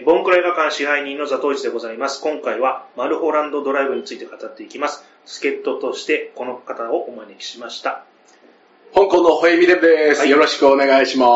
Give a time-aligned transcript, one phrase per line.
[0.00, 2.22] えーボンクラ映画館支配人のザトウイチでございます。
[2.22, 5.04] 今回はマルホランドドライブについて語っていきます。
[5.26, 8.04] 助っ人としてこの方をお招きしました。
[8.94, 11.26] 香港のホエミレブです、はいよろしくお願いしま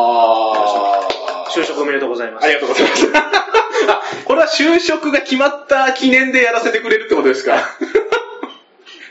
[1.53, 1.59] す。
[1.59, 2.45] 就職おめでとうございます。
[2.45, 3.07] ありがとうございます。
[3.15, 7.51] あ、 これは就職が決まった記念でやらせてくれるってことですか？
[7.53, 7.59] は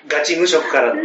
[0.08, 1.02] ガチ無職からの。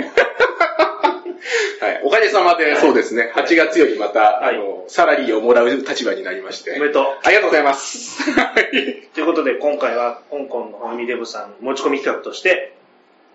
[1.88, 2.02] い。
[2.04, 6.76] おかげさまで、そうですね、8月よりまた、はいあの、サラリーをもらう立場になりまして。
[6.76, 7.06] おめでとう。
[7.24, 8.32] ありがとうございます。
[8.32, 12.74] は いということで、今回は香港のホミデブさん持ち込み企画として、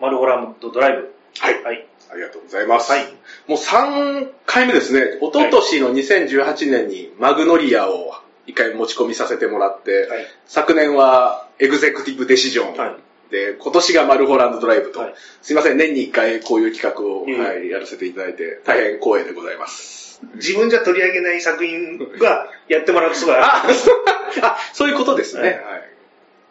[0.01, 1.15] マルホランドドライブ。
[1.39, 1.63] はい。
[1.63, 1.87] はい。
[2.11, 2.93] ありがとうございます。
[2.93, 3.05] はい
[3.47, 5.19] もう3回目ですね。
[5.21, 8.15] 一昨年の2018年にマグノリアを
[8.47, 10.27] 一回持ち込みさせてもらって、はい。
[10.47, 12.77] 昨年はエグゼクティブデシジョン。
[12.77, 12.97] はい。
[13.31, 20.21] で、今年がマルホランドドライブと、はいすいません、年に一回こういう企画を、はい、やらせていただいて、大変光栄でございます。
[20.37, 23.95] 自分じゃ取り上げない作品がやってもらうとすごいああ、そう
[24.43, 25.43] あそういうことですね。
[25.43, 25.95] はいはい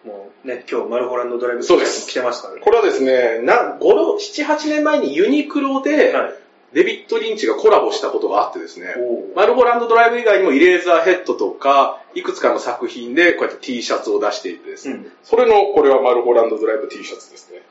[0.06, 2.62] もうね、今日マルホランドドライブそうです来てますからね。
[2.62, 3.88] これはですね、な、5、
[4.20, 6.34] 7、8年前にユニクロで、はい。
[6.74, 8.96] デビッド・リンチがコラボしたことがあってですね、
[9.36, 15.12] マルホランドドライブ以外にもイレーザーヘッドとか、いくつかの作品でこうやって T シャツを出していてですね、うん。
[15.24, 17.62] それの、これはマルホランドドライブ T シャツですね。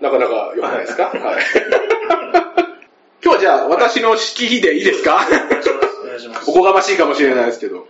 [0.00, 1.04] なかなか良くないですか？
[1.04, 1.14] はい。
[3.24, 5.20] 今日はじゃあ、私の式費でいいですか？
[6.46, 7.86] おこがましいかもしれないですけど。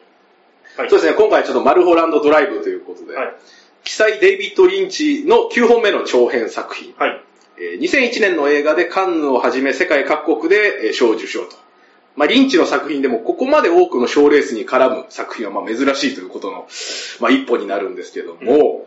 [0.76, 0.90] はい。
[0.90, 3.34] そうですね、今回ちょっとマルホランドドライブということで、はい。
[3.84, 6.94] 記載デイビッド・リンチの9本目の長編作品。
[6.98, 7.22] はい。
[7.58, 11.56] えー2001年の映画でカンヌをはじめ世界各国でえー賞を受賞と。
[12.16, 16.66] まあ、リンチの作品でもここまで多くの賞レースに絡む作品はまあ珍しいということの、
[17.20, 18.86] まあ、一歩になるんですけども、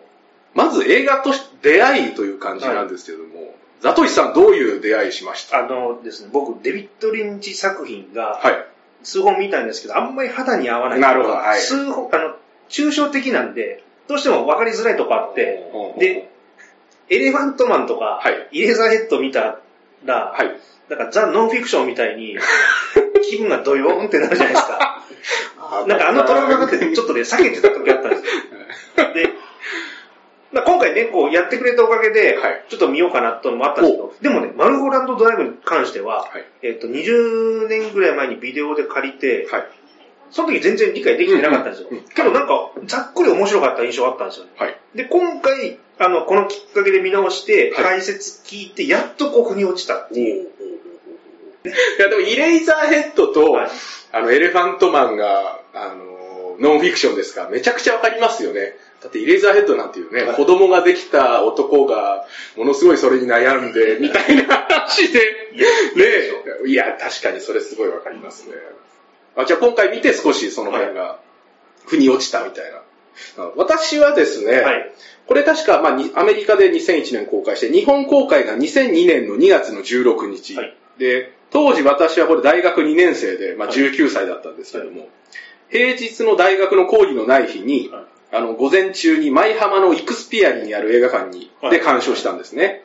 [0.55, 1.31] まず映画と
[1.61, 5.59] 出会いという感じなんですけども、ザトイさんどういう出会いしました？
[5.59, 8.65] あのですね、僕、デビッド・リンチ作品がはい。
[9.03, 10.99] 数本見たんですけど、あんまり肌に合わない。
[10.99, 12.35] なるほどはい数本、あの、
[12.67, 16.28] 抽象的なんで、どうしても分かりづらいとこあって、で、
[17.09, 19.59] エレファントマンとか、はいイレーザーヘッド見た
[20.05, 20.59] ら、はい。
[20.89, 22.37] だからザ・ノンフィクションみたいに、
[23.29, 25.03] 気分がドヨーンってなるじゃないですか。
[25.87, 29.13] なんかあのトラウマってちょっとね、避けてた時あったんですよ。
[29.13, 29.29] で、
[30.51, 39.67] まあ、今回ね、こうやってくれたおかげではい、ちょっと見ようかなとのもあったんですけど、でもね、マルホランドドライブに関しては、はいえっと、20年ぐらい前にビデオで借りて、はい。
[40.31, 41.89] その時全然理解できてなかったんですよ。
[42.15, 44.51] けどなんか、ざっくり面白かった印象があったんですよね。
[44.57, 44.77] はい。
[44.95, 50.49] で、今回、あの、このきっかけで見直して、はい解説聞いて、やっとこう腑に落ちたっていう。
[51.65, 53.69] いや、でも、イレイザーヘッドと、はい
[54.11, 58.75] あの、エレファントマンが、あの、ノンフィクションですから、めちゃくちゃわかりますよね。
[59.01, 62.25] だって、イレイザーヘッドなんていうね、はい子供ができた男が、
[62.57, 65.25] ものすごいそれに悩んで、みたいな話で、ね
[66.65, 68.55] いや、確かにそれすごいわかりますね。
[69.41, 71.19] あじゃあ、今回見て少しその辺が、
[71.85, 72.77] 腑に落ちたみたいな。
[73.43, 74.91] あ私はですね、はい。
[75.27, 80.55] これ確か、まあ、にアメリカで2001年公開して、日本公開が2002年の2月の16日。
[80.55, 85.07] はいで、当時私はこれ大学2年生で、まあ、19歳だったんですけども、
[85.69, 92.83] 平日の大学の講義のない日に、はいあの、午前中に舞浜のイクスピアリにある映画館に、はいで鑑賞したんですね。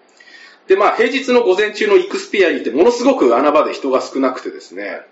[0.69, 5.03] で、まあ、平日の午前中のイクスピアリってものすごく穴場で人が少なくてですね。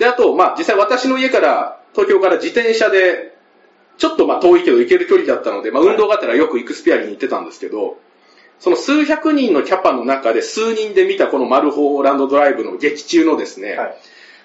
[0.00, 3.36] で、あと、まあ、実際私の家から、東京から自転車で、
[3.98, 7.98] ちょっとまあ遠いけど行ける距離だったので、まあ運動があったらよくイクスピアリに行ってたんですけど、
[8.58, 13.96] その数百人のキャパの中で数人で見たこのマルホーランドドライブの劇中のですね、はい。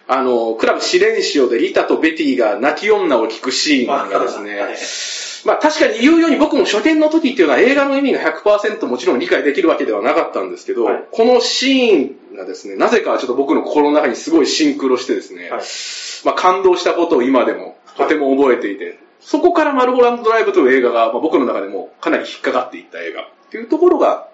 [0.08, 4.76] あの、クラブ試練潮でリタとベティが泣き女を聞くシーンがですね、はい
[5.46, 15.62] まあ確かに言うように僕も初見の時っていうのは映画の意味が100%もちろん理解できるわけではなかったんですけど、はいこのシーンがですね、なぜかちょっと僕の心の中にすごいシンクロしてですね、はい
[16.26, 24.28] まあ感動したことを今でもとても覚えていて、そこからマルホランドドライブという映画が、まあ、僕の中でもかなり引っかかっていった映画っていうところが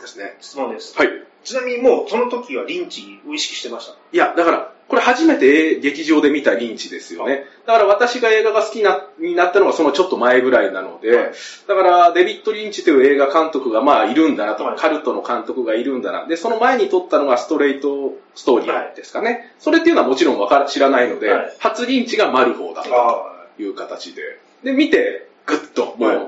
[0.00, 0.36] ですね。
[0.40, 0.96] 質問です。
[0.96, 1.08] はい。
[1.44, 3.94] ちなみにもう、その時はリンチを意識してました？
[4.12, 7.44] いや、だから、これ初めて劇場で見たリンチですよね。
[7.66, 11.32] だから私が映画が好きな、になったのはそのちょっと前ぐらいなので、はい
[11.66, 16.26] だからデビッド・リンチという映画監督がまあいるんだなと、はいカルトの監督がいるんだな。
[16.26, 19.52] で、その前に撮ったのがストレートストーリーですかね。
[19.58, 23.24] それっていうのはもちろんわから知らないので、はい初リンチがマルフォーだったあ
[23.56, 24.22] という形で。
[24.62, 26.26] で、見て、ぐっと、もう、はい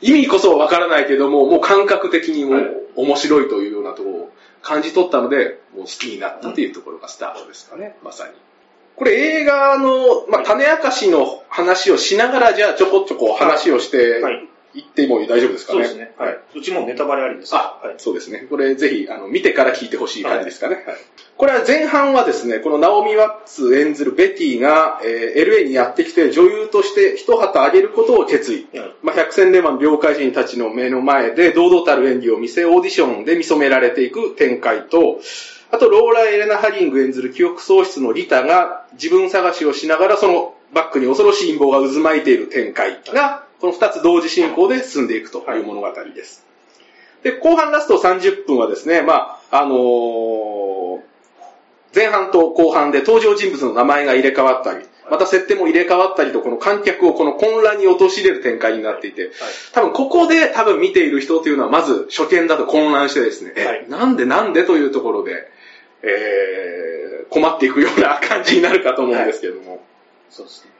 [0.00, 2.64] 意味こそわからないけども、もう感覚的にもはい
[2.96, 4.32] 面白いというようなところを
[4.64, 8.32] 感じ取ったので、もう好きになったというところがスタートですかね、まさに。
[8.96, 14.34] これ映画の、まあ、種明かしの話をしながら、じゃあちょこちょこ話をしてはい。
[14.34, 14.48] い
[14.80, 15.84] っても大丈夫ですかね。
[15.84, 16.14] そうですね。
[16.18, 16.38] はい。
[16.56, 17.54] うちもネタバレありです。
[17.54, 17.94] あ、はい。
[17.98, 18.46] そうですね。
[18.50, 20.76] これぜひ、あの、見てから聞いてほしい感じですかね。
[20.86, 20.96] はい
[21.36, 28.68] これは前半はですね、このナオミ・ワッツ演ずるベティが、えー LA にやってきて女優として一旗あげることを決意。
[28.72, 35.20] はいまあ、百戦錬磨の領海人たちの目の前で堂々たる演技を見せ、オーディションで見初められていく展開と、
[35.70, 46.44] あと、ローラ・エレナ・ハリング演ずる記憶喪失のリタが自分探しをしながらそのバックに恐ろしい陰謀が渦巻いている展開が、この二つ同時進行で進んでいくという物語です。
[47.22, 51.00] で、後半ラスト30分はですね、まあ、あのー
[51.94, 59.30] 前半と後半で登場人物の名前が入れ替わったり、また設定も入れ替わったりと、この観客をこの混乱に陥れる展開になっていて、
[59.72, 63.84] 多分ここで多分見ている人というのはまず初見だと混乱してですね、はい。
[63.86, 65.48] え、なんでなんでというところで、
[66.02, 69.80] えー、困っていくような感じになるかと思うんですけれども、
[70.30, 70.73] そうですね。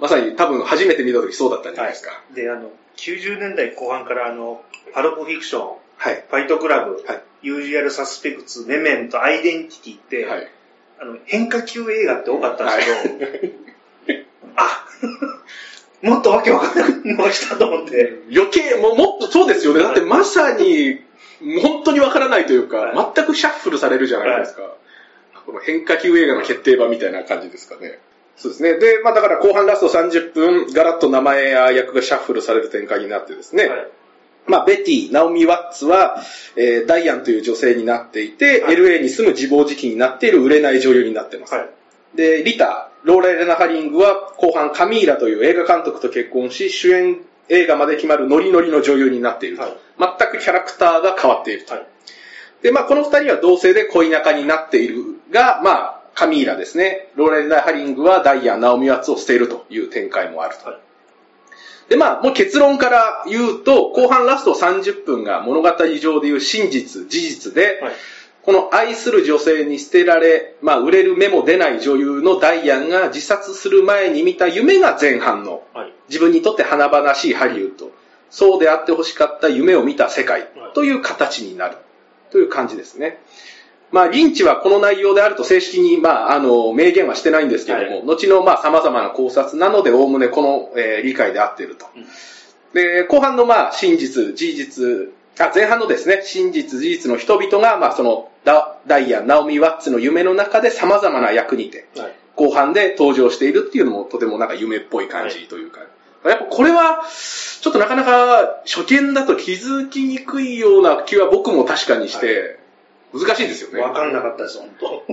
[0.00, 2.20] まさに多分初めて見た時そうだったんじゃないですか。
[2.34, 4.62] で、あの、90年代後半からあの、
[4.92, 6.24] パルプフィクション、はい。
[6.28, 10.48] ファイトクラブ、はいユージュアルサスペクツ、メメント、アイデンティティって、はい。
[11.00, 13.54] あの、変化球映画って多かったんですけど、
[14.56, 14.86] あ
[16.02, 19.82] もっとわけわかんなくなりましたと思って、余計、もうもっとそうですよね。
[19.82, 21.02] だってまさに、
[21.62, 24.74] 本当にわからないというか、は全くシャッフルされるじゃないですか。
[25.46, 27.98] この変化球映画の決定版みたいな感じですかね。
[28.40, 28.78] そうですね。
[28.78, 33.66] で、まあだから後半ラスト30分、ガラッと名前や役がシャッフルされる展開になってですね。
[33.66, 33.86] はい
[34.46, 36.22] まあ、ベティ、ナオミ・ワッツは、
[36.56, 41.54] えーダイアンという女性になっていて、はい LA に住む自暴自棄になっている売れない女優になってます。
[41.54, 41.68] はい。
[42.16, 47.20] で、リタ、ローラ・エレナ・ハリングは後半カミーラという映画監督と結婚し、主演
[47.50, 49.62] 映画まで決まるノリノリの女優になっていると。
[49.62, 51.74] はい全くキャラクターが変わっていると。
[51.74, 51.86] はい。
[52.62, 57.10] で、まあ、この二人は同性で恋仲になっているが、まあ、カミーラですね。
[57.16, 60.70] ローレナ・ハリングはダイアン、ナオミ・ワッツを捨てるという展開もあると。
[60.70, 60.80] はい
[61.90, 65.68] で、まあ、もう結論から言うと、後半ラスト30分が物語
[65.98, 67.92] 上でいう真実、事実で、はい。
[68.42, 75.92] この愛する女性に捨てられ、まあ、売れる目も出ない女優のダイアンが自殺する前に見た夢が前半の、はい。
[76.08, 77.90] 自分にとって華々しいハリウッド、
[78.30, 81.76] そうであってほしかった夢を見た世界はいという形になる
[82.30, 83.18] という感じですね。
[83.92, 88.06] まあ、リンチはこの内容であると正式に、まあ、あの、明言はしてないんですけれども、はい。
[88.06, 91.86] 後の、まあ、様々な考察なので、おおむねこの、えー理解で合っていると。
[91.96, 92.04] うん。
[92.72, 102.12] で、後半の、まあ、真実、事実、あ、前半のですね、真実、事実の人々が、まあ、その、ダダイアン、ナオミ・ワッツの夢の中で様々な役にて、はい。
[102.36, 105.80] 後半で登場しているっていうのもとてもなんか夢っぽい感じというか、
[106.24, 107.02] やっぱこれは、
[107.60, 112.59] ちょっとなかなか初見だと気づきにくいような気は僕も確かにして、
[113.12, 113.80] 難しいですよね。
[113.80, 115.04] わかんなかったです、本当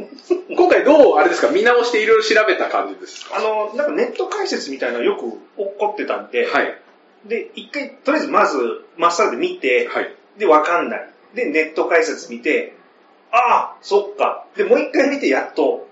[0.56, 3.38] 今回どう、あれですか、見直していろいろ調べた感じですか？
[3.38, 6.78] あの、なんかネット解説みたいなのよく起こってたんで、はい。
[7.26, 10.14] で、一回、とりあえずまず、マスターで見て、はい。
[10.38, 11.10] で、わかんない。
[11.34, 12.74] で、ネット解説見て、
[13.32, 14.46] ああ、そっか。
[14.56, 15.88] で、もう一回見て、やっと、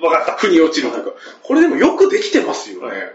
[0.00, 0.32] わかった。
[0.36, 1.12] 腑に落ちるというか、
[1.42, 3.12] これでもよくできてますよね。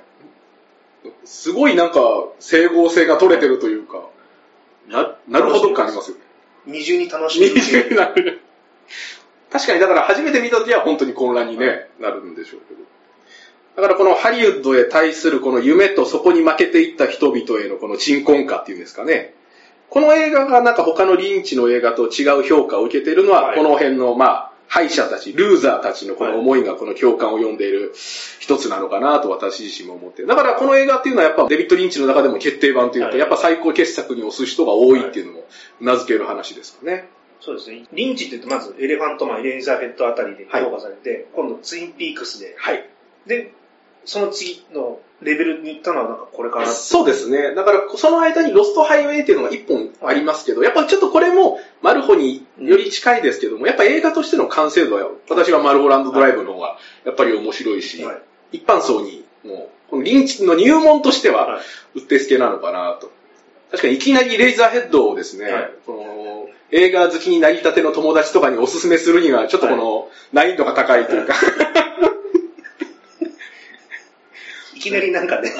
[1.25, 4.03] すごいなんか整合性が取れてるというか、
[4.87, 6.23] な、なるほど感ありますよね。
[6.65, 7.73] 二重に楽しめるし。
[7.95, 8.41] なる
[9.51, 12.81] 確かにだから初めて見た時は本当に混乱にね、なるんでしょうけど。
[13.75, 19.33] だからこのハリウッドへ対するこの夢とそこに負けていった人々へのこの鎮魂歌っていうんですかね。
[19.89, 27.93] この映画がなんか他のリンチの映画と違う評価を受けているのは、はいこの辺のまあ、敗者たち、ルーザーたちのこの思いがこの共感を呼んでいる
[28.39, 30.25] 一つなのかなと私自身も思って。
[30.25, 35.45] だからこの映画っていうのはやっぱデビッド・リンチの中でも決定版というか、はいやっぱ最高傑作に押す人が多いっていうのも
[35.79, 37.07] 名付ける話ですかね。
[37.39, 37.85] そうですね。
[37.93, 42.89] リンチって言うと、まず、エレファントマン、エレザベットあたりで評価されて、今度、ツインピークスで、はい。
[43.27, 43.53] で、
[44.05, 46.67] その次のレベルに行ったのは、なんかこれかな。
[46.67, 47.55] そうですね。
[47.55, 58.17] だから、その間にロストハイウェイっていうのが一本ありますけど、やっぱちょっとこれも、マルホにより近いですけども、やっぱ映画としての完成度は、私はマルホランドドライブの方が、やっぱり面白いし、はい
[58.53, 61.61] 一般層に、もう、このリンチの入門としては、はい
[61.95, 63.11] うってつけなのかなと。
[63.71, 66.23] 確かにいきなりレイザーヘッドをですね、はいこの
[66.75, 71.92] 映画好きになりたての友達とかにおすすめするには、ちょっとこの、難易度が高いというか、い
[74.83, 75.51] きなりなんかね、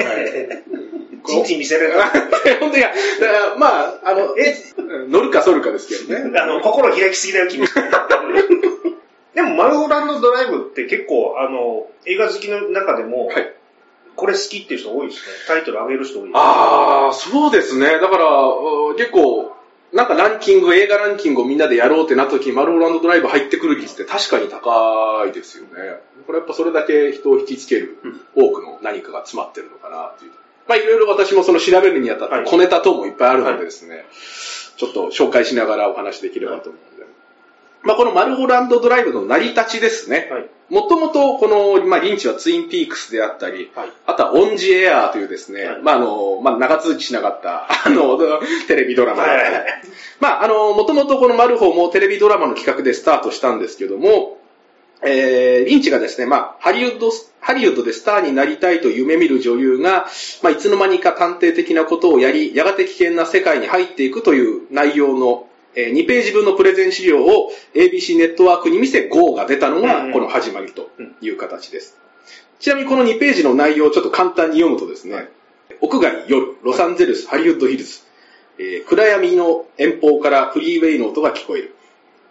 [1.24, 1.94] こチンチン見せる。
[2.60, 4.56] 本当に、だからまあ、あの、え、
[5.10, 6.32] 乗るか反るかですけどね。
[6.40, 7.66] あの、心開きすぎだよ、君。
[9.34, 13.54] でも、マルホランドドライブって結構、あの、映画好きの中でも、はい
[14.16, 15.34] これ好きっていう人多いですね。
[15.48, 16.38] タイトル上げる人多いです。
[16.38, 17.98] ああ、そうですね。
[18.00, 19.53] だから、うん結構、
[19.94, 25.70] なんかランキング、映画ランキングをみんなでやろうってなった時に、マルホランドドライブ入ってくる率って確かに高いですよね。
[26.26, 27.98] これやっぱそれだけ人を引きつける
[28.36, 30.32] 多くの何かが詰まってるのかなっていう。
[30.68, 34.06] まあいろいろ私もその調べるにあたってはい小ネタ等もいっぱいあるのでですね、
[34.78, 36.93] ちょっと紹介しながらお話できればと思うので。
[37.84, 40.30] まあ、このマルホランドドライブの成り立ちですね。
[40.32, 40.50] はい。
[40.70, 43.90] もともと、この、まあ、リンチはツインピークスであったり、はい。
[44.06, 48.18] あとはオンジエアーというですね、はいまあ、あの、まあ、長続きしなかった、 あの、
[48.68, 49.66] テレビドラマだはい
[50.20, 54.40] まあ、あの、もともとこのマルホもテレビドラマの企画でスタートしたんですけども、
[55.06, 57.12] えー、リンチがですね、まあ、ハリウッド、
[57.42, 60.08] ハリウッドでスターになりたいと夢見る女優が、
[60.42, 70.90] まあ、いつの間にか探偵的なことをやり、やがて危険な世界に入っていくという内容の、えー2ページ分のプレゼン資料を ABC ネットワークに見せ GO が出たのがこの始まりと
[71.22, 71.98] いう形です。
[72.60, 75.28] ちなみにこの2ページの内容をちょっと簡単に読むとですね、
[75.82, 78.02] 屋外、夜、ロサンゼルス、ハリウッドヒルズ、
[78.58, 81.76] えー暗闇の遠方からフリーウェイの音が聞こえる。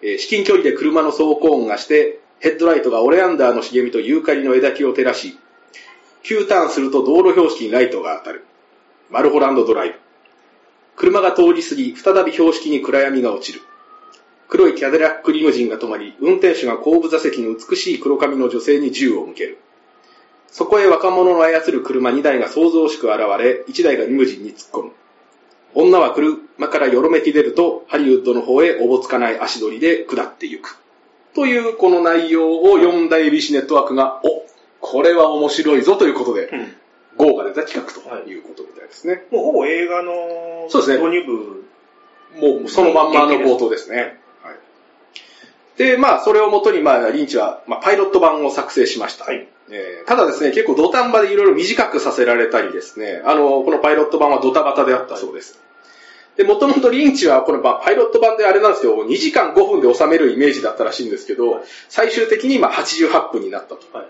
[0.02, 5.38] えー至近距離で車の走行音がして、ヘッドライトがオレアンダーの茂みとユーカリの枝木を照らし、
[6.22, 8.44] 急ターンすると道路標識にライトが当たる。
[9.10, 9.94] マルホランドドライブ。
[10.96, 13.62] 車が通り過ぎ、再び標識に暗闇が落ちる。
[14.48, 19.58] 黒いキャデラックリムジンが止まり、運転手が後部座席の美しい黒髪の女性に銃を向ける。
[20.48, 24.92] そこへ若者の操る車2台が想像しく現れ、1台がリムジンに突っ込む。
[25.74, 26.36] 女は車
[26.68, 30.76] からよろめき出ると、ハリウッドの方へおぼつかない足取りで下っていく。
[31.34, 34.44] というこの内容を読んだ ABC ネットワークが、お
[34.80, 36.50] これは面白いぞということで、
[37.16, 39.24] GO が出た企画ということみたいですね。
[39.30, 41.62] もうほぼ映画のそうですね導入部。
[42.60, 44.18] もうそのまんまの冒頭ですね。
[44.42, 44.56] はい、
[45.76, 49.24] で、まあ、それをもとに、まあ、リンチは、まあ、パイロット版を作成しました。
[49.24, 49.48] はい。
[49.70, 55.58] えーただですね、結構土壇場でいろいろ短くさせられたりですね、あの、このパイロット版はドタバタであったそうです。
[56.36, 63.80] で、もともとリンチはこのまあパイロット版であれなんですよ、2時間5分で収めるイメージだったらしいんですけど、最終的にまあ88分になったと。
[63.96, 64.06] はい。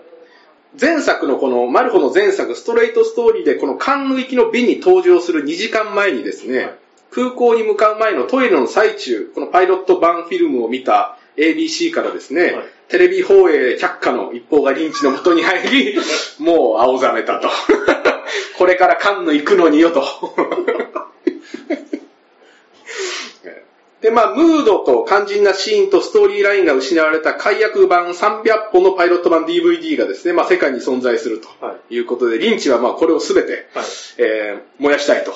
[0.79, 6.73] 前作のこの、マルホの前作、ストレートストーリーで、このカンヌ行きの便に登場する2時間前にですね、はい
[7.13, 12.53] 空港に向かう前のトイレの最中、このパイロット版フィルムを見た ABC からですね、はい
[12.89, 15.97] テレビ放映却下の一報がリンチの元に入り、
[16.37, 17.49] もう青ざめたと。
[18.55, 20.03] これからカンヌ行くのによと。
[24.03, 33.85] で、まあ、ムードと肝心なシーンとストーリーラインが失われた解約版300本のパイロット版 DVD がですね、まあ、世界に存在するとはいうことで、リンチはまあ、これをすべて、はい。
[34.17, 35.31] えー燃やしたいと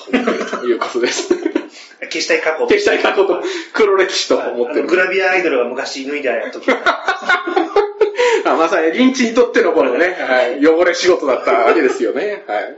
[0.66, 1.30] いうことです。
[2.12, 2.68] 消したい過去。
[2.68, 3.42] 消したい過去と
[3.74, 4.88] 黒歴史と思ってる。
[4.88, 6.68] グラビアアイドルが昔脱いだ時。
[8.46, 12.44] あまさにリンチにとってのこのね、はい、汚れ仕事だったわけですよね。
[12.48, 12.76] はい。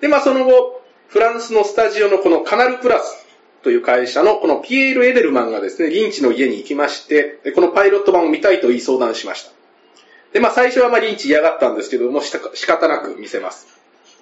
[0.00, 3.21] で、まあその後、フランスのスタジオのこのカナルプラス
[3.62, 9.52] という会社のこのピエール・エデルマンがですね、リンチの家に行きまして、でこのパイロット版を見たいと言い相談しました。
[10.32, 13.66] で、まあ最初はまあリンチ嫌がったんですけども、した仕方なく見せます。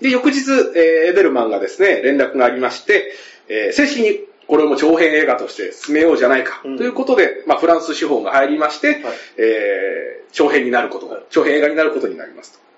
[0.01, 0.39] で、翌日、
[0.75, 3.13] えーエデルマンがですね、連絡がありまして、
[3.49, 8.99] えー正式にこれをもう長編映画として進めようじゃないか、うんということで、まあフランス資本が入りまして、はい
[9.39, 12.70] えー長編になることが、長編映画になることになりますと。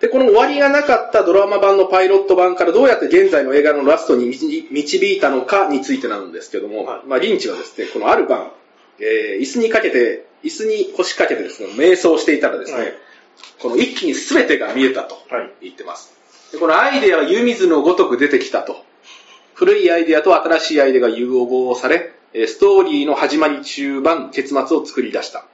[0.00, 8.50] で、この終わりがなかったドラマ版のパイロット版からどうやって現在の映画のラストに導導いたのかについてなんですけども、はいまあ、リンチはですね、このある晩、
[9.00, 12.94] えー椅子にかけて、椅子に腰掛けてですね、瞑想していたらですね、はい
[13.60, 15.52] この一気に全てが見えたとはい。
[15.62, 16.12] 言ってます。
[16.52, 18.84] でこのアイデアは湯水のごとく出てきたと。
[19.54, 25.44] 古いアイデアと新しいアイデアが融合され、えーストーリーの始まり中盤、結末を作り出した。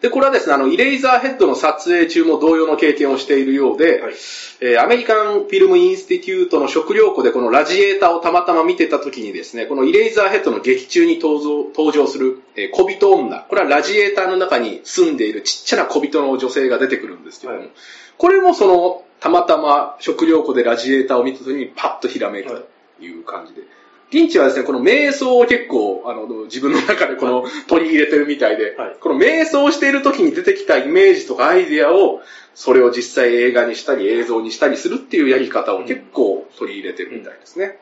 [0.00, 4.14] で、これはですね、あの、イレイザーヘッドの撮影中も同様の経験をしているようで、はい。
[4.60, 17.70] えーアメリカンフィルムインスティテュートの食料庫でこのラジエーターをたまたま見てた時にですね、このイレイザーヘッドの劇中に登場登場する、えー小人女、これはラジエーターの中に住んでいるちっちゃな小人の女性が出てくるんですけども、はい。
[18.16, 23.62] これもその、たまたま食料庫でラジエーターを見た時にパッとひらめくという感じで。
[24.10, 32.20] リンチはですね、この瞑想を結構、あの、自分の中でこの取り入れてるみたいで、はいこの瞑想している時に出てきたイメージとかアイデアを、
[32.54, 37.64] それを実際映画にしたり映像にしたりするっていうやり方を結構取り入れてるみたいですね。
[37.66, 37.76] はい。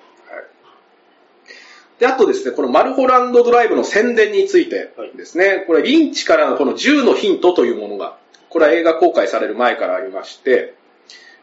[1.98, 8.16] で、あとですね、このマルホランドドライブの宣伝についてですね、これリンチからのこの10のヒントというものが、
[8.48, 10.74] これは映画公開される前からありまして、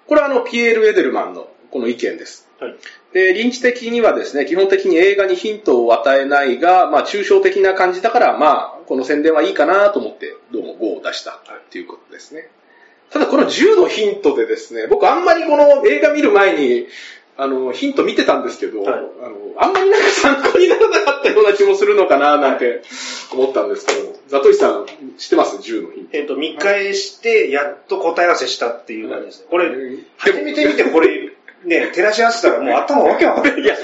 [0.07, 2.47] これはあの、ピエール・エデルマンのこの意見です。
[2.59, 2.75] はい。
[3.13, 11.39] で、臨地的にはですね、基本的に映画にヒントを与えないが、まあ、抽象的な感じだから、まあ、この宣伝はいいかなと思って、どうも5を出した
[11.71, 12.49] ということですね。
[13.09, 16.87] ただ、この10のヒントでですね、僕あんまりこの映画見る前に、
[17.37, 22.83] あの、ヒント見てたんですけど、はいあの、あんまりなんか参考にならなかったような気もするのかな、なんて
[23.31, 24.85] 思ったんですけど、ザトシさん、
[25.17, 26.17] 知ってます ?10 のヒント。
[26.17, 29.47] えっ、と、見返して、やっと答え合わせしたっていう感じですね。
[29.49, 29.71] これ、
[30.17, 31.28] 初めて見てこれ、
[31.65, 33.61] ね、照らし合わせたらもう頭わけわかんない。
[33.61, 33.75] いや、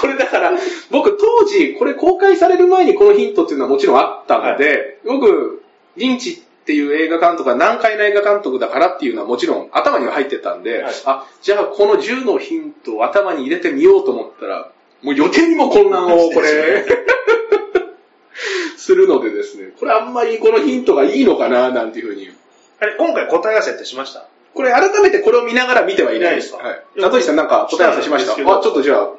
[0.00, 0.52] これだから、
[0.90, 5.62] 僕当時、これ公開される前にこのヒントっていうのはもちろんあったので、僕、
[5.96, 14.70] リンチっていう映画監督が南海の映画監督だからっていうのはもちろん頭には入ってたんで、はいあ、じゃあこの10のヒントを頭に入れてみようと思ったら、
[15.02, 16.84] もう予定にも混乱をこれ、
[18.76, 22.28] するのでですね、これあんまりこのヒントがいいのかななんていうふうに。
[22.80, 24.26] あれ、今回答え合わせってしました？
[24.54, 26.52] これ改めてこれを見ながら見てはいないです。
[26.52, 27.00] 見はないい。
[27.00, 28.32] 里井さんなんか答え合わせしました？
[28.32, 29.10] あ、ちょっとじゃあ、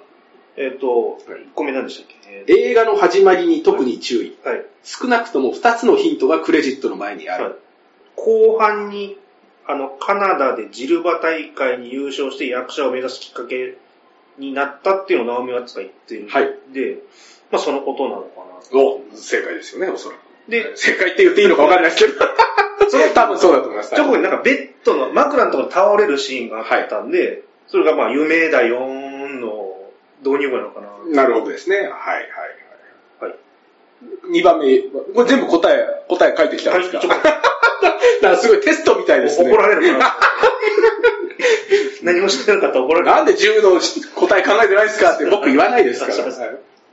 [0.57, 4.37] えっ、と、はい1個目何でしたっけ、えー映画の始まりに特に注意。
[4.43, 4.65] はい。
[4.83, 7.43] 少なくとも2つのヒントがクレジットの前にある。
[7.43, 7.53] はい
[8.17, 9.17] 後半に、
[9.65, 13.77] あの、カナダでジルバ大会に優勝して役者を目指すきっかけ
[14.37, 16.49] になったっていうのをナオミ・ワッツが言ってるはい
[17.51, 18.41] まあそのことなのか
[18.73, 18.79] な。
[18.79, 20.19] お、正解ですよね、おそらく。
[20.47, 22.25] で、正解って言っていいのか分かんないですけど。
[22.89, 23.95] それ多分そうだと思います。
[23.95, 29.77] 直後になんかベッドの枕のところに倒れるシーンがあったんで、それがまあ夢だよーんの
[30.21, 31.23] 導入語なのかな。
[31.23, 31.77] なるほどですね。
[31.77, 31.93] はいはい
[33.21, 33.29] はい。
[33.29, 33.35] はい。
[34.31, 34.79] 2番目、
[35.13, 37.07] これ全部答え、答え書いてきたんですか、はい
[38.37, 39.49] すごいテストみたいですね。
[39.51, 40.15] 怒られるかな。
[42.03, 43.11] 何もしてなかったら怒られる。
[43.11, 43.79] なんで10の
[44.15, 46.13] 答え考えてないですかって僕言わないですから。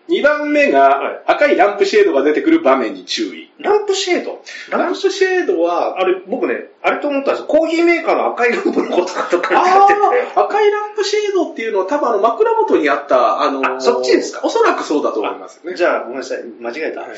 [0.09, 3.51] 2番目はいが赤いランプシェードが出てくる場面に注意。
[3.59, 4.43] ランプシェード？
[4.71, 7.47] ランプシェードは、あれ、僕ね、あれと思ったんですよ。
[7.47, 10.01] コーヒーメーカーの赤いランプのことかとかってて。
[10.37, 14.41] あ、赤いランプシェードっていうのは多分あの枕元にあった、あのーあそっちですか？
[14.45, 15.75] おそらくそうだと思いますね。
[15.75, 16.45] じゃあ、ごめんなさい。
[16.61, 17.01] 間違えた。
[17.01, 17.11] はい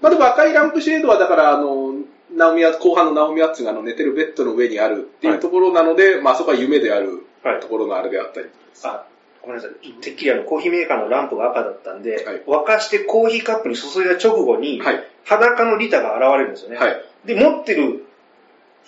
[0.00, 1.94] まあでも赤いランプシェードはだから、あの、
[2.34, 8.46] ナオミア後半のナオミアッツがあの寝てるベッドの上にあるっていうところなので、まあそこは夢であるはいところのあれであったり。
[8.84, 9.04] あ、
[9.42, 9.92] ごめんなさい。
[9.92, 15.04] てっきりあの、コーヒーメーカーのランプが赤だったんで、はい沸かしてコーヒーカップに注いだ直後に、はい。
[15.24, 16.76] 裸のリタが現れるんですよね。
[16.76, 17.02] はい。
[17.24, 18.06] で、持ってる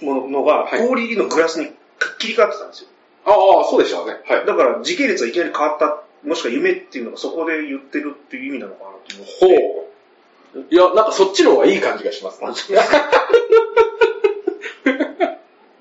[0.01, 1.73] ものが、はい氷入りのグラスに
[2.19, 2.89] 切り替わってたんですよ。
[3.27, 4.21] ああ、そうでしたね。
[4.27, 4.47] はい。
[4.47, 9.33] だから、時系列がいきなり変わった、もしくは夢っていうのがそこで言ってるっていう意味なのかなと思って。
[9.41, 10.65] ほう。
[10.71, 12.49] いや、なんかそっちの方がいい感じがします、ね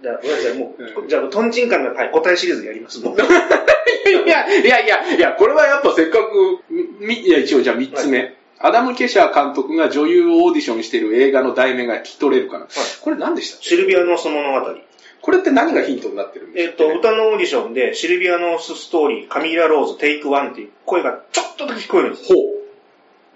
[0.09, 0.57] ゃあ、ごめんなさい。
[0.57, 2.99] もう、じゃあ、トンチンカンの、はい、答えシリーズやります。
[3.01, 3.15] もう。
[3.15, 6.59] いや、いやいや、いや、これはやっぱせっかく、
[6.99, 8.35] み、いや、一応じゃあ3つ目。
[8.59, 12.67] アダム・ケシャー監督が女優をオーディションしている映画の題名が聞き取れるかな。
[13.01, 13.61] これ何でした？
[13.61, 14.75] シルビア・ノース物語。
[15.21, 22.37] これって何がヒントになってるんでえっと、歌のオーディションで、 Sylvia North Story、カミーラ・ローズ、 take one っていう声がちょっとだけ聞こえるんですよ。
[22.37, 22.43] ほ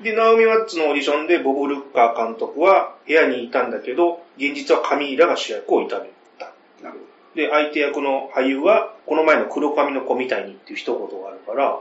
[0.01, 0.03] う。
[0.03, 6.13] で、ナオミ・ワッツのオーディションで、ボブ・ルッカー監督は部屋にいたんだけど、現実はカミーラが主役を射止める
[7.37, 11.79] で、相手役の俳優は、この前の黒髪の子みたいにっていう一言があるから、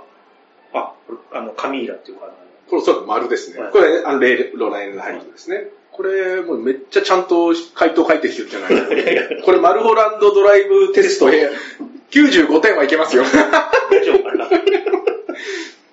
[0.74, 0.92] あ、
[1.32, 2.26] あの、カミーラっていうか、
[2.68, 3.60] これおそらく丸ですね。
[3.60, 5.68] はいこれ、あの、レイロラインのハリーですね。
[5.92, 9.42] これ、もうめっちゃちゃんと回答書いてきてるじゃないですか。
[9.46, 11.50] これ、マルホランドドライブテスト、え
[12.10, 13.24] 95点はいけますよ。
[13.90, 14.50] 大丈夫かな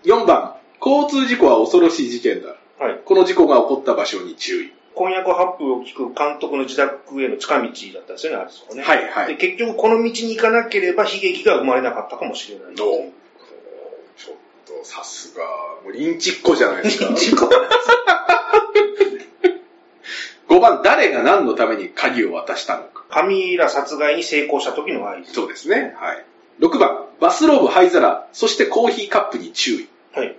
[0.04, 2.56] ？4番、交通事故は恐ろしい事件だ。
[2.80, 3.00] はい。
[3.06, 4.74] この事故が起こった場所に注意。
[4.96, 8.82] 婚約発表を聞く監督の自宅への近道だったんですよね、あれそこね。
[8.82, 9.38] で、はいはい。
[9.38, 12.76] 結局この道に行かなければ悲劇が生まれなかったかもしれない。
[12.76, 13.12] どう
[14.18, 14.36] ちょっ
[14.80, 15.44] と、さすが、
[15.84, 17.14] もうリンチっ子じゃないですか。
[17.14, 17.50] 事故
[20.50, 23.04] 5番、誰が何のために鍵を渡したのか。
[23.10, 25.34] カミーラ殺害に成功した時の合図。
[25.34, 25.96] そうですね。
[25.98, 26.26] はい。
[26.60, 29.88] 6番、バスローブ、灰皿、そしてコーヒーカップに注意。
[30.14, 30.36] はい。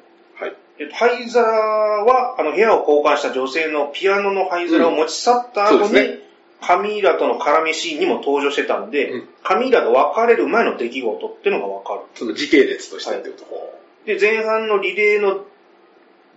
[0.78, 0.84] はい。
[0.84, 6.24] えっと、灰皿は、あの、部屋を交換した女性のピアノの灰皿を持ち去った後に、うんそうです
[6.66, 12.00] カミーラとの絡みシーンにも登場してたんで、うんカミーラと別れる前の出来事っていうのがわかる。
[12.14, 14.06] その時系列としてってこと。
[14.06, 15.44] で、前半のリレーの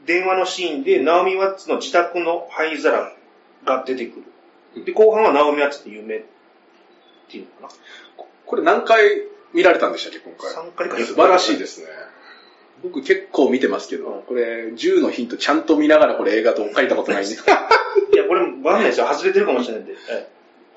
[0.06, 3.14] 電話のシーンで、ナオミ・ワッツの自宅の灰皿
[3.64, 4.24] が出てく
[4.76, 4.84] る。
[4.84, 6.22] で、後半はナオミ・ワッツの夢っ
[7.30, 7.74] ていうのか
[8.46, 9.00] これ何回
[9.54, 10.54] 見られたんでしたっけ、今な。
[10.76, 10.90] 回。
[10.90, 11.88] 3回か素晴らしいですね。
[12.84, 17.36] 僕結構見てますけど、これ10のヒントちゃんと見ながらこれ映画と書いたことないんで。
[18.14, 19.08] いや、これ、わかんないですよ。
[19.08, 19.94] 外れてるかもしれないんで。
[19.94, 20.28] はい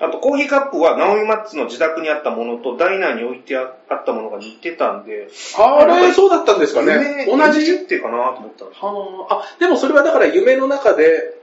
[0.01, 7.27] あと、コーヒーカップは、ナオミ・マッツの自宅にあったものと、ダイナーに置いてあったものが似てたんで、あれ、そうだったんですかね。
[7.29, 11.37] 同じ設定かなと思ったはあ、あ、でもそれはだから夢の中で、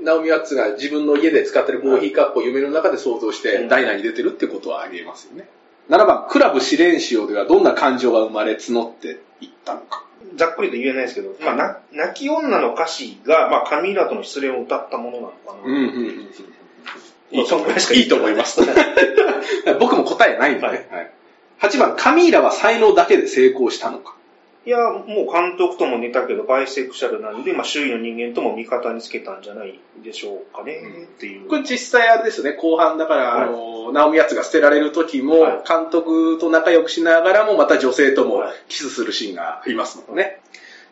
[0.00, 5.46] ナオミ・ワッツが自分の家で使ってるコーヒーカップを夢の中で想像して、うんダイナーに出てるってことはありえますよね。
[5.90, 10.04] 7番、クラブ試練潮ではどんな感情が生まれ募っていったのか。
[10.36, 15.62] ざっくりと言えないですけど、まあ、な泣き女の歌詞が、まあ、カミーラとの失恋を歌ったものなのかな。
[15.64, 16.28] うん、うん、うん。
[17.32, 18.60] まあそんぐらいしかいいと思います。
[19.78, 20.88] 僕も答えないんでね。
[20.90, 21.10] はい
[21.60, 24.14] 8番、カミーラは才能だけで成功したのか。
[24.66, 31.48] いや、もう監督とも似たけど、バイセクシャルなんで、まあ、周囲の人間とも味方につけたんじゃないでしょうかね、っていう。
[31.48, 40.40] これ実際あれですよね、後半だから、はいあの、ナオミヤツが捨てられる時も、はい監督と仲良くしながらも、また女性ともはいキスするシーンがありますもんね。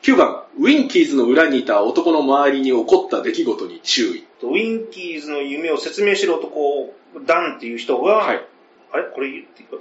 [0.02, 4.24] 9番、ウィンキーズの裏にいた男の周りに起こった出来事に注意。
[4.42, 8.44] ウィンキーズの夢を説明しろと、こう、ダンっていう人が、はい。
[8.92, 9.04] あれ？
[9.04, 9.76] これ言っていいか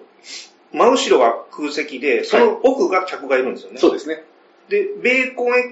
[0.75, 3.79] 真後ろが空席で、その奥が客がいるんですよね。
[3.79, 4.23] そうですね。
[4.69, 5.69] で、ベーコンエッ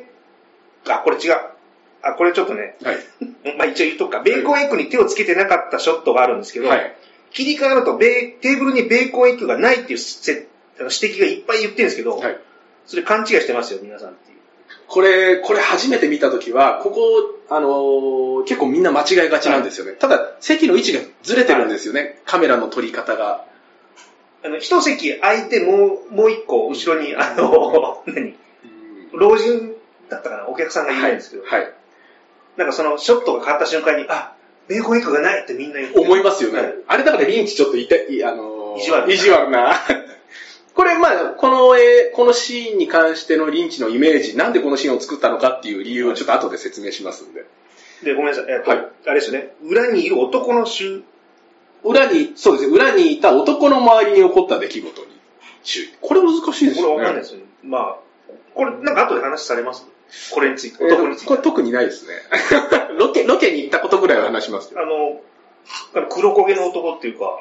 [0.86, 1.36] グ、あ、これ違う。
[2.02, 2.98] あ、これちょっとね、はい。
[3.58, 4.20] まあ一応言っとくか。
[4.22, 6.96] ベーコンエッグに手をつけてなかったショットがあるんですけど、はい。
[7.32, 12.38] 切り替わるとベー、テーブルにベーコンエッグがないっていう指摘がいっぱい言ってるんですけど、はい。
[12.86, 14.38] それ勘違いしてますよ、皆さんっていう。
[14.88, 17.02] これ、これ初めて見たときは、ここ、
[17.50, 19.94] あのー結構みんな間違いがちなんですよね。
[19.94, 22.20] ただ、席の位置がずれてるんですよね。
[22.26, 23.46] カメラの撮り方が。
[24.44, 28.36] あの、一席空いてもう、もう一個後ろに、あの、何？
[29.14, 29.74] 老人
[30.10, 31.74] だったかな、お客さんがいるんですけど、はい。
[32.58, 34.34] なんかそのショットが変わった瞬間に、あ、
[34.68, 36.60] ベーコンエッグがないってみんな言って思いますよね。
[36.60, 39.76] はいあれだからリンチちょっといて、いあのー意地悪意地悪な。
[40.74, 47.46] これ、まあ、この、えーこのシーンに関してのリンチのイメージ、なんでこのシーンを作ったのかっていう理由をちょっと後で説明しますんで。
[48.04, 48.46] で、ごめんなさい。
[48.50, 49.54] えっと、はいあれですよね。
[49.64, 51.04] 裏にいる男の集、
[51.84, 55.08] 裏に、そうですね、裏にいた男の周りに起こった出来事に
[55.64, 55.90] 注意。
[56.02, 56.94] これ難しいですよね。
[56.96, 57.46] これわかんないですよね。
[57.64, 57.96] まあ、
[58.56, 59.86] これなんか後で話されます？
[60.34, 61.28] これについて、えー男について。
[61.28, 62.14] これ特にないですね。
[63.00, 64.82] ロケ、ロケに行ったことぐらいは話しますけど。
[64.82, 65.22] あの、
[66.10, 67.40] 黒焦げの男っていうか、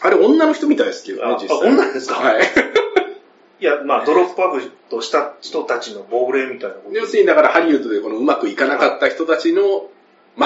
[0.00, 1.58] あれ女の人みたいですけどねあ、実際。
[1.58, 2.14] あ女ですか？
[2.16, 2.42] はい。
[3.60, 9.86] いや、まあ、ドロップアウトした人たちの亡霊みたいな要するにだからハリウッドでこのうまくいかなかった人たちの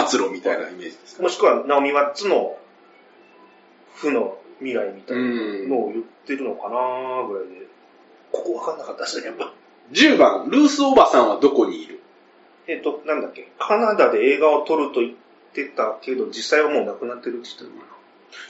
[0.07, 1.23] 末路みたいなイメージですか？
[1.23, 2.57] ねもしくは、ナオミ・ワッツの
[4.01, 5.23] 負の未来みたいな
[5.69, 7.67] のを言ってるのかなぐらいで、
[8.33, 9.53] ここわかんなかったですね、やっぱ。
[9.93, 12.01] 10番、ルースおばさんはどこにいる？
[12.67, 15.13] えっ、と、なんだっけ、カナダで映画を撮ると言っ
[15.55, 17.87] てたけど、実際はもう亡くなってるって言ってたのか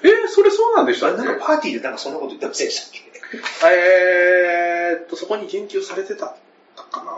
[0.03, 1.19] えーそれそうなんでしたっけ？
[1.19, 3.69] なんかパーティーでなんかそんなこと言ってませんでしたっけ？
[3.69, 6.35] えーっと、そこに言及されてた
[6.91, 7.13] かな。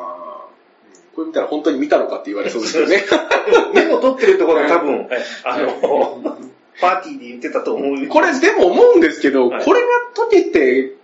[1.15, 3.03] これ見たら本当に見たのかって言われそうですよね。
[3.75, 6.39] メモ取ってるところは多分、え あの、
[6.81, 8.07] パーティーで言ってたと思う。
[8.09, 10.97] これでも思うんですけど、はいこれが解けて、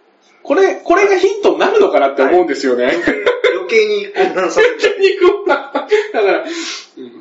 [0.43, 2.85] これ、これがヒントになるのかなって思うんですよね。
[2.87, 4.99] 余計に混乱されちゃう。
[4.99, 6.47] 肉はだから、うん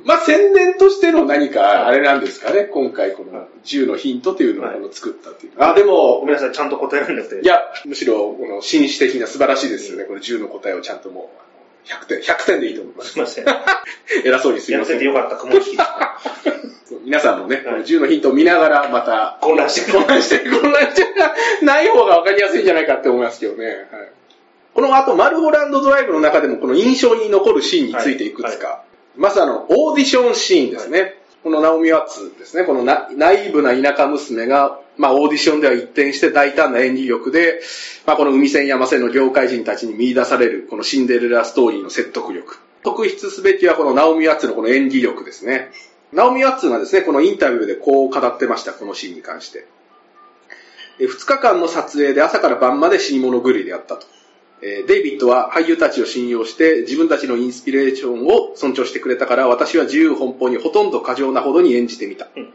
[0.06, 5.54] まあ宣伝としての何かあれなんですかね、今回この10のヒントっていうのをこの作ったっていう。
[5.62, 7.42] あ、でもご、めんなさい、ちゃんと答えられなくて。
[7.42, 10.06] いや、むしろ、この紳士的な素晴らしいですよね。
[10.06, 11.40] この10の答えをちゃんともう、
[11.92, 13.20] あの100点、100点でいいと思いますす。
[13.20, 13.46] いません。
[14.24, 14.96] 偉そうにすいやません。
[14.96, 15.78] っててよかった、雲引き。
[17.04, 20.00] 皆さんもね、こはいの10のヒントを見ながら、また、混乱してる。
[20.00, 23.66] 混乱して、混乱して、ない方が分かりやすいんじゃないかって思いますけどね。
[23.66, 23.86] はい、
[24.74, 28.84] この後、マルホランドドライブの中でも、この印象に残るシーンについていくつか。
[29.18, 31.16] まずあの、オーディションシーンですね。
[31.44, 32.64] このナオミ・ワッツですね。
[32.64, 37.62] このなナイーブな田舎娘が、まあ、オーディションでは一転して大胆な演技力で、
[38.08, 42.58] まあ、この海線山線の業界人たちに見出される、このシンデレラストーリーの説得力。
[42.84, 45.72] 特筆すべきはこのナオミ・ワッツのこの演技力ですね。
[46.12, 49.68] ナオミ・ワッツがですね、このインタビューでこう語ってました、このシーンに関して。
[51.00, 54.08] 2日間の撮影で朝から晩まで死に物狂いであったと。
[54.62, 62.30] えーデイビッドは俳優たちを信用して自分たちのインスピレーションを尊重してくれたから私は自由奔放にほとんど過剰なほどに演じてみた。
[62.36, 62.54] うん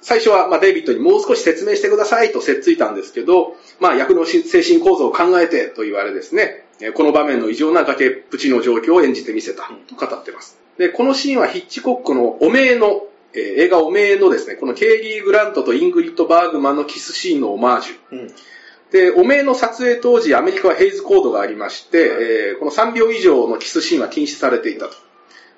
[0.00, 10.63] 最初は、まあ、デイビッドにもう少し説明してくださいとせっついたんですけど、まあ、役のし精神構造を考えてと言われですね、えーこの場面の異常な崖っぷちの状況を演じてみせたと語っています。
[10.78, 17.94] で、このシーンはヒッチコックの汚名の、えー映画汚名のですね、このケイリー・グラントとイングリッド・バーグマンのキスシーンのオマージュ。
[18.12, 18.34] うん。
[18.92, 24.94] で、汚名の撮影当時、アメリカはヘイズコードがありまして、えーこの3秒以上のキスシーンは禁止されていたと。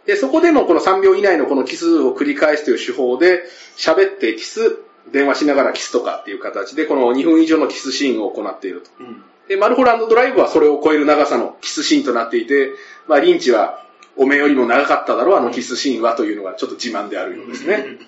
[0.07, 3.43] で、そこでもこの3秒以内のこのキスを繰り返すという手法で、
[3.77, 4.79] 喋ってキス、
[5.13, 8.91] 電話しながらキスとかっていう形で、この2分以上のキスシーンを行っていると。
[9.01, 9.23] うん。
[9.49, 12.73] で、マルホランドドライブはそれを超える長さのキスシーンとなっていて、
[13.07, 13.86] まあ、リンチは、
[14.17, 17.99] おめえよりも長かっただろう、あのキスシーンはというのがちょっと自慢であるようですね。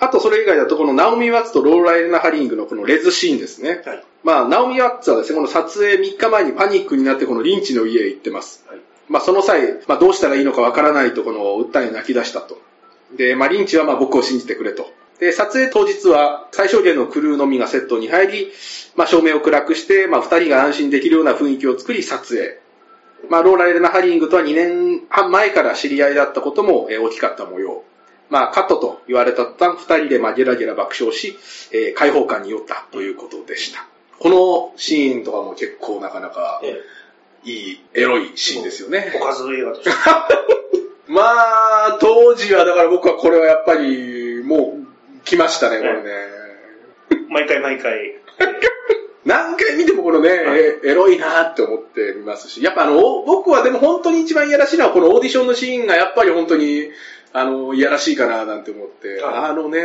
[0.00, 3.82] あと、それ以外だと、このナオミ・ワッツとローラ・エレナ・ハリングのこのレズシーンですね。
[3.84, 4.04] はい。
[4.22, 8.64] まあ、ナオミ・ワッツはですね、この撮影3日前にパニックになってこのリンチの家へ行ってます。
[8.68, 8.78] はい。
[9.08, 12.60] まあ、その際、まあ、どうしたらいいのかわからないと、この訴え泣き出したと。
[13.16, 14.88] で、まあ、リンチはまあ僕を信じてくれと。
[15.18, 18.52] で、撮影当日は最小限のクルーのみがセットに入り、
[18.94, 22.60] まあ、照明を暗くして、まあ、二人が安心できるような雰囲気を作り撮影。
[23.28, 27.84] まあ、ローラ・エレナ・ハリングとは2年半前から知り合いだったことも、えー大きかった模様。
[28.30, 31.38] まあ、カットと言われた途端、二人でまあゲラゲラ爆笑し、
[31.72, 33.86] えー開放感に酔ったということでした。
[34.18, 36.82] このシーンとかも結構なかなかえ
[37.44, 39.12] いいエロいシーンですよね。
[39.14, 39.90] おかず映画として。
[41.08, 46.02] まあ、当時はだから僕はこれはやっぱり、もう、来ましたね、これね。
[47.30, 48.14] 毎回毎回。
[49.28, 56.88] 何回見てもこのね、えエロいなって思って見ますし、やっぱあの、僕はでも本当に一番いやらしいのはこのオーディションのシーンがやっぱり本当に、
[57.34, 59.50] あの、いやらしいかななんて思って、はい。
[59.50, 59.80] あのね、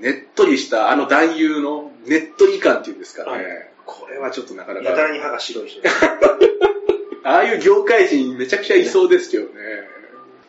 [0.00, 3.44] ねっとりしたあの男優のねっとり感っていうんですかね、はい。
[3.84, 5.82] これはちょっとなかなか、やたらに歯が白い人。
[7.22, 9.50] ああいう業界人めちゃくちゃいそうですけどね。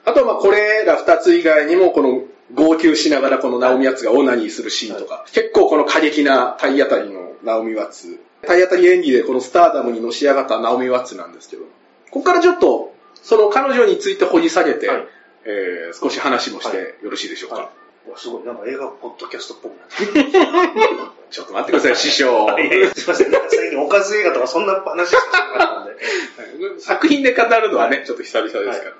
[0.06, 15.08] あとはまあこれら二つ以外にもこの号泣しながらこのナオミワッツがオナニーするシーンとか、結構この過激な体当たりのナオミワッツ、体当たり演技でこのスターダムにのし上がったナオミワッツなんですけど、ここからちょっとその彼女について掘り下げて、はい
[15.45, 17.56] えー少し話もしてよろしいでしょうか？
[17.56, 17.71] は
[18.08, 20.32] うわすごい、なんか映画ポッドキャストっぽくなって
[21.32, 22.47] ちょっと待ってください、師匠。
[22.95, 26.80] すいません、なんか最近おかず映画とかそんな話しかしなかったんで。
[26.82, 28.93] 作品で語るのはね、ちょっと久々ですから。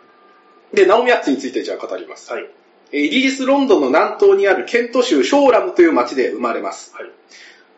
[0.74, 2.32] で、ナオミワッツについてじゃあ語ります。
[2.32, 2.48] はい。
[2.94, 6.94] えーイギリス・ロンドンの南東にあるケント州ショーラムという町で生まれます。
[6.96, 7.10] はい。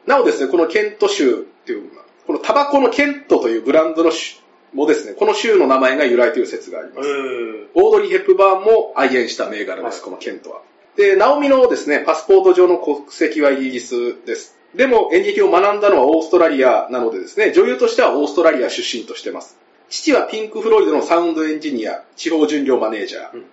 [0.06, 1.36] なおですね、このケント州っ
[1.66, 1.90] ていう、
[2.28, 4.38] このタバコのケントというブランドの州
[4.74, 7.10] もですね、この州の名前が由来という説がありえます。
[7.10, 10.62] ー、オードリー・ヘップバーンも愛煙した銘柄です、はいこのケントは。
[10.96, 14.58] で、ナオミのですね、パスポート上の国籍はイギリスです。
[14.76, 19.58] でも演劇を学んだのはオーストラリアなのでですね、女優としてはオーストラリア出身としてます。
[19.90, 23.34] 父はピンク・フロイドのサウンドエンジニア、地方巡業マネージャー。
[23.34, 23.46] うん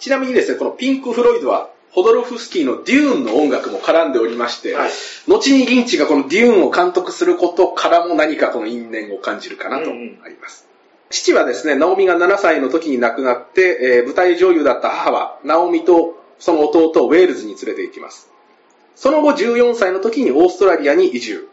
[0.00, 4.90] ちなみにですね、このピンク・フロイドは、ホドロフスキーのデューンの音楽も絡んでおりまして、はい
[5.28, 10.66] 後にリンチがこのデューンを監督することからも何かこの因縁を感じるかなとあうんうんります。
[11.10, 18.30] 父はですね、ナオミが7歳の時に亡くなって、えー舞台女優だった母は、ナオミとその弟をウェールズに連れて行きます。
[18.94, 21.49] その後14歳の時にオーストラリアに移住。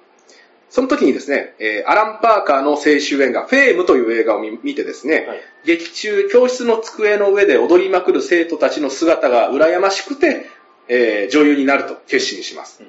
[0.70, 10.46] その時にですね、えーアラン・パーカーの青春映画、フェームという映画を見見てですね、はい劇中、教室の机の上で踊りまくる生徒たちの姿が羨ましくて、
[10.88, 12.82] えー女優になると決心します。
[12.82, 12.88] うん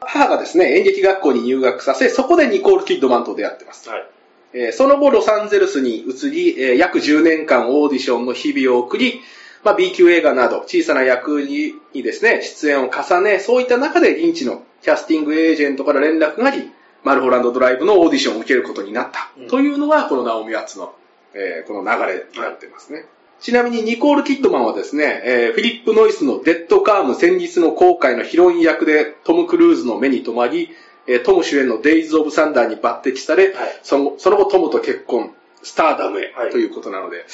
[0.00, 3.88] 母がですね、演劇学校に入学させ、そこでニコール・キッドマンと出会ってます。
[3.88, 4.06] はい。
[4.52, 9.20] えーその後、ロサンゼルスに移り、えー約10年間オーディションの日々を送り、
[9.64, 16.70] まあ、B 級映画など小さな役ににですね、出演を重ね、そういった中でリンチのキャスティングエージェントから連絡があり、
[17.04, 19.30] マルホランドドライブのオーディションを受けることになった。
[19.38, 20.94] うんというのが、このナオミ・ワッツの、
[21.34, 23.06] えーこの流れになってますね。
[23.38, 30.70] ちなみにニコール・キッドマンはですね、えーフィリップ・ノイスのデッドカーム戦日の後悔のヒロイン役でトム・クルーズの目に留まり、
[31.06, 37.26] えートム主演のデイズ・オブ・サンダーに抜擢され、はいそのその後トムと結婚、スターダムへはいということなので、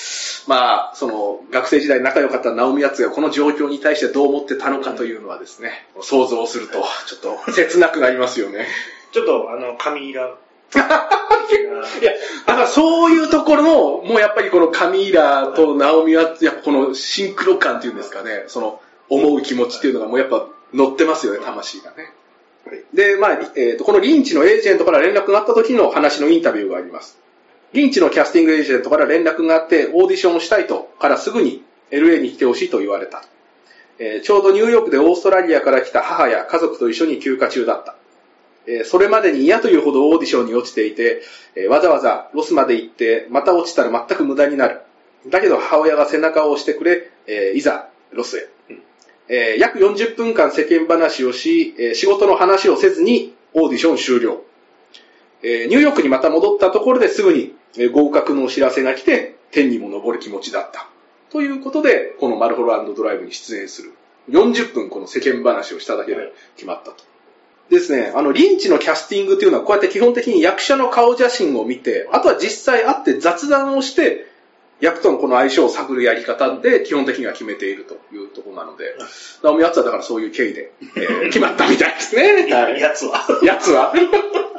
[0.49, 8.67] まあ、その学生時代仲良かったナオミ・ワッツがこの状況に対してどう思ってたのかというのはですね、想像するとちょっと切なくなりますよね。
[9.13, 10.35] ちょっと、あの、カミーラ。
[10.75, 12.13] いや、
[12.47, 22.13] だかそういうところの、もうやっぱりこのカミーラとナオミは、やっぱこのシンクロ感っていうんですかね、その思う気持ちっていうのがもうやっぱ乗ってますよね、魂がね。
[22.95, 27.19] で、まあ、えーと、このリンチのエージェントから連絡があった時の話のインタビューがあります。
[27.73, 33.25] リンチのキャスティングエージェントから連絡があって、オーディションをしたいと、からすぐに LA に来てほしいと言われた。
[33.99, 37.95] えーちょうどニューヨークでオーストラリアから来た母や家族と一緒に休暇中だった。
[38.67, 41.23] えーそれまでに嫌というほどオーディションに落ちていて、
[41.55, 44.81] えーわざわざロスまで行って、また落ちたら全く無駄になる。
[45.29, 48.49] だけど母親が背中を押してくれ、えーいざ、ロスへ。
[49.29, 54.43] えー約40分間世間話をし、えー仕事の話をせずにオーディション終了。
[55.43, 60.89] えーニューヨークにまた戻ったところですぐに、えー合格のお知らせが来て、天にも昇る気持ちだった。
[61.31, 63.93] ということで、このマルホランドドライブに出演する。
[64.31, 67.12] 40分この世間話をしただけで決まったと。
[67.71, 74.27] ですね、あの、リンチのキャスティングというのは、こうやって基本的に役者の顔写真を見て、あとは実際会って雑談をして、
[74.81, 78.97] 役とのこの相性を探るやり方で基本的には決めているというところなので、
[79.43, 82.53] ナオミ・ワッツはだからそういう経緯で、えー 決まったみたいですね。
[82.53, 83.25] はいやつは。
[83.43, 83.95] やつは。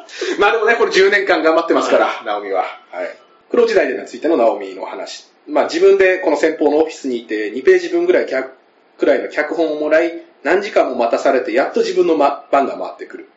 [0.39, 2.63] まあでもね、これ10年間頑張ってますから、ナオミは。
[2.91, 3.15] はい。
[3.49, 5.27] 黒時代でについてのナオミの話。
[5.47, 8.51] まあ自分でこの先方のオフィスにいて、2ページ分ぐらい脚
[8.97, 13.29] くらいの脚本をもらい、何時間も待たされて、やっと自分のま番が回ってくる。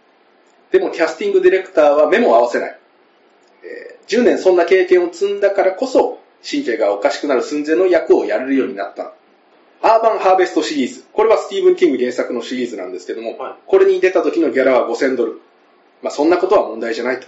[0.71, 2.79] でもキャスティングディレクターは目も合わせない。
[3.65, 9.13] えー10年そんな経験を積んだからこそ、神経がおかしくなる寸前の役をやれるようになった。
[9.83, 11.05] アーバンハーベストシリーズ。
[11.13, 15.41] これはスティーブン・キング原作のシリーズなんですけども、はいこれに出た時のギャラは5000ドル。
[16.03, 17.27] まあそんなことは問題じゃないと。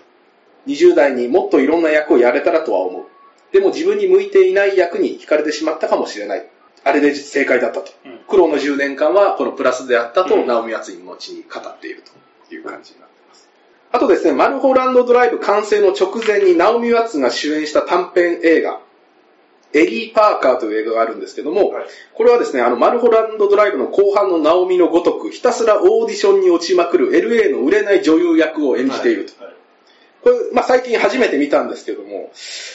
[0.69, 3.05] 20代にもっといろんな役をやれたらとは思う。
[3.53, 6.47] でも自分に向いていない役に惹かれてしまったかもしれない。
[6.85, 7.93] あれで正解だったと。
[8.05, 12.03] うん苦労の10年間はこのプラスであったと、うんナオミ・ワッツ後に語っている
[12.49, 13.49] という感じになっています。
[13.91, 18.81] ああとですね、マルホランドドライブ完成の直前にナオミ・ワッツが主演した短編映画、
[19.73, 29.45] エリー・パーカーという映画があるんですけども、はいこれはですね、あの、マルホランドドライブの後半のナオミのごとく、ひたすらオーディションに落ちまくる LA の売れない女優役を演じていると。
[29.45, 29.55] はい
[30.21, 32.33] これ、まあ、最近初めて見たんですけども、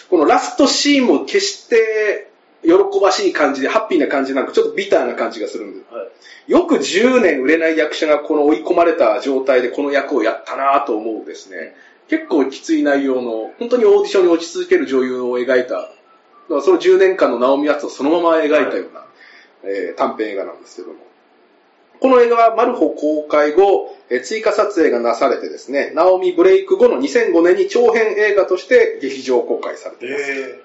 [0.10, 2.32] このラストシーンも決して
[2.64, 5.94] 喜ばしい感じで、ハッピーな感じなんかちょっとビターな感じがするんです。
[5.94, 6.08] はい
[6.48, 11.76] よく10年売れない役者がこの追い込まれた状態でこの役をやったなと思うですね。
[12.10, 15.90] 結構きつい内容の、本当にオーディションに落ち続ける女優を描いた、
[16.62, 19.06] その10年間のナオミ・ワッツをそのまま描いたような、
[19.64, 20.96] えー短編映画なんですけども。
[22.02, 30.24] この映画はマルホ公開後、えー追加撮影がなされてですね、ナオミブレイク後の2005年に長編映画として劇場公開されています。
[30.24, 30.64] え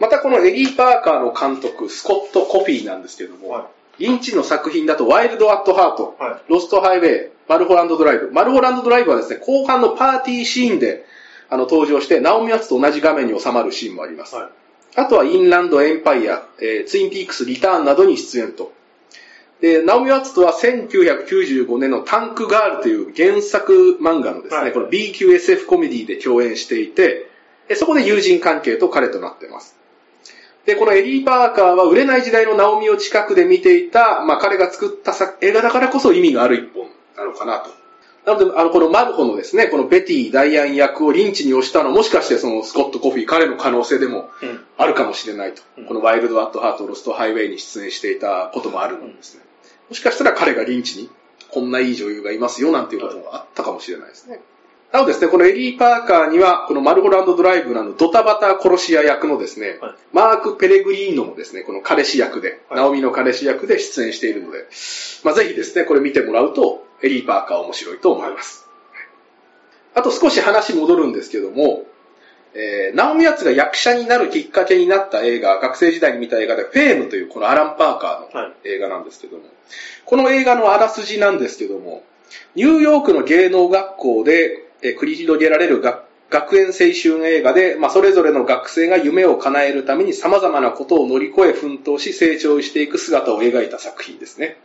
[0.00, 8.30] またこのエリー・パーカーの監督、スコット・コフィーなんですけども、はリンチの作品だとワイルド・アット・ハート、はロスト・ハイウェイ、マルホランド・ドライブ。
[8.30, 11.06] マルホランド・ドライブはですね、後半のパーティーシーンで
[11.48, 14.36] あの登場して、ナオミ・ワッツと同じ画面に収まるシーンもあります。
[14.36, 14.48] はい
[14.96, 18.72] あとはインランド・エンパイア、えーツイン・ピークス・リターンなどに出演と。
[19.60, 27.28] で、ナオミ・ワッツとは1995年のタンク・ガールという原作漫画のですね、はいこの B級SF コメディで共演していて、
[27.68, 29.76] でそこで友人関係と彼となっています。
[30.66, 37.70] で、このエリー・パーカーは売れない時代のナオミを近くで見ていた、まあ彼が作った作映画だからこそ意味がある一本なのかなと。
[38.26, 44.28] なので、あの、このマルホのですね、このベティ・ダイアン役をリンチに押したのはもしかしてそのスコット・コフィー、彼の可能性でも。
[44.76, 45.62] あるかもしれないと。
[45.78, 49.44] うんこのワイルド・アット・ハート、ロスト・ハイウェイに出演していたこともあるんですね。
[49.88, 51.08] もしかしたら彼がリンチに、
[51.48, 54.40] こんないい女優がいますよなんていうこともあったかもしれないですね。
[54.92, 64.66] なおですね、このエリー・パーカーには、このマルホランド・ドライブのあのドタバタ殺し屋役のですね、はいマーク・ペレグリーノもですね、この彼氏役で、はいナオミの彼氏役で出演しているので、
[65.24, 68.66] まあ、ぜひですね、これ見てもらうと、エリー・パーカー面白いと思います。
[69.94, 71.84] あと少し話戻るんですけども、
[72.54, 78.52] えーナオミ・ワッツが役者になるきっかけになった映画、学生時代に見た映画で、フェームというこのアラン・パーカーのはい。
[78.64, 79.42] 映画なんですけども、
[80.04, 82.04] この映画のあらすじなんですけども、
[82.54, 94.56] ニューヨークの芸能学校でえー繰り広げられる学学園青春映画で、まあ、それぞれの学生が夢を叶えるために様々なことを乗り越え奮闘し成長していく姿を描いた作品ですね。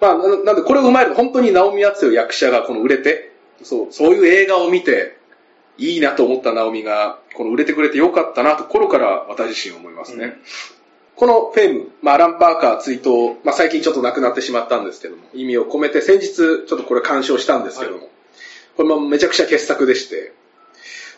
[0.00, 5.18] まあ、ななんでこれを踏まえると本当にナオミ・ワッツという役者がこの売れて、そう、そういう映画を見て、
[5.78, 10.24] いいなと思ったナオミが、この売れてくれてよかったなと心から私自身思いますね。
[10.24, 10.40] うん
[11.16, 18.08] このフェーム、まあ、アラン・パーカー追悼、まあ、最近ちょっと亡くなってしまったんですけども、意味を込めて先日ちょっとこれ鑑賞したんですけども、
[18.80, 20.32] これもめちゃくちゃ傑作でして、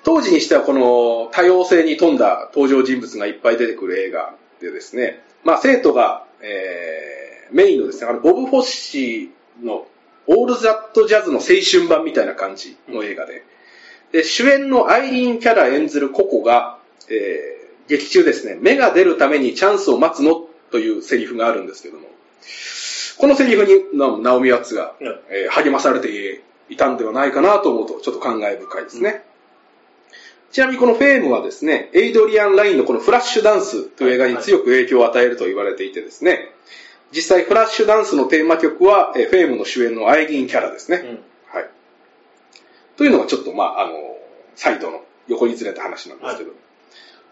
[0.02, 9.86] 当時にしてはこの多様性に富んだ登場人物がいっぱい出てくる映画でですね、まあ、生徒が、えー、メインのですね、あの、ボブ・フォッシーの
[10.26, 13.44] オール・ザット・ジャズの青春版みたいな感じの映画で、
[14.10, 22.08] で主演のアイリーン・キャラ演ずるココが、えー劇中ですね、目が出るためにチャンスを待つのというセリフがあるんですけども、
[23.18, 25.20] このセリフになナオミ・ワッツが、うん。
[25.30, 29.24] えー励まされていたんではないかなと思うと、ちょっと感慨深いですね。
[30.52, 36.52] ちなみにこのフェームはですね、エイドリアン・ラインのこのフラッシュダンスという映画に強く影響を与えると言われていてですね、
[37.10, 40.98] 実際フラッシュダンスのテーマ曲は、えーフェームの主演のアイリーン・キャラですね。
[40.98, 41.08] うん。
[41.58, 41.70] はい。
[42.96, 43.94] というのがちょっとまあ、あの、
[44.54, 46.52] サイドの横にずれた話なんですけど。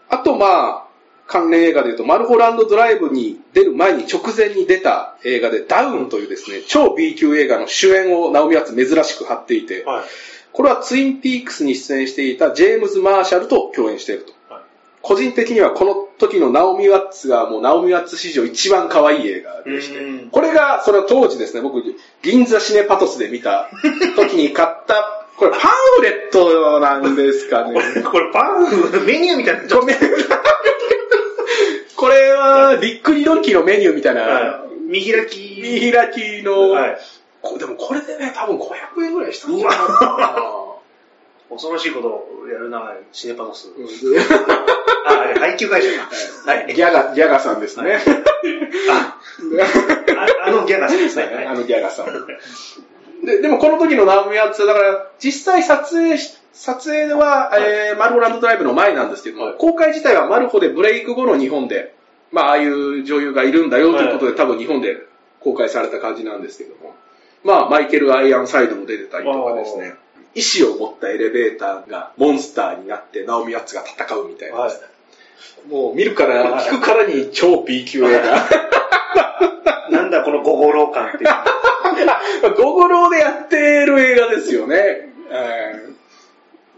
[0.09, 0.90] あとまあ、
[1.31, 10.03] 関連映画で言うと、マルホランドドライブに出る前に直前に出た映画で、ダウンというですね、超 B 級映画の主演をナオミワッツ珍しく張っていて、はい。
[10.51, 14.33] これはツインピークスに出演していたジェームズ・マーシャルと共演していると。
[14.53, 14.61] はい
[15.03, 21.81] 個人的にはこの時のナオミ・ワッツがもうナオミ・ワッツ史上一番可愛い映画でしてうん、これが、それは当時ですね、僕、
[22.21, 23.71] 銀座シネパトスで見た
[24.15, 25.59] 時に買った、これパン
[25.97, 28.19] フレットなんですかね こ。
[28.19, 29.61] れ、パン、メニューみたいな。
[32.01, 35.61] これは、ビックリドンキーのメニューみたいな、はい見開き。
[35.61, 36.97] 見開きの、はい。
[37.43, 40.77] こでもこれでね、多分500円ぐらいしたんじゃないか
[41.51, 43.67] 恐ろしいことをやるな、シネパノス。
[43.67, 44.21] な。
[45.05, 46.51] あ、あれ、配給会社か。
[46.51, 46.73] はい。
[46.73, 47.99] ギャガ、ギャガさんですね。
[48.89, 49.17] あ、
[50.43, 51.25] ああのギャガさんですね。
[51.35, 52.05] はいあのギャガさん。
[53.23, 59.55] で、でもこの時のナオミは、だから、実際撮影し、撮影は、えー、マルホランドドライブの前なんですけども、はい。
[59.57, 61.95] 公開自体はマルホでブレイク後の日本で、
[62.31, 64.97] まあ、ああいう女優がいるんだよということで、多分日本で
[65.39, 66.95] 公開された感じなんですけども、
[67.43, 69.93] まあ、マイケル・アイアンサイドも出てたりとかですね、
[70.35, 74.69] 意志を持ったエレベーターがモンスターになって、ナオミワッツが戦うみたいな。
[75.69, 79.89] もう見るから、聞くからに超 B 級映画。
[79.89, 81.29] なんだこの五五郎感っていう。
[82.57, 84.75] ゴゴローでやってる映画ですよね。
[85.29, 85.91] え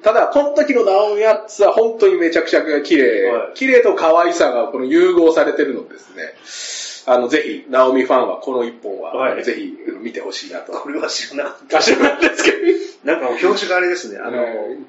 [0.04, 7.14] ただ、この時のナオミ・ワッツは本当にめちゃくちゃ綺麗、はい綺麗と可愛さがこの融合されてるのですね。
[7.14, 10.74] あの、ぜひ、ナオミファンはこの一本は、はいぜひ見てほしいなと。
[10.74, 11.78] これは知らなかった。
[11.78, 12.58] あ、知らないですけど。
[13.06, 14.44] なんか表紙があれですね、あの、う
[14.74, 14.86] ん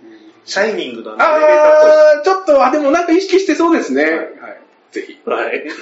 [0.47, 4.05] シャイニングのあのエレベーターっぽいあー、ちょっと、あ、でもなんか意識してそうですね。
[4.05, 4.29] はいはい。
[4.93, 5.18] ぜひ。
[5.25, 5.64] はい。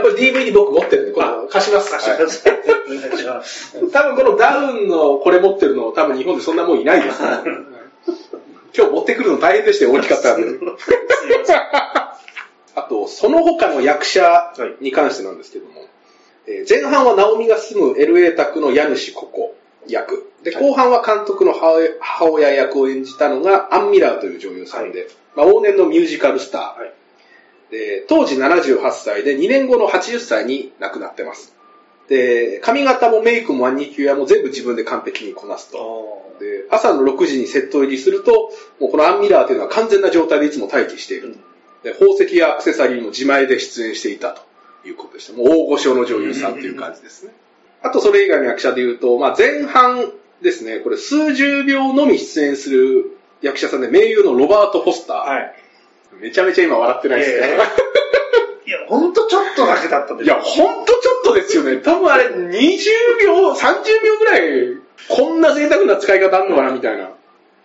[0.00, 1.90] これ DVD 僕持ってるんで、これ貸します。
[1.90, 2.48] 貸します。
[2.48, 7.28] はい多分このダウンのこれ持ってるの、多分日本でそんなもんいないですね。
[8.76, 10.58] 今日持ってくるの大変でしたよ、大きかったんで。
[12.74, 15.72] あと、その他の役者に関してなんですけども、
[16.46, 19.54] えー前半はナオミが住む LA 宅の家主ここ
[19.86, 20.30] 役。
[20.42, 26.80] で、はい後半は監督の母親役を演じたのがアン・ミラーという女優さんで、まあ、往年のミュージカルスター。
[26.80, 26.92] はい
[27.72, 31.56] で当時78歳で2年後の80歳に亡くなってます。
[32.08, 36.36] で、髪型もメイクもマニキュアも全部自分で完璧にこなすと。
[36.38, 41.38] で、朝の6時にセット入りすると、もうこのアンミラーというのは完全な状態でいつも待機していると。
[41.82, 44.42] で宝石やアクセサリーも自前で出演していたと
[44.86, 45.32] いうことでした。
[45.32, 47.32] もう大御所の女優さんという感じですね。
[47.82, 50.12] あとそれ以外の役者で言うと、まあ、前半
[50.42, 55.16] ですね、これ数十秒のみ出演する役者さんで、名優のロバート・フォスター。
[55.16, 55.54] はい。
[56.20, 60.34] めちゃめちゃ今笑ってないですか、えいや、ほんとちょっとだけだったでしょ。
[60.34, 61.78] いや、ほんとちょっとですよね。
[61.78, 62.48] 多分あれ20
[63.20, 64.76] 秒、30秒ぐらい、
[65.08, 67.10] こんな贅沢な使い方あんのかなみたいな。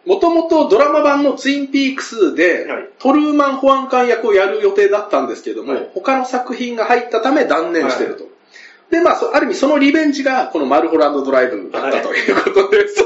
[0.06, 8.26] もともとドラマ版のツインピークスで、はいトルーマン保安官役をやる予定だったんですけども、はい他の作品が入ったため断念してると。
[8.90, 13.04] で、まあ、そある意味そのリベンジがこのマルホランドドライブだったということです。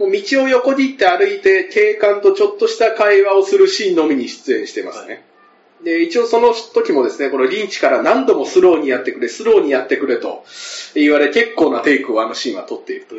[0.00, 5.22] もう道を横切って歩いて警官とちょっとした会話をするシーンのみに出演してますね。
[5.84, 10.42] で、一応その時もですね、このリンチから何度もスローにやってくれ、スローにやってくれと
[10.94, 13.14] 言われ、結構なテイクをあのシーンは撮っていると。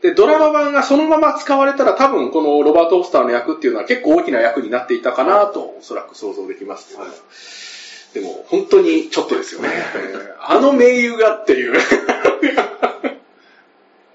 [0.00, 7.10] で、ドラマ版がそのまま使われたら多分このロバート・オスターの役っていうのは結構大きな役になっていたかなとおそらく想像できますけど、はい
[8.14, 9.68] でも本当にちょっとですよね。
[10.40, 11.74] あの名優がっていう。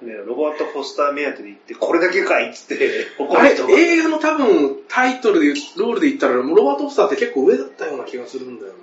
[0.04, 3.74] ね、ロバート・フォスター目当てで行って、これだけかいっつって、 怒あれる人が。
[3.74, 8.78] 映画の多分タイトルで、ロールで言ったら、ロバート・オスターって結構上だったような気がするんだよな。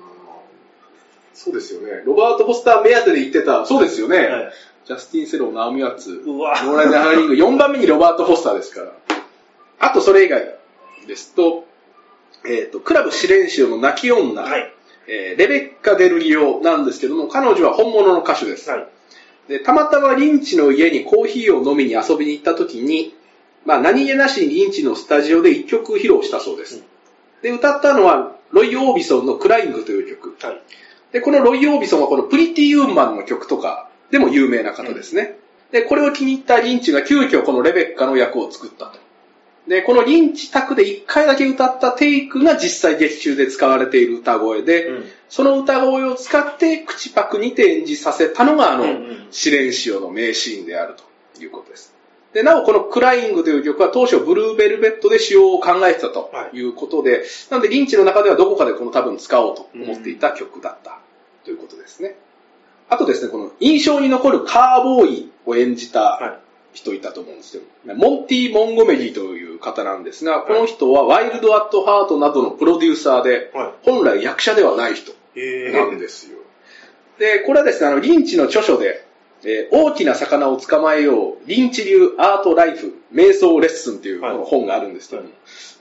[1.35, 2.03] そうですよね。
[2.05, 4.18] ロバート・フォスター目当てで言ってた、そうですよね。
[4.18, 4.53] はい
[4.87, 8.93] ジャスティン・セロー、ナオミ・ワッツ、ノーラン・ハーリング、4番目にロバート・フォスターですから。
[9.79, 10.57] あとそれ以外
[11.07, 11.64] ですと、
[12.45, 14.73] えっ、と、クラブ試練習の泣き女、はい。
[15.07, 18.68] えーレベッカ・デルリオなんですけども、彼女は本物の歌手です。
[18.71, 18.89] はい。
[19.51, 23.16] で、たまたまリンチの家にコーヒーを飲みに遊びに行った時に、
[23.66, 26.84] まあ何気なしにリンチのスタジオで一曲披露したそうです。
[27.42, 30.36] で、歌ったのは、ロイ・オービソンのクライングという曲。
[30.40, 30.62] はい。
[31.11, 35.36] で、このロイ・オービソンはこのプリティ・ウーマンの曲とかでも有名な方ですね。
[35.72, 39.01] で、これを気に入ったリンチが急遽このレベッカの役を作ったと。
[39.68, 45.04] で、このリンチ宅で一回だけ歌ったテイクが実際劇中で使われている歌声で、うん。
[45.28, 49.26] その歌声を使って口パクにて演じさせたのがあの、うんうん。
[49.30, 50.94] 試練潮の名シーンである
[51.34, 51.94] ということです。
[52.32, 56.61] で、なおこのクライングという曲は当初ブルーベルベットで使用を考えてたとい。
[56.62, 61.00] うことで、なのでリンチの中ではどこかでこの多分使おうと思っていた曲だった
[61.44, 62.16] ということですね。
[62.88, 66.40] あとですね、この印象に残るカーボーイを演じたは
[66.72, 67.58] 人いたと思うんですけ
[67.88, 73.52] ど、モンティ・モンゴメリーという方なんですが、この人はワイルド・アット・ハートなどのプロデューサーで、
[73.82, 75.12] 本来役者ではない人
[75.72, 76.38] なんですよ。
[77.18, 79.06] で、これはですね、あの、リンチの著書で、
[79.44, 85.38] えー大きな魚を捕まえよう、リンチ流アートライフ、瞑想レッスンという本があるんですけども、はい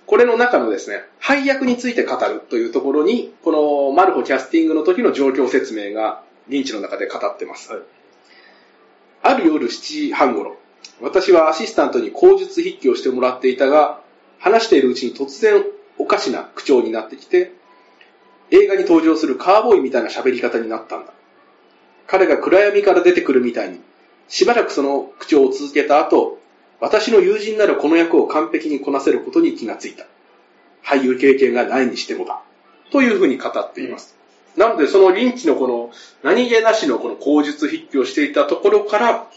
[0.10, 7.72] これの中のですね、配役について語るというところに、このマルホキャスティングの時の状況説明がリンチの中で語ってます。
[7.72, 7.82] はい
[9.22, 10.58] ある夜7時半頃、
[11.02, 14.00] 私はアシスタントに口述筆記をしてもらっていたが、
[14.40, 15.64] 話しているうちに突然
[15.98, 17.54] おかしな口調になってきて、
[18.52, 21.14] 映画に登場するカーボーイみたいな喋り方になったんだ。
[22.08, 23.80] 彼が暗闇から出てくるみたいに、
[24.28, 26.40] しばらくその口調を続けた後、
[26.80, 30.06] 私の友人ならこの役を完璧にこなせることに気がついた。
[30.84, 32.42] 俳優経験がないにしてもだ。
[32.92, 34.16] というふうに語っています。
[34.58, 35.92] なので、そのリンチのこの、
[36.24, 39.28] 何気なしのこの口述筆記をしていたところから、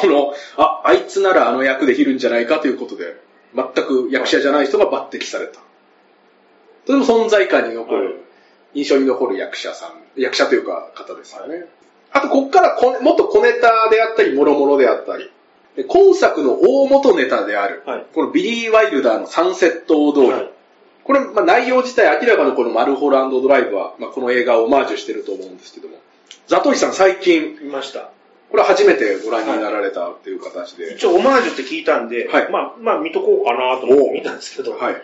[0.00, 3.16] この、あ、あいつならあの役できるんじゃないかということで、
[3.54, 5.60] 全く役者じゃない人が抜擢された。
[6.86, 8.20] とても存在感に残はいる、
[8.74, 11.66] 印象に残る役者さん、役者というか方ですよね。
[12.12, 15.30] あと、ここからこもっと小ネタであったり、もろもろであったり、
[15.76, 20.50] で今作の大元ネタである、はいこのビリー・ワイルダーのサンセット大通り、はい
[21.08, 25.96] これ、まあ、内容自体明らかにこのマルホランドドライブは、まあ、この映画をオマージュしてると思うんですけども、
[26.48, 28.10] ザトウヒさん最近いました。
[28.50, 30.94] これは初めてご覧になられたっていう形で。
[30.94, 35.02] 一応オマージュって聞いたんで、はいまあ、まあ見とこうかなと思って見たんですけど、はい。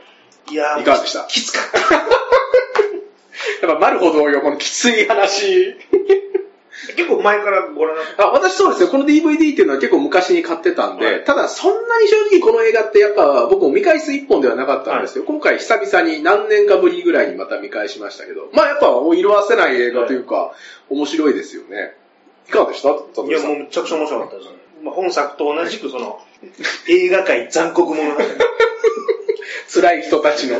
[0.50, 1.24] いやーいかがでした？
[1.28, 1.78] きつかった。
[3.66, 5.74] やっぱ、マルほどよ、このきつい話。
[6.96, 18.86] 結構前からご覧になってあ私そうですね、この DVD っていうのは結構昔に買ってたんで、はいただそんなに正直この映画ってやっぱ僕も見返す一本ではなかったんですけど、今回久々に何年かぶりぐらいにまた見返しましたけど、まあやっぱ
[19.16, 20.52] 色あせない映画というか、
[20.90, 21.94] 面白いですよね。
[22.48, 22.88] いかがでした？
[22.90, 24.54] いや、もうめちゃくちゃ面白かったですね。
[24.82, 26.20] まあ、本作と同じくその、
[26.88, 28.20] 映画界残酷物語。
[29.72, 30.56] 辛い人たちの、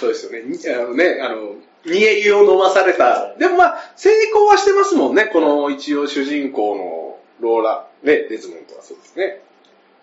[0.00, 3.34] そうですよね、にあのね、あの、煮え湯を飲まされた。
[3.38, 9.40] でもまあ、成功はしてますもんね、この一応主人公のローラ、ね、デズモンドはそうですね。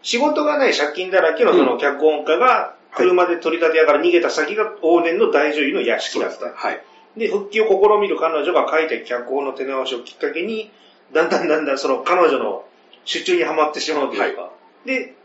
[0.01, 6.51] 仕事がない借金だらけのその脚本家が、車で取り立て屋から逃げた先が往年の大女優の屋敷だった。
[6.53, 6.81] はい。
[7.17, 10.71] で、復帰を試みる彼女が書いた脚本の手直しをきっかけに、
[11.11, 12.65] だんだんだんだんその彼女の
[13.05, 14.51] 手中にはまってしまうというか。
[14.85, 15.15] で、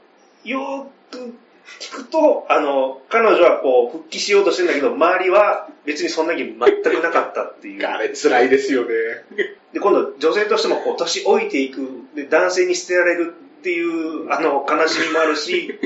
[0.44, 1.34] よーく
[1.80, 7.84] 聞くと、あの、彼女はこう、復帰しようとしてんだけど、周りは別にそんな気全くなかったっていう。
[7.86, 8.88] あれ辛いですよね。
[9.72, 11.80] で、今度女性としてもこう、年老いていく、
[12.14, 15.78] で、男性に捨てられるっていう、あの、悲しみもあるし、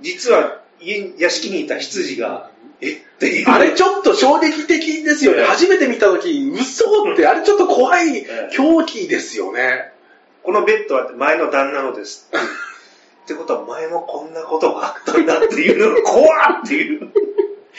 [0.00, 2.50] 実は家、屋敷にいた羊が、
[2.80, 2.92] え？
[2.92, 3.48] っていう。
[3.48, 5.38] あれちょっと衝撃的ですよね。
[5.38, 9.92] ええ初めて見たとき、嘘って、あれちょっと怖いええ狂気ですよね。
[10.42, 12.30] このベッドは前の旦那のです。
[13.24, 17.10] ってことは前もこんなことがあったんだっていうのが怖っっていう。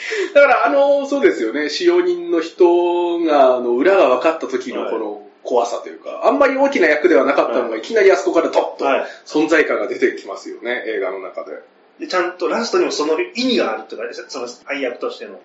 [0.34, 1.68] だから、あの、そうですよね。
[1.68, 11.52] 使用人の人が、あの、裏が分かった時のはいこの怖さというか、あんまり大きな役ではなかったのが、はいいきなりあそこからドッとはい存在感が出てきますよね、映画の中で。
[12.00, 15.38] で、ちゃんとラストにもその意味があるとか、その配役としての。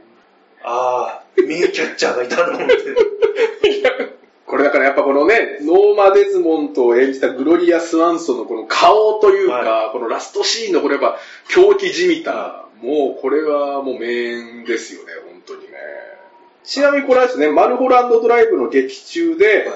[0.64, 2.76] ああ、名キャッチャーがいたと思って。
[4.48, 11.18] これだからやっぱこのね、ノーマ・デズモントを演じたグロリア・スワンソンのこの顔というか、はこのラストシーンのこれやっぱ
[11.50, 15.78] 狂気じみた、もうこれはもう名演ですよね、本当にね。
[16.64, 19.68] ちなみにこれはですね、マルホランドドライブの劇中で、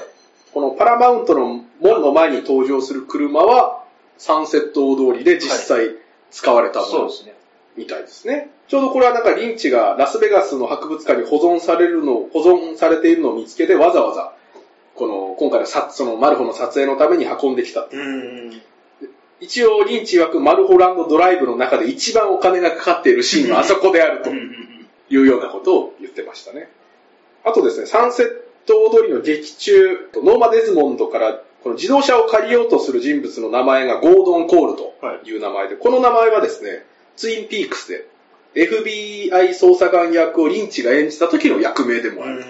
[0.52, 3.84] このパラマウントの門の前に登場する車は、
[4.18, 5.94] サンセット大通りで実際
[6.30, 7.34] 使われたものそうですね。
[7.76, 8.50] みたいですね。
[8.68, 14.32] ちょうどこれはなんかリンチがラスベガスの博物館に保存されるの、保存されているのを見つけてわざわざ、
[14.94, 17.88] この、今回のさそのマルホの撮影のために運んできた。
[19.40, 24.36] 一応リンチ曰くマルホランドドライブの中で一番お金がかかっているシーンはあそこであるとい
[25.16, 26.68] うようなことを言ってましたね。
[27.44, 28.26] あとですね、サンセッ
[28.66, 34.94] ト踊りの劇中、ノーマ・デズモンドからこの自動車を借りようとする人物の名前がゴードン・コールと
[35.28, 36.84] いう名前で、この名前はですね、
[37.16, 38.06] ツインピークスで
[38.54, 42.42] FBI 捜査官役をリンチが演じた時の役名でもある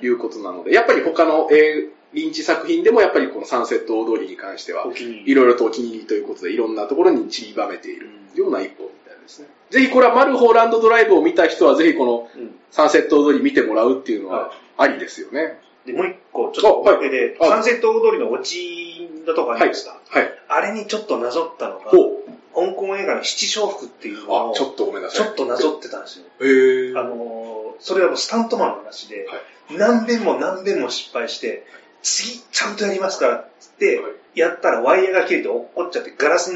[0.00, 4.84] ということなので、やっぱり他の、えーリンチ作品でもやっぱりこのサンセット大通りに関しては。
[5.26, 9.48] いろいろとお気に入りということで、いろんなところに散りばめているような一本みたいですね。
[9.70, 15.58] ぜひこれはマルホーランドドライブを見た人は、ぜひこのうんサンセット大通り見てもらうっていうのははありですよね。
[15.86, 19.92] で、もう一個、ちょっとおまけで、サンセット大通りのオチのとこありました。
[19.92, 20.32] はい。
[20.48, 21.90] あれにちょっとなぞったのが。
[22.56, 25.26] 香港映画の七小福っていうのを、、あちょっとごめんなさい。
[25.26, 26.24] ちょっとなぞってたんですよ。
[26.40, 31.66] へーあのー、それはもうスタントマンの話で、はい何遍も何遍も失敗して、
[32.00, 36.52] 次ちゃんとやりますからって言って、はいやったらワイヤーが切れて落っこっちゃって、ガラス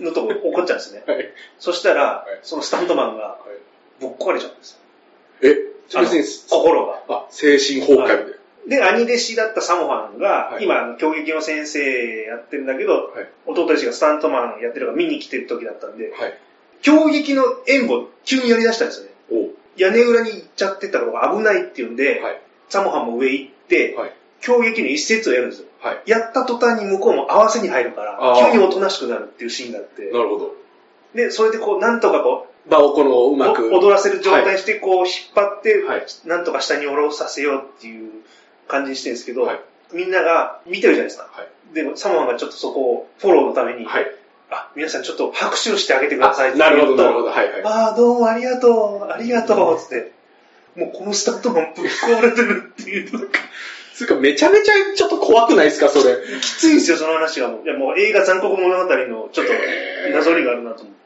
[0.00, 1.04] のとこ落っこっちゃうんですね。
[1.06, 1.26] はい。
[1.58, 3.38] そしたら、いそのスタントマンが
[4.00, 4.78] ぶっ壊れちゃうんですよ。
[5.42, 5.54] え、
[6.00, 7.02] 別に、心が。
[7.08, 8.37] あ、精神崩壊で。
[8.68, 16.38] で、兄弟子だったサモファンが、はい今、競技の先生やってるんだけど、はい弟弟子がスタントマンやってるから見に来てる時だったんで、はい。
[16.82, 19.10] 競技の演舞を急にやり出したんですよね。
[19.76, 22.40] 屋根裏に行っちゃってたのが危ないっていうんで、はい。
[22.68, 24.12] サモハンも上行って、はい。
[24.40, 25.68] 競技の一節をやるんですよ。
[25.80, 26.02] はい。
[26.06, 30.54] やった途端に向こうも合わせに入るから急におとなしくなるっていうシーンがあって、なるほど。
[31.14, 33.74] で、それでこう、なんとかこ場をこの、うう、まく。
[33.74, 38.10] お踊らせる状態にして、こう、引っ張って、はいなんとか下に下ろさせようっていう
[38.68, 39.60] 感じにしてるんですけど、はい
[39.90, 41.30] みんなが見てるじゃないですか。
[41.32, 41.74] はい。
[41.74, 44.06] でも、サモハンがちょっとそこをフォローのために、はい。
[44.50, 47.28] あ、皆さんちょっと拍手をしてあげてくださいなるほど、なるほど。
[47.28, 47.62] はいはい。
[47.64, 50.12] ああ、どうもありがとう、ありがとう、つって。
[50.76, 53.12] もうこのスタントマンぶっ壊れてるっていう。
[53.14, 53.40] なんか
[53.94, 56.16] つうか、めちゃめちゃちょっと怖くないですか、それ？
[56.42, 57.64] きついんですよ、その話がもう。
[57.64, 60.98] いや、もう映画残酷物語のちょっとへーなぞりがあるなと思って。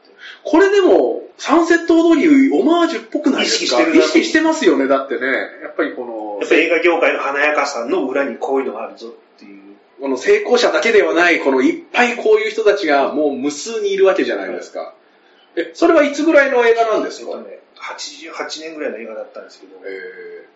[0.43, 3.81] これでも、サンセット踊り、オマージュっぽくないですか？
[3.81, 5.27] 意識してるな意識してますよね、だってね。
[5.63, 9.61] やっぱりこのやっ、ぱ映画業界の華やかさの裏にこういうのがあるぞっていう。
[9.99, 14.93] この成功者だけではない、このいっぱいこういう人たちがもう無数にいるわけじゃないですか。
[15.55, 17.31] え、それはいつぐらいの映画なんですか？
[17.31, 19.73] えっとね、88年ぐらいの映画だったんですけど、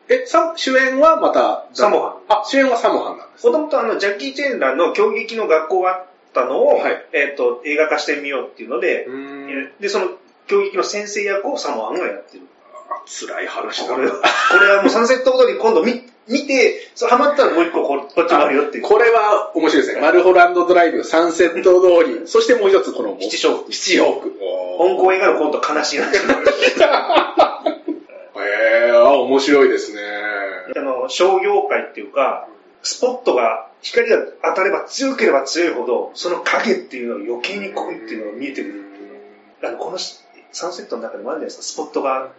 [0.09, 2.13] えー、え、さ主演はまた、サモハン。
[2.29, 3.51] あ、主演はサモハンなんですね。
[3.51, 9.07] もともとあの、ジャッキー・チェンランの競撃の学校があったのを、はいえっ、と、映画化してみようっていうので、
[9.79, 10.09] で、その
[10.47, 12.43] 競撃の先生役をサモハンがやってる。
[12.89, 18.83] あ辛い話だこれは、これはもうサンセット踊り今度見、見て、そうハマったらもう一個ここっちもあるよっていう。
[18.83, 20.01] これは面白いですね。
[20.01, 24.37] マルホランドドライブ、サンセット通り、そしてもう一つこの七小福七往復。
[24.77, 27.71] 香港映画のコント悲しいなっていうのがある
[28.37, 30.01] へえー、あ、面白いですね。
[30.75, 32.47] あの、商業界っていうか、
[32.83, 39.69] スポットが、光が当たれば強ければ強いほど、その影っていうのが余計に濃いっていうのが見えてくるっていうの。
[39.69, 39.97] あの、この
[40.57, 42.29] サンセットの中でもあるじゃないですか、スポットが。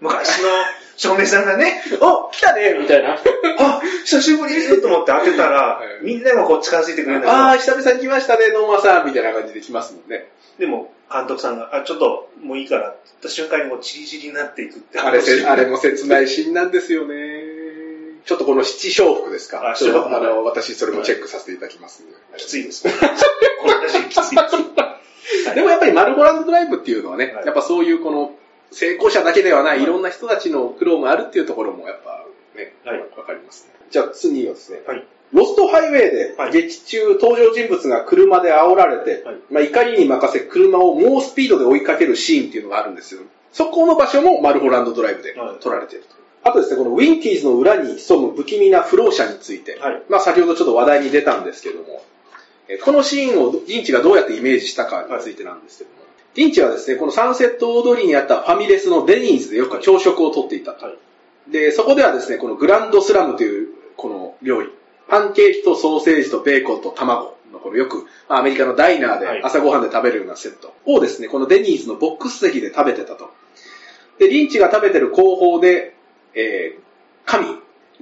[0.00, 0.48] 昔の
[0.96, 3.18] 照明さんがね、 お来たねみたいな。
[3.58, 10.30] あ、久しぶりと思って当てたらはい、みんながこう近づいてくれるんだけど、ああ、久々に来ましたね、ノーマさん、みたいな感じで来ますもんね。
[10.58, 14.98] でも、監督さんが、あ、ちょっと、もういいからって言った瞬間にもうチリチリになっていくって。
[14.98, 17.56] あれせ、あれも切ないシーンなんですよね。
[18.24, 19.60] ちょっとこの七小福ですか。
[19.60, 22.16] ああの、私それもチェックさせていただきますんで。
[22.38, 22.82] きついです。
[22.82, 22.88] こ
[23.68, 24.95] の話きついです。
[25.54, 28.32] でもやっぱりマルホランドドライブっていうのはね、はいやっぱそういうこの
[28.72, 32.24] 成功者だけではないいろんな人たちの苦労があるっていうところもやっぱ
[32.56, 33.00] ね、はい。
[33.16, 33.66] わかります。
[33.66, 33.74] ね。
[33.90, 35.06] じゃあ次はですね、はい。
[35.32, 36.52] ロストハイウェイではい。
[36.52, 39.36] 劇中登場人物が車で煽られて、はい。
[39.50, 43.20] まあ、怒りに任せ車を猛スピードで追いかけるシーンっていうのがあるんですよ。
[43.52, 45.58] そこの場所もマルホランドドライブではい。
[45.60, 46.16] 撮られていると。
[46.48, 50.02] あとですね、このウィンキーズの裏に潜む不気味な不老者について、はい。
[50.08, 52.00] まあ先ほどちょっと話題に出たんですけども、えー
[52.84, 55.96] このシーンをリンチがどうやってイメージしたかについてなんですけども、
[56.34, 60.86] リンチはですね、このサンセット大通りにあったファミレスのデニーズでよく朝食をとっていたと。
[60.86, 60.94] はい
[61.48, 64.70] で、そこではですね、このグランドスラムというこの料理、
[65.08, 73.30] パンケーキとソーセージとベーコンと卵のこのよく、まあ、アメリカのダイナーはいで朝ごはんで食べるようなセットをですね、このデニーズのボックス席で食べてたと。
[74.18, 75.94] で、リンチが食べてる後方で、
[76.34, 76.80] えー
[77.24, 77.46] 神、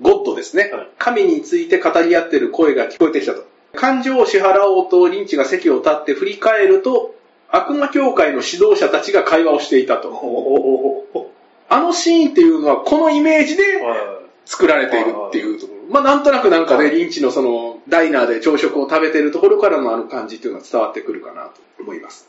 [0.01, 3.45] ゴッドですね、はい神について語り合ってる声が聞こえてきたと。
[3.75, 7.15] 感情を支払おうとリンチが席を立って振り返ると、
[7.51, 11.31] 悪魔教会の指導者たちが会話をしていたと。
[11.69, 13.63] あのシーンっていうのはこのイメージで
[14.45, 15.93] 作られているっていうところ。
[15.93, 22.29] まあなんとなくなんかね、リンチのそのダイナーで朝食を食べてるところからのあの感じっていうのが伝わってくるかなと思います。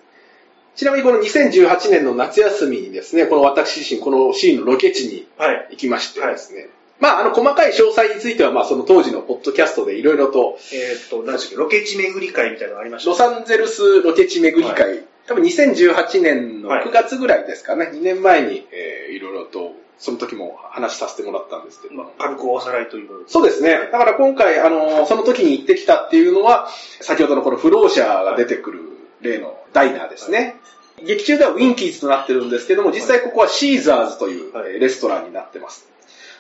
[0.76, 5.68] ちなみにこの2018年の夏休みにですね、この私自身このシーンのロケ地にはい。
[5.72, 6.68] 行きましてですね、
[7.00, 23.10] まああの細かい詳細についてはまあその当時のポッドキャストでいろいろとえーっと、何でしたっけ、ロケ地巡り会みたいなのがありましたロサンゼルスロケ地巡り会、多分2018年の9月ぐらいですかね、2年前に、えー、いろいろと、その時も話させてもらったんですけど、まあ、軽くおさらいという。
[23.28, 23.90] そうですね。
[23.92, 26.68] だから今回、あの、その時に行ってきたっていうのは、
[27.02, 28.82] 先ほどのこの不老者が出てくる
[29.22, 30.58] 例のダイナーですね。
[31.04, 35.90] 劇中ではウィンキーズとなってるんですけども、実際ここはシーザーズというレストランになってます。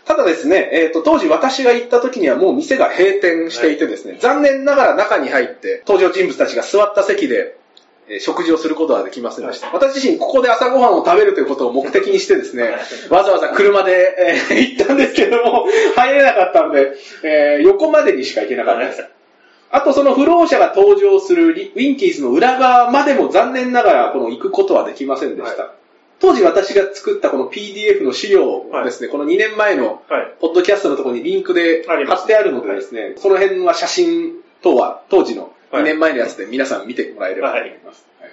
[0.05, 7.57] ただですね、えっ、と、当時私が行った時にはもう店が閉店していてですね、残念ながら中に入って登場人物たちが座った席で、
[8.07, 9.71] えー食事をすることはできませんでした。
[9.71, 12.75] 私自身ここで朝ごはんを食べるということを目的にしてですね、
[13.09, 14.15] わざわざ車で、
[14.51, 16.93] えー行ったんですけども、入れなかったので、
[17.23, 19.05] えー横までにしか行けなかったです。
[19.71, 25.73] あとその不老者が登場するリウィンキーズの裏側までも残念ながらこの行くことはできませんでした。
[26.16, 30.34] は当時私が作ったこの PDF の資料をですね、この2年前のはい。
[30.39, 38.05] ポッドキャストのところにリンクで貼ってあるのでですね、その辺は写真等は当時のはい2年前のやつで皆さん見てもらえればと思います。
[38.22, 38.32] はい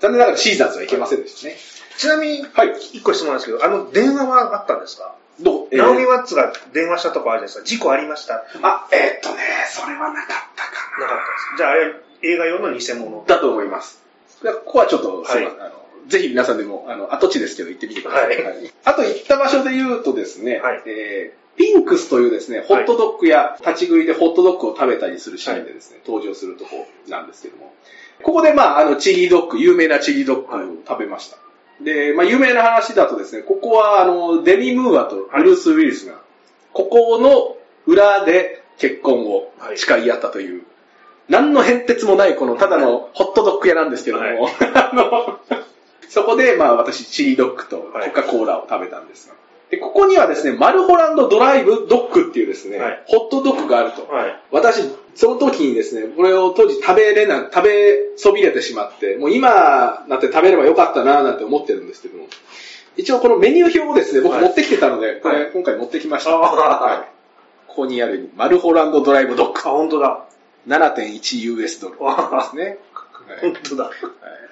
[0.00, 1.56] 残念ながらシーザーズは行けませんでしたね。
[1.98, 2.68] ちなみに、はい。
[2.94, 5.14] 一個質問なんですけど、あの、電話はあったんですか？
[5.40, 7.76] どう、えーナオミ・ワッツが電話したとこあるじゃないですか。
[7.76, 8.36] 事故ありました？
[8.62, 10.26] あ、えーっとね、それはなかっ
[10.56, 11.56] たかなかったです。
[11.58, 13.24] じゃあ、あれ、映画用の偽物？
[13.26, 14.02] だと思います。
[14.42, 18.28] ここはちょっと、はいあのぜひ皆さんでも、あの、跡地ですけど行ってみてください。
[18.28, 18.44] はい。
[18.44, 18.72] はい。
[18.84, 20.82] あと行った場所で言うとですね、はい。
[20.86, 27.74] えーピンクスというですね、ホットドッグや立ち食いでホットドッグを食べたりするシーンでですね、登場するとこなんですけども、
[28.22, 31.36] ここでまあ、あの、チリドッグ、有名なチリドッグを食べました。
[31.82, 36.20] で、まあ、有名な話だとですね、ここは、あの、デミ・ムーアとブルース・ウィリスが、
[36.72, 40.62] ここの裏で結婚を誓い合ったという、
[41.28, 44.36] 何の変哲もない、この、ただのホットドッグ屋なんですけども、はい。
[44.74, 45.59] あの、
[46.10, 49.34] そこで、まあ、私、チリドッグとコカ・コーラを食べたんですが、
[49.70, 54.06] で、ここにはですね、マルホランドドライブドッグっていうですね、はいホットドッグがあると。
[54.12, 54.42] はい。
[54.50, 62.26] 私、その時にですね、これを当時食べれな、食べそびれてしまって、もう今なって食べればよかったななんて思ってるんですけども、
[62.96, 66.36] 一応このメニュー表をですね、僕はい持ってきてたので、これはい今回持ってきました。
[66.36, 67.20] はい
[67.68, 69.60] ここにあるマルホランドドライブドッグ。
[69.60, 70.24] あ、本当だ。
[70.66, 72.00] 7.1US ドルで
[72.50, 72.78] すね。
[73.40, 73.90] 本当だ。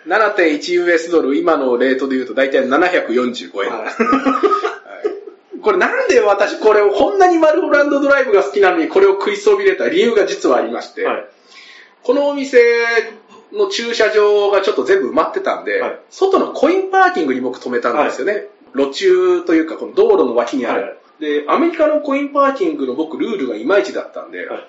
[0.07, 5.09] 7.1US ドル、今のレートで言うと大体745円です、ねはい
[5.61, 11.25] これなんで私これをこんなにマルホランドドライブが好きなのにこれを食いそびれた理由が実はありまして、はい。
[12.05, 12.59] このお店
[13.53, 18.47] の駐車場がちょっと全部埋まってたんで、はい外のコインパーキングに僕止めたんですよね。
[18.75, 20.83] 路中というかこの道路の脇にある。
[20.83, 24.65] はいで、アメリカのコインパーキングの僕ルールがいまいちだったんで、はい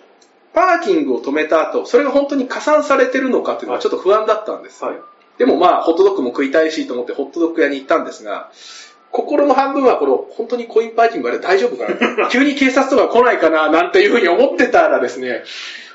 [0.51, 4.83] パーキングを止めた後、それが本当に加算されてるのかっていうのはちょっと不安だったんです。
[4.83, 4.95] はい。
[5.39, 8.51] でもまあ、ホットドッグも食いたいしと思ってホットドッグ屋に行ったんですが、
[9.11, 11.87] 心の半分はこれ本当にコインパーキングあれ大丈夫か
[12.21, 12.27] な？
[12.29, 15.43] 急に警察とか来ないかななんていうふうに思ってたらですね、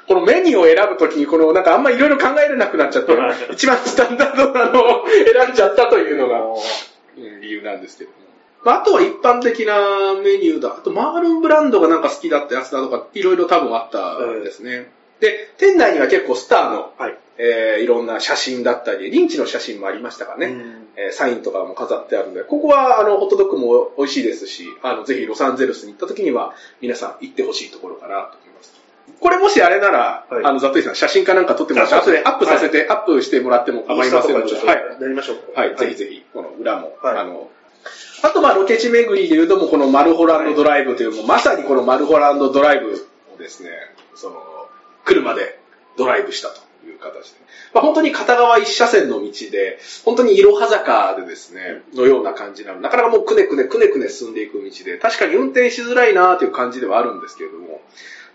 [0.09, 6.41] このメニューを選ぶときにこのなんかあんまいろいろ考えれなくなっちゃってはい、 一番スタンダードなのを選んじゃったというのが
[7.17, 8.17] うん理由なんですけども。
[8.65, 10.77] まあ、あとは一般的なメニューだ。
[10.79, 14.91] あと、マールンブランドがなんか好きだったやつだとか、いろいろ多分あったんですね。
[15.21, 17.19] で、店内には結構スターの、はい。
[17.37, 20.47] えーいろんな写真だったり、リンチの写真もありましたかね。
[20.47, 28.73] うんえーサインとかも飾ってあるので、ここは、あの、ホットドッグも美味しいですし、あの、ぜひロサンゼルスに行った時には、皆さん行ってほしいところかなと思います。
[29.21, 35.03] これもしあれなら、はいあの、ザトイさん写真かなんか撮ってもらって、後でアップさせて、アップしてもらっても構いませんので、はい。
[35.03, 35.61] やりましょうか。
[35.61, 37.51] はい、ぜひぜひ、この裏も、はいあの、
[38.23, 42.95] あとまあロケ地巡りで言うともこのマルホランドドライブという、もうまさにこのマルホランドドライブ
[43.35, 43.71] をですね、
[44.15, 44.37] その、
[45.05, 45.59] 車で
[45.99, 47.39] ドライブしたという形で。
[47.73, 52.81] まあ本当に片側一車線の道で、本当にいろは坂でですね、のような感じなの。
[52.81, 57.81] なかなかもうくねくねくねくね進んでいく道で、確かに運転しづらいなという感じではあるんですけれども、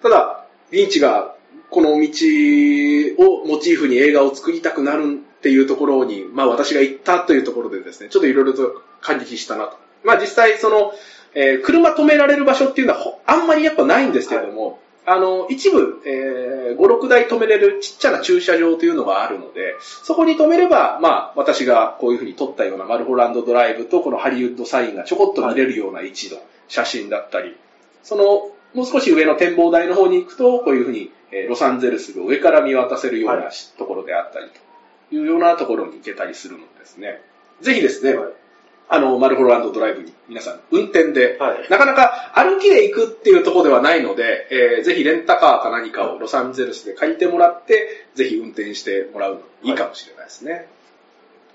[0.01, 1.35] ただ、リンチが
[1.69, 9.77] この道をモチーフに映画を作りたくなるっていうところに、まあ私が行ったというところでですね、ちょっといろいろと感激したなと。
[10.03, 10.93] まあ実際その、
[11.35, 14.79] えー車止められる場所っていうのはあんまりやっぱないんですけれども、
[15.11, 26.37] あの、一部、えー、5、6台止めれるちっちゃな駐車場というのがあるので、そこに止めれば、まあ、私がこういうふうに撮ったようなマルホランドドライブとこのハリウッドサインがちょこっと見れるような位置の
[26.67, 27.57] 写真だったり、
[28.03, 28.23] その、
[28.75, 34.47] もう少し上の展望台の方に行くと、こういうふうに、えーロサンゼルスが上から見渡せるようなところであったり
[35.09, 37.21] というようなところに行けたりするのですね。
[37.61, 38.33] ぜひですね、はい
[38.91, 50.67] あの、マルホランドドライブに皆さん運転で、はいなかなか歩きで行くっていうところではないので、えーぜひレンタカーか何かをロサンゼルスで借りてもらって、ぜひ運転してもらうのいいかもしれないですね。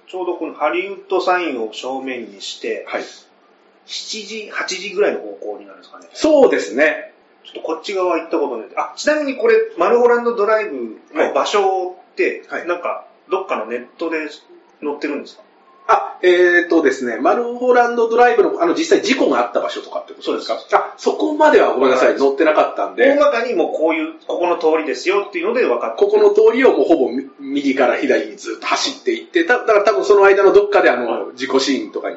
[0.06, 3.02] ちょうどこのハリウッドサインを正面にして、はい。
[3.02, 6.08] 7時、8時ぐらいの方向になるんですかね。
[6.14, 7.12] そうですね。
[7.42, 8.68] ちょっとこっち側行ったことない。
[8.76, 15.42] あ、ちなみにこれ、マルホランドドライブの場所って、はいなんか、どっかのネットで載ってるんですか？
[15.86, 20.58] あ、えーとですね、マルホランドドライブの、あの、実際事故があった場所とかってことですか？
[20.58, 22.18] そうあ、そこまではごめんなさい、はい。
[22.18, 23.06] 載ってなかったんで。
[23.06, 32.16] 大、まかにもうこういう、ここの通りですよっていうので分かってここの通りをもうほぼみ右から左にずっと走っていって、ただから多分その間のどっかであの、事故シーンとかに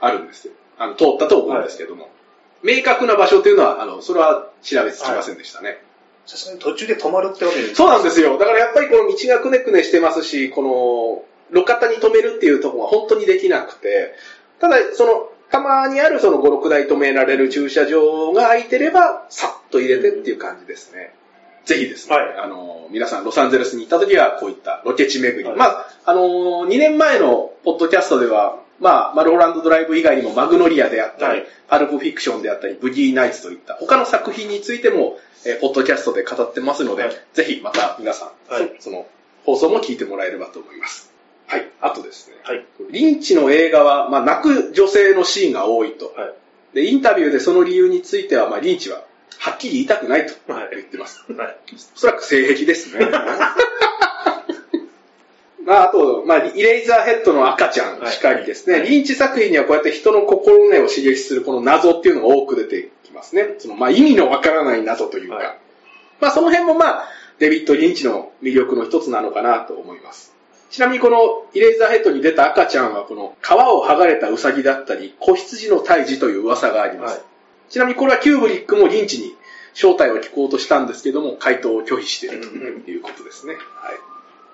[0.00, 0.52] あるんですよ。
[0.76, 2.10] あの、通ったと思うんですけども。
[2.62, 5.80] 明確な場所というのは、あの、それは調べつきませんでしたね。
[6.26, 8.36] さすがに途中で止まるってわけですそうなんですよ。
[8.36, 14.14] だからやっぱりこの道がくねくねしてますし、この、路肩に止めるっていうところが本当にできなくて、
[14.60, 21.14] ただ、その、たまにあるその5、6台止められる駐車場が空いてれば、さっと入れてっていう感じですね。
[21.64, 25.44] ぜひですね、はいあの、皆さんロサンゼルスに行った時はこういったロケ地巡り。
[25.44, 39.06] はいまあ、あの、2年前のポッドキャストでは、まあ、マルホランドドライブ以外にもマグノリアであったり、はいパルプフィクションであったり、ブギーナイツといった他の作品についても、えーポッドキャストで語ってますので、はいぜひまた皆さん、はいそその
[39.44, 41.12] 放送も聞いてもらえればと思います。
[41.48, 41.66] はい。
[41.80, 42.64] あとですね、はい。
[42.90, 46.12] リンチの映画は、まあ、泣く女性のシーンが多いと。
[46.14, 46.34] はい。
[46.74, 49.02] で、インタビューでその理由については、まあ、リンチは、
[49.38, 51.24] はっきり言いたくないとはい言ってます。
[51.32, 51.56] はい。
[51.74, 53.08] おそらく性癖ですね。
[55.64, 63.56] まあ、あと、まあ、イレイザーヘッドの赤ちゃんしかりですね、はいリンチ作品にはこうやって人の心根を刺激するこの謎っていうのが多く出てきますね。
[63.58, 65.58] その、まあ、意味のわからない謎というか、はい
[66.20, 70.34] まあ、その辺もまあ、デビッド・リンチの魅力の一つなのかなと思います。
[70.70, 77.18] ちなみにこのイレイザーヘッドに出た赤ちゃんはこの皮を剥がれたウサギだったり、子羊の胎児という噂があります。
[77.18, 77.22] はい
[77.68, 79.34] ちなみにこれはキューブリックもリンチに
[79.74, 83.54] 正体を聞こうとしたんですけども、回答を拒否しているということですね。
[83.54, 83.62] はい。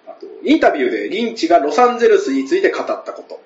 [0.09, 3.41] あと、インタビューでリンチがロサンゼルスについて語ったこと。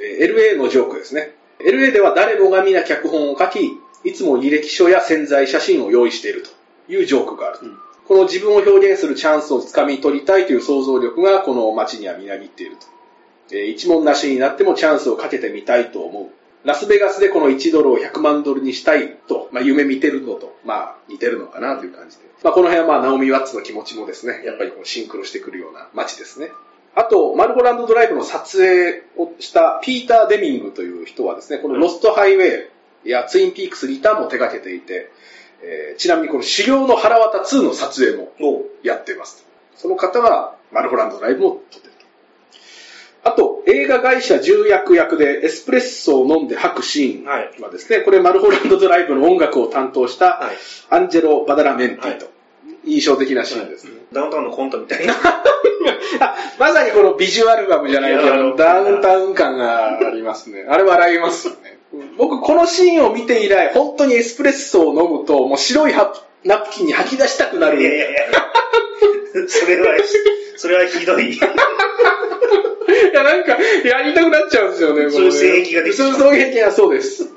[0.00, 1.34] えー LA のジョークですね。
[1.60, 3.70] LA では誰もが皆脚本を書き、
[4.04, 7.66] いつも履歴書や潜在写真を用意しているというジョークがあると。
[7.66, 7.78] うん
[8.08, 12.86] この自分を表現するチャンスをつかみ取りたいという想像力がこの街にはみなぎっていると。
[13.52, 16.28] えー一問なしになってもチャンスをかけてみたいと思う。
[16.66, 22.24] ラスベガスでこの1ドルを100万ドルにしたいと、まあ、夢見てるのと、まあ、似てるのかなという感じで。
[22.42, 26.50] まあ、この辺はまあ、ナオミ・ワッツの気持ちもですね、やっぱりこうシンクロしてくるような街ですね。
[26.96, 32.68] あと、マルゴランドドライブの撮影をしたピーター・デミングという人はですね、このロストハイウェ
[33.04, 35.10] イやツインピークスリターンも手掛けていて、
[35.62, 39.46] えーちなみにこの修行の腹渡2の撮影もおやっています。
[39.76, 41.94] その方がマルゴランドドライブも撮ってる
[43.22, 43.30] と。
[43.30, 47.60] あと、映画会社重役役でエスプレッソを飲んで吐くシーンはい。
[47.60, 50.56] はですね、これマルゴランドドライブの音楽を担当したはい。
[50.90, 52.30] アンジェロ・バダラメンティと、
[52.84, 53.92] 印象的なシーンですね。
[54.12, 55.14] ダウンタウンのコントみたいな。
[56.20, 60.64] あまさにこのビジュアルバムじゃないけど、ダウンタウン感がありますね。
[60.68, 61.75] あれ笑いますよね。
[62.18, 65.94] 僕、このシーンを見て以来、本当にエスプレッソを飲むと、もう白い
[66.44, 67.80] ナプキンに吐き出したくなる。
[67.80, 68.20] いやいやいや。
[69.48, 69.94] それは、
[70.56, 71.32] それはひどい。
[71.36, 71.38] い
[73.12, 75.10] や、なんか、やりたくなっちゃうんですよね。
[75.10, 77.28] そういう性癖ができちゃうそういう癖がそうです。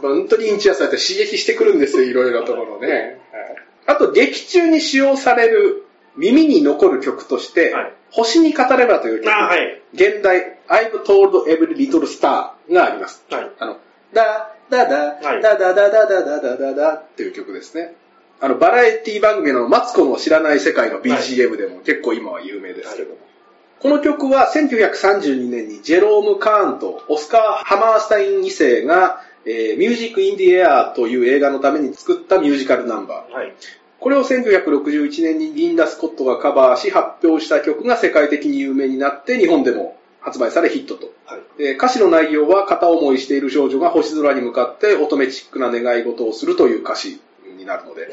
[0.00, 3.18] 本当にインチアされて刺激してくるんですよ、いろいろなところね。
[3.32, 3.56] はい
[3.88, 5.84] あと、劇中に使用される
[6.16, 9.82] 耳に残る曲として、はい星に語ればという曲、あはい。
[9.92, 13.24] 現代、I've told every little star があります。
[13.30, 13.50] はい。
[13.58, 13.78] あの、
[14.12, 17.94] ダダダ、はいダダダダダダダダダっていう曲ですね。
[18.40, 23.18] あの、バラエティ番組のマツコの知らない世界の BGM でも結構今は有名ですけども。
[23.80, 33.32] この曲は1932年にジェローム・カーンとオスカー・ハマースタイン2世が、えーミュージック・イン・ディ・エアーという映画のために作ったミュージカルナンバー。
[33.32, 33.54] はい。
[34.00, 39.96] これを1961年にリンダ・スコットがカバーし発表した曲が世界的に有名になって日本でも
[40.26, 41.12] 発売されヒットと。
[41.24, 41.62] はい。
[41.62, 47.20] で歌詞の内容は片思いしている少女が星空に向かって乙女チックな願い事をするという歌詞
[47.56, 48.08] になるので、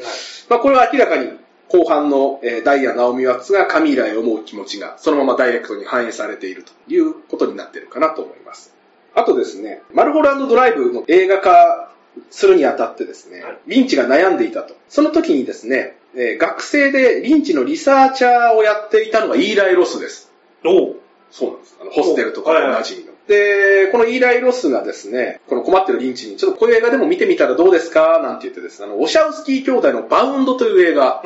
[0.48, 1.28] まあ、これは明らかに
[1.68, 8.72] 後半の、えーダイヤ・ナオミワッツがカミーラへ思う気持ちがそのままダイレクトに反映されているということになっているかなと思います。
[9.16, 11.92] あとですね、マルホランドドライブの映画化
[12.30, 14.76] するにあたってですね、はいリンチが悩んでいたと。
[14.88, 20.30] その時にですね、えー学生でリンチのリサーチャーをやっていたのがイーライ・ロスです。
[20.64, 20.96] おう
[21.34, 21.76] そうなんです。
[21.80, 23.12] あのホステルとかはいはいおなじみの。
[23.26, 28.20] で、このイーライ・ロスがですね、この困ってるリンチに、ちょっとこういう映画でも見てみたらどうですか？
[28.22, 31.22] なんて言ってですね、あの、ウォシャウスキー兄弟のバウンドという映画。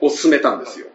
[0.00, 0.86] を勧めたんですよ。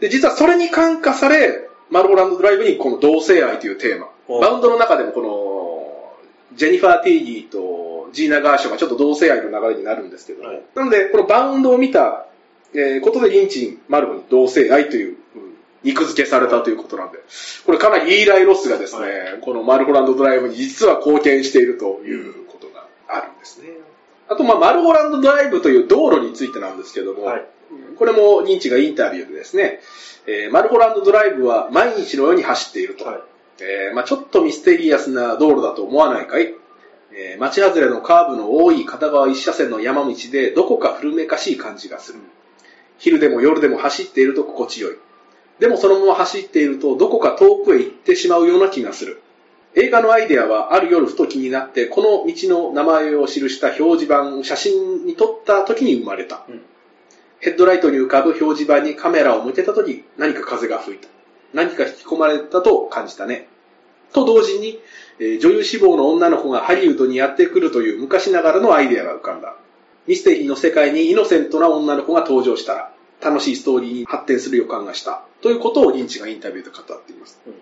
[0.00, 4.08] で、実はそれに感化され、マルホランドドライブにこの同性愛というテーマ。
[4.28, 6.12] おバウンドの中でもこの、
[6.56, 12.26] ジェニファー・ティリーとジーナ・ガーションがちょっと同性愛の流れになるんですけども、はいなので、このバウンドを見た、
[12.74, 15.19] えーことでリンチン・マルゴに同性愛という、うん
[15.82, 17.18] 肉付けされたということなんで、
[17.64, 23.68] これかなりイーライ・ロスがですね、はこのマルゴランドドライブに実は貢献しているということがあるんですね。
[24.28, 27.44] あと、まあ、マルゴランドドライブという道路についてなんですけども、はい。
[27.98, 29.80] これも認知がインタビューでですね、
[30.26, 33.04] えーマルゴランドドライブは毎日のように走っていると。
[33.04, 33.20] はい。
[33.62, 36.54] えーまあ、ちょっとミステリアスな道路だと思わないかい、
[37.12, 42.20] えー街外れのカーブの多い片側一車線の山道でどこか古めかしい感じがする。
[42.98, 44.96] 昼でも夜でも走っていると心地よい。
[45.60, 49.22] でもそのまま走っているとどこか遠くへ行ってしまうような気がする。
[49.76, 56.44] 映画のアイデアはある夜ふと気になってこの道の名前を記した表示板、写真に撮った時に生まれた。
[56.48, 56.62] うん
[57.42, 61.08] ヘッドライトに浮かぶ表示板にカメラを向けた時何か風が吹いた。
[61.54, 63.48] 何か引き込まれたと感じたね。
[64.12, 64.78] と同時に、
[65.18, 69.56] えー女優志望の女の子がハリウッドにやってくるという昔ながらのアイデアが浮かんだ。
[70.06, 72.92] ミステリーの世界にイノセントな女の子が登場したら、
[73.22, 75.22] 楽しいストーリーに発展する予感がした。
[75.42, 77.40] ということをリンチがインタビューで語っています。
[77.46, 77.54] うん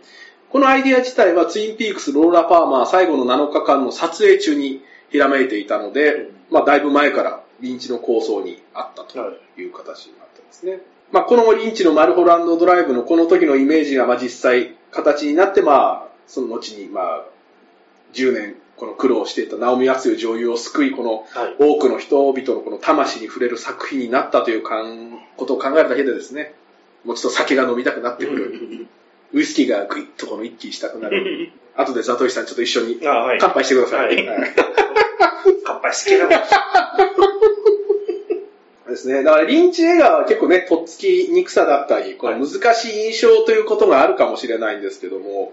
[0.50, 9.60] このアイデア自体はツインピークスローラパーマー最後の7日間の撮影中にひらめいていたので、うんまあだいぶ前からリンチの構想にあったとはい。
[9.60, 10.80] いう形になってますね。
[11.12, 17.24] まあ、このリンチのマルホランドドライブのこの時のイメージがまあ実際形になって、まあ、その後にまあ、
[18.14, 21.56] 10年この苦労していたナオミ・ワツいう女優を救い、このはい。
[21.58, 26.54] 多くの人々のこの魂に触れる作品になったというかんことを考えるだけでですね、
[27.04, 28.86] もうちょっと酒が飲みたくなってくる。
[29.34, 31.50] ウイスキーがグイッとこの一気にしたくなる。
[31.76, 32.98] 後でザトイさんちょっと一緒に。
[33.02, 34.06] 乾杯してください。
[34.06, 34.54] はいはい
[35.64, 36.30] 乾杯好きなの。
[38.88, 39.22] ですね。
[39.22, 45.52] だから、リンチ映画は結構ね、とっつきにくさだったり、この難しい印象ということがあるかもしれないんですけども、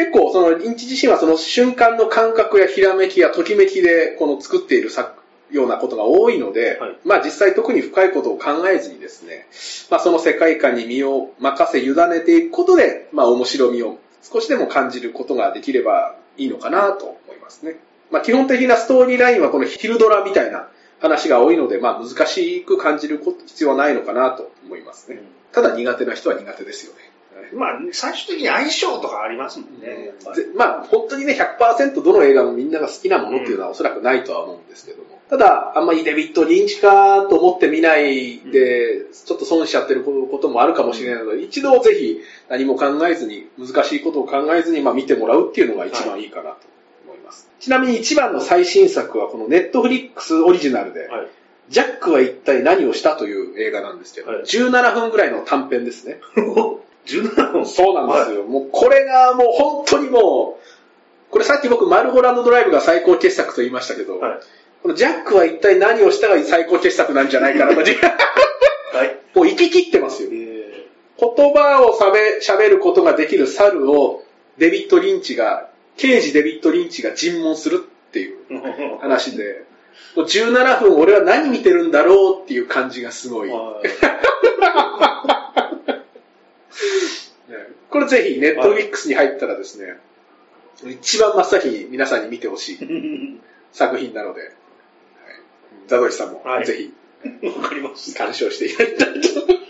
[0.00, 5.20] 結構そのリンチ自身はその瞬間の感覚やひらめきやときめきでこの作っている作
[5.50, 9.46] ようなことが多いので、はいまあ実際特に深いことを考えずにですね、
[9.90, 17.76] まあその世界観に身を任せ委ねていくことで、まあ面白みを少しでも感じることができればいいのかなと思いますね。
[18.10, 20.68] まあ基本的なストーリーラインはこのヒルドラみたいな
[21.00, 25.20] 話が多いので、まあ難しく感じる必要はないのかなと思いますね。
[25.52, 27.09] ただ苦手な人は苦手ですよね。
[27.54, 30.12] まあ、最終的に相性とかありますもんね。
[30.56, 35.20] まあ本当にね、100%どの映画もみんなが好きなものっていうのはおそらくないとは思うんですけども。
[35.30, 46.58] ただ、あんまりデビット・リンチかと思って見ないで、ちょっと損しちゃってることもあるかもしれないので、一度ぜひ何も考えずに、難しいことを考えずに、まあ見てもらうっていうのが一番いいかなと
[47.06, 47.48] 思います。
[47.60, 51.28] ちなみに一番の最新作はこのネットフリックスオリジナルで、はい。
[51.68, 56.20] ジャックは一体何をしたという映画なんですけど、はい17分ぐらいの短編ですね。
[57.06, 58.44] 17分そうなんですよ。
[58.44, 64.40] もうこれがもう本当にもう、これさっき僕マルホランドドライブが最高傑作と言いましたけど、はい。
[64.82, 69.16] このジャックは一体何をしたが最高傑作なんじゃないかなと、 はい。
[69.34, 70.30] もう行き切ってますよ。
[70.32, 70.86] え
[71.18, 74.24] 言葉を喋喋ることができる猿を
[74.56, 79.64] デビッド・リンチが、刑事デビッド・リンチが尋問するっていうー 話で、
[80.16, 83.50] もう17分俺は何見てるんだろうっていう感じがすごい。
[87.48, 87.56] ね
[87.90, 89.98] これぜひネットフリックスに入ったらですね、
[90.90, 92.78] 一番真っ先に皆さんに見てほしい
[93.72, 94.50] 作品なので、はい
[95.86, 98.14] ザドイさんもはいぜひわかります。
[98.14, 99.60] 鑑賞していただきたいと。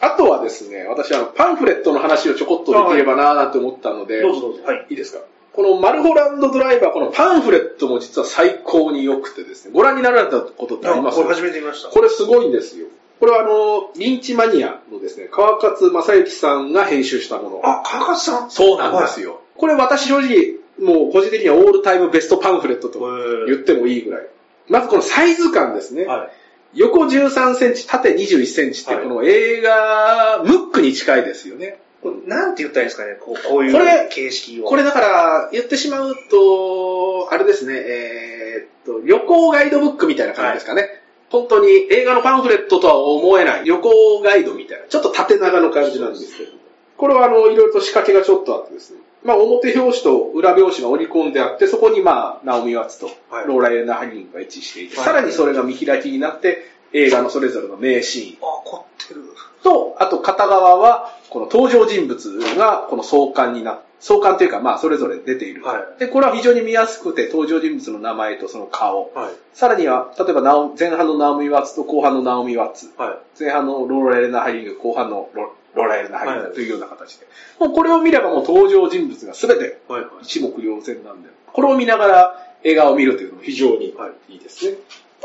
[0.00, 4.62] あとはですね、私あのパンフレットの話をちょこっとできればなーなんて思ったので、どうぞどうぞ。
[4.64, 4.86] はい。
[4.90, 5.20] いいですか？
[5.52, 11.16] このマルホランドドライバー、このパンフレットも実は最高に良くてですね、ご覧になられたことってあります？
[11.16, 11.88] これ初めて見ました。
[11.88, 12.88] これすごいんですよ。
[13.18, 17.60] これはあの、リンチマニアのですね、川勝正幸さんが編集したもの。
[17.64, 18.50] あ、川勝さん？
[18.50, 19.40] そうなんですよ。
[19.56, 23.00] これ私正直、もう個人的にはオールタイムベストパンフレットと
[23.46, 24.26] 言ってもいいぐらい。
[24.68, 26.04] まずこのサイズ感ですね。
[26.04, 26.30] はい。
[26.74, 31.78] 横13センチ、縦21センチって、はいこの映画、ムックに近いですよね。
[32.02, 34.64] これなんて言ったらいいんですかね、こうこういう形式を。
[34.64, 41.02] これだから、言ってしまうと、あれですね、えーっと、旅行ガイドブックみたいな感じですかね。
[41.30, 46.52] 本当に映画のパンフレットとは思えない旅行ガイドみたいな、ちょっと縦長の感じなんですけど。
[46.96, 49.00] これはあの、いろいろと仕掛けがちょっとあってですね。
[49.24, 56.62] まあ、表表紙と裏表紙が織り込んであって、そこにまあ、ナオミ・ワッツとはいローラ・エレナ・ハリンが一致していて、はいさらにそれが見開きになって、
[56.92, 59.22] 映画のそれぞれの名シーンあ、凝ってる。
[59.64, 65.64] と、あと片側は、この登場人物がこの相関にな、相関というかまあそれぞれ出ている。
[65.64, 69.12] はいで、これは非常に見やすくて、登場人物の名前とその顔。
[69.14, 69.34] はい。
[69.54, 72.92] さらには、例えばナオ前半のナオミ・ワッツと後半のナオミ・ワッツ。
[72.96, 77.26] は前半のローラ・エレナ・ハリング、後半のロローラ・エレナ・ハリンはいグというような形で。
[77.58, 79.80] もうこれを見ればもう登場人物が全て。
[80.22, 83.94] 一目瞭然なんで、これを見ながら映画を見るというのも非常に
[84.28, 84.76] いいですね。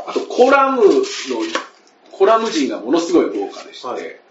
[0.06, 0.92] あと、コラムの、
[2.10, 4.21] コラム陣がものすごい豪華でして、はい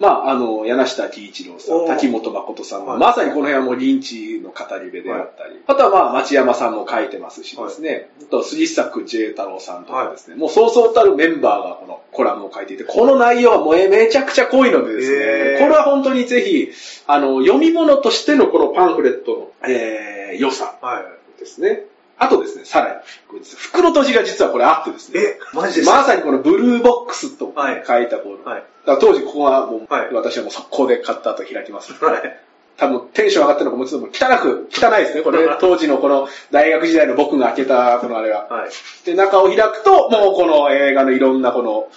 [0.00, 3.00] まあ、あの、柳下喜一郎さん、滝本誠さんは、はい。
[3.00, 16.70] まさにこの辺はもうリンチの語り部であったり、あとはまあ、町山さんも書いてますしですね、あと杉作 J 太郎さんとかですね、もうそうそうたるメンバーがこのコラムを書いていて、この内容はもうめちゃくちゃ濃いのでですね、これは本当にぜひ、
[17.06, 21.40] あの、読み物としてのこのパンフレットの、えー、良さはい。
[21.40, 21.84] ですね。
[22.18, 25.98] あとですね、さらに、袋閉じが実はこれあってですね、え、マジですか？
[25.98, 28.64] まさにこのブルーボックスとはい書いたこの、はい。
[29.00, 31.92] 当時ここはもう、はい私はもう速攻で買った後開きます。
[32.04, 32.40] はい。
[32.76, 35.22] 多分テンション上がってるのかもちょっと汚く、汚いですね。
[35.22, 38.46] これ 当時のこの大学時代の僕が開けたこのあれが。
[38.48, 38.70] はい。
[39.04, 41.88] で、中を開くと、もうこの映画のいろんなこの、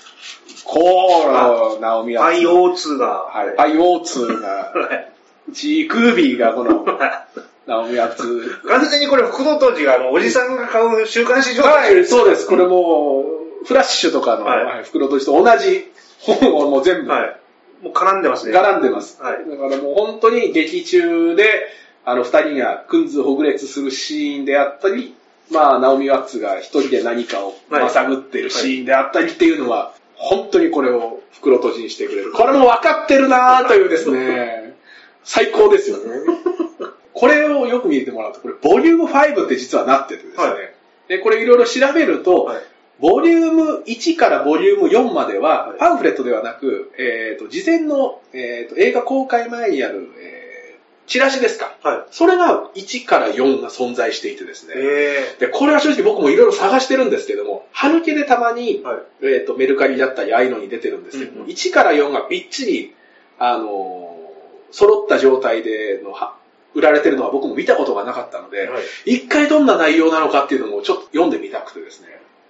[0.66, 3.08] コーラ、ナオミア IO2 が。
[3.24, 5.12] はい、IO2 が、 はい。
[5.54, 6.86] チークービーがこの、
[7.72, 8.64] ナオミア2。
[8.68, 12.46] 完全にこれ、福野当時が、あの、おじさんが買う週刊誌状はい、そうです。
[12.46, 13.24] これも
[13.64, 17.38] う、フラッシュとかの、袋とじと同じ本をもう全部、はい。
[17.82, 18.54] もう絡んでますね。
[18.54, 19.22] 絡んでます。
[19.22, 21.72] はいだからもう本当に劇中で、
[22.04, 25.16] あの二人がクンズほぐれつするシーンであったり、
[25.52, 32.34] まあ、ナオミ・ワッツが一人で何かをはいまさぐってるシーンであったりっていうのは、本当にこれを袋閉じにしてくれる。
[32.34, 34.76] これも分かってるなぁというですね、
[35.24, 36.04] 最高ですよね。
[37.14, 40.74] これをよく見てもらうと、これ、ボリューム5って実はなっててですね、はい
[41.08, 42.64] でこれいろいろ調べると、はい
[43.02, 50.42] ボリューム1からボリューム4までははい、パンフレットではなく、えー、と事前の、えー、と映画公開前にある、えー
[51.08, 51.76] チラシですか。
[51.82, 54.70] はそれが1から4が存在していてですい。
[54.70, 54.76] ね。
[54.78, 59.00] えで、これは正直僕もいろいろ探してるんですけども、歯抜けでたまにー。、はい。
[59.24, 62.96] えー、とメルカリだったり、ああいうのに出てるんですけども、うんうん1から4がびっちり、
[63.40, 64.12] あのー
[64.72, 66.36] 揃った状態でのは
[66.74, 68.84] 売られてるのは僕も見たことがなかったので、はい。
[69.06, 72.08] 一回どんな内容なのかっていうのもちょっと読んでみたくてですね、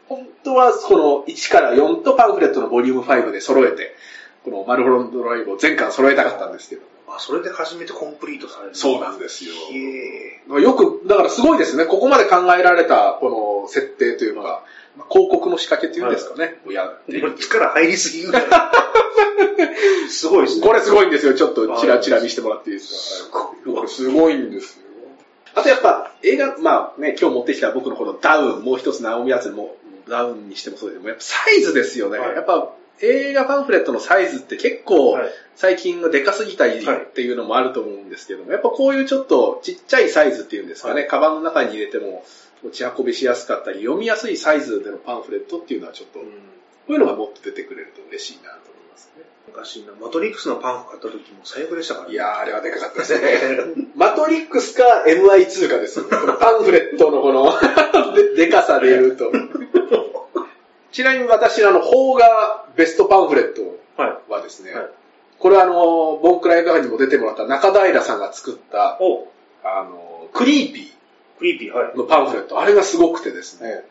[0.07, 3.95] 本当はこの1から4とパンフレットのボリューム5で揃えて、
[4.43, 8.75] このマルホロンドライブを全巻揃えたかったんですけど、あ、それで初めてコンプリートされる。
[8.75, 9.53] そうなんですよ。
[9.71, 14.63] へよく、だからすごいですね、ここまで考えられたこの設定というのが、
[14.97, 18.43] まあ広告の仕掛けっていうんですかね、をやって力入りすぎぐらい。
[20.09, 20.67] すごいですね。
[20.67, 21.33] これすごいんですよ。
[21.33, 24.85] ちょっとチラチラ見せてもらっていいですすかごいこれすごいんですよ。
[25.53, 29.75] あとやっぱ映画、まあね、今日持ってきた僕のこのダウン、もう一つナオミアツも、
[30.07, 32.19] ダウンにしてもそうですけど、やっぱサイズですよね。
[32.19, 35.29] はいやっぱ映画パンフレットのサイズって結構はい
[35.61, 42.25] 最近がでかすぎたりっていうのもあると思うんですけども、やっぱこういうちょっとちっちゃいサイズっていうんですかね、はカバンの中に入れても
[42.63, 46.25] 持ち運びしやすかったり、読みやすいサイズでのパンフレットっていうのはちょっと、こ
[46.89, 49.23] ういうのがもっと出てくれると嬉しいなと思いますね。
[49.47, 52.13] 昔のマトリックスのパンフ買った時も最悪でしたからね。
[52.13, 53.89] いやー、あれはでかかったですね。
[53.95, 57.53] マトリックスか MI2 かですパンフレットのこの
[58.17, 59.31] ででかさで言うと。
[60.91, 63.61] ちなみに私、あの、邦画ベストパンフレット
[64.01, 64.31] はい。
[64.31, 64.89] はですね、はい。
[65.39, 65.73] これはあの、
[66.21, 69.27] ボンクラ映画館にも出てもらった中平さんが作った、お
[69.63, 70.91] あの、クリーピ
[71.37, 71.93] クリーピー、はい。
[71.93, 71.97] ー。
[71.97, 73.83] のパンフレット、あれがすごくてですね、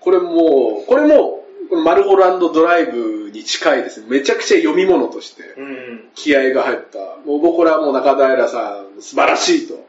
[0.00, 6.08] これもう、これも、このマルホランドドライブに近いですね、めちゃくちゃ読み物として、うん。
[6.14, 9.86] 気合が入った、もう僕らはもう中平さん素晴らしいと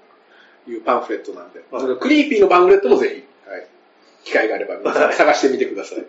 [0.70, 1.98] いうパンフレットなんで、はい。
[2.00, 3.68] クリーピーのパンフレットもぜひ、はい、
[4.24, 6.06] 機会があれば皆さん探してみてください。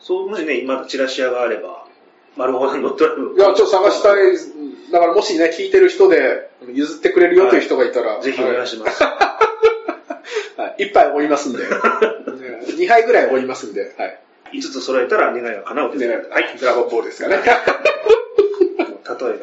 [0.00, 1.86] いそう、もしね、まだチラシ屋があれば、
[2.36, 3.34] マルホランドドライブ。
[3.40, 4.36] や、ちょっと探したい。
[4.92, 9.02] だからもしね、聞いてる人で譲ってくれるよという人がいたら、ぜひお願いします。
[9.02, 10.84] はい。
[10.88, 14.20] 一杯おりますんで、2杯ぐらいおりますんで、はい。
[14.54, 16.56] 5つ揃えたら願いが叶うといはい。
[16.58, 17.36] ドラゴンボールですかね。
[17.36, 19.40] 例え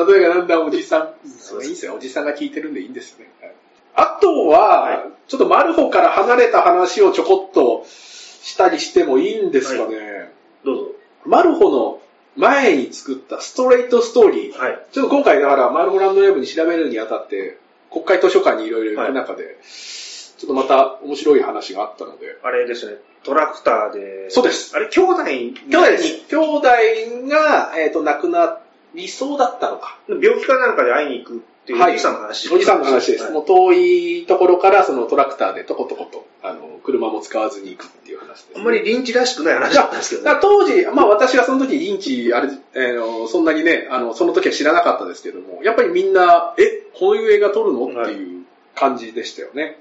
[0.12, 1.14] 例えばなんだおじさん。
[1.62, 1.94] いいですよ。
[1.96, 3.30] おじさんが聞いてるんでいいんですね。
[3.40, 3.52] はい
[3.94, 9.96] あとは、はいちょっとマルホから離れた話をちょこっとしたりしてもいいんですかね。
[10.64, 10.86] ば、どうぞ。
[11.24, 12.00] マルホの
[12.34, 14.58] 前に作ったストレートストーリー。
[14.58, 14.78] はい。
[14.90, 17.58] ちょっと今回だからマルホランドウェブに調べるにあたって、
[17.92, 22.36] 国会図書館にいろいろ行く中で、ちょっとまた面白い話があったので。
[22.42, 24.30] あれですね、トラクターで。
[24.30, 24.74] そうです。
[24.74, 25.86] あれ、兄弟兄弟。
[26.28, 26.68] 兄弟
[27.28, 28.58] が、えっ、と、亡くな
[28.94, 29.96] りそうだったのか。
[30.08, 32.52] 病気かなんかで会いに行くっていうおじさんの話。
[32.52, 33.24] おじさんの話です。
[33.24, 40.38] はいもう遠いところからそのトラクターでトコトコと、あの、車も使わずに行くっていう話です、あんまり臨時らしくない話だったんですけどね。
[40.40, 46.62] 当時、まあ私はその時リンチ、あれ、えーのそんなにね、あの、その時は知らなかったですけども、やっぱりみんな、え、
[46.98, 47.86] こういう映画撮るの？
[48.02, 48.44] っていう
[48.74, 49.78] 感じでしたよね。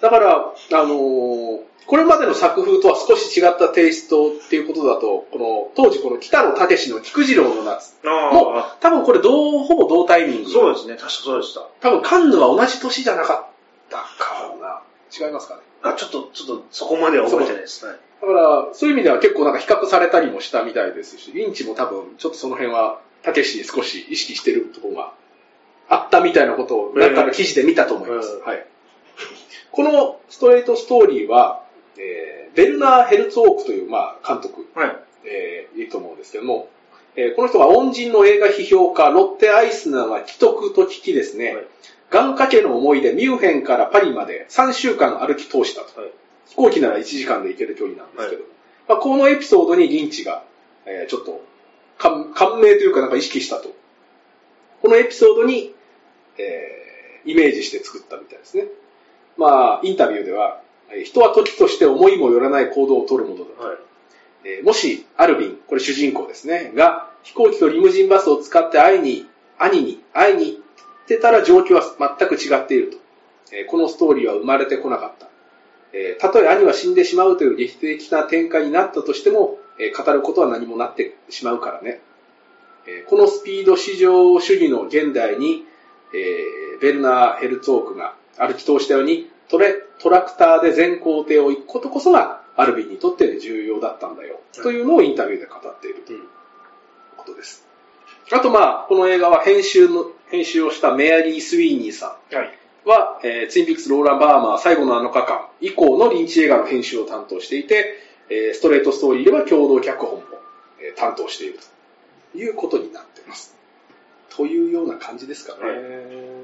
[0.00, 7.94] だから、あのーこれまでの作風とは少し違ったテイストっていうことだと、この、当時この北野武の菊次郎の夏。
[8.04, 10.50] も多分これ同、ほぼ同タイミンあ、グ。
[10.52, 11.66] そうですね、確かそうでした。
[11.80, 13.46] 多分カンヌは同じ年じゃなかっ
[13.90, 14.82] たかな。
[15.26, 15.62] 違いますかね。
[15.82, 17.84] あ、ちょっと、ちょっと、そこまでは覚えてないです。
[17.84, 17.98] はい。
[18.22, 25.12] だから、そういう意味では結構なんか比較されたりもしたみたいですし、リンチも多分、ちょっとその辺は、たけしに少し意識してるところが
[25.88, 28.34] あったみたいなことを、なんかの記事で見たと思います。
[28.34, 28.64] うんはい。
[29.72, 31.64] このストレートストーリーは、
[32.00, 34.96] えーベルナー・ヘルツォークという、まあ、監督、はい。
[35.24, 36.68] えーいると思うんですけども、
[37.16, 41.64] えーこの人が恩人の映画批評家、ロッテ・アイスナーが既得と聞きですね、はい
[42.10, 46.00] 眼科家の思いでミュンヘンからパリまで3週間歩き通したと。
[46.00, 46.10] はい
[46.48, 48.42] 飛行機なら1時間で行ける距離なんですけど、
[48.88, 50.42] まあ、このエピソードにリンチが、
[50.86, 51.40] えーちょっと
[51.98, 53.72] 感感銘というかなんか意識したと。
[54.82, 55.72] このエピソードに、
[56.38, 58.64] えーイメージして作ったみたいですね。
[59.36, 60.69] まあ、インタビューでは、えー
[61.04, 63.62] 人は時として思いもよらない行動を取るものだと。
[63.62, 63.76] はい。
[64.44, 69.26] えーもし、アルビン、これ主人公ですね、が飛行機とリムジンバスを使って会いに、
[69.58, 72.98] 兄に会いに行ってたら状況は全く違っていると。
[73.52, 75.28] えーこのストーリーは生まれてこなかった。
[75.92, 82.00] えーたとえ兄は死んでしまうという劇的な展開になったとしても、えー語ることは何もなってしまうからね。
[82.86, 85.66] えーこのスピード至上主義の現代に、
[86.14, 94.40] えーベルナー・ヘルツォークが歩き通したようにトレトラクターで全工程を行くことこそがアルビンにとって重要だったんだよ。
[94.62, 96.22] というのをインタビューで語っているという
[97.16, 97.66] ことです。
[98.32, 102.34] あとまあ、この映画は編集の、編集をしたメアリー・スウィーニーさん。
[102.34, 102.58] はい。
[102.84, 107.96] は、えーツインピックスローラン・バーマー最後の7日間以降のリンチ映画の編集を担当していて、
[108.28, 110.22] えーストレートストーリーでは共同脚本も、
[110.80, 111.58] えー担当している
[112.32, 113.56] ということになっています。
[114.28, 116.39] というような感じですかね。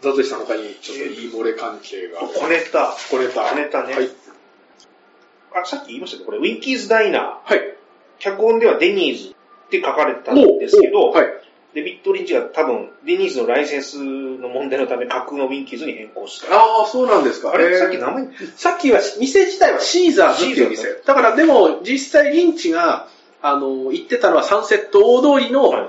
[0.00, 2.20] ザズシさん他にちょっと言い漏れ関係が。
[2.20, 2.94] 小ネタ。
[3.10, 3.42] これた。
[3.50, 4.08] 小ネタねはい。
[5.54, 7.22] あ、さっき言いましたけど、これ、ウィンキーズ・ダイナー。
[7.22, 7.76] はい。
[8.18, 11.26] 脚本ではデニーズって書かれてたんですけど、はい。
[11.74, 16.54] デビッド・リンチが多分、デニーズのライセンスの問題のため架空のウィンキーズに変更した。
[16.54, 17.52] ああ、そうなんですか。
[17.52, 21.02] あれ、さっき名前、さっきは、店自体はシーザーズっていう店。
[21.04, 23.08] だからでも、実際リンチが、
[23.42, 25.88] あの、行ってたのはサンセット大通りの、はい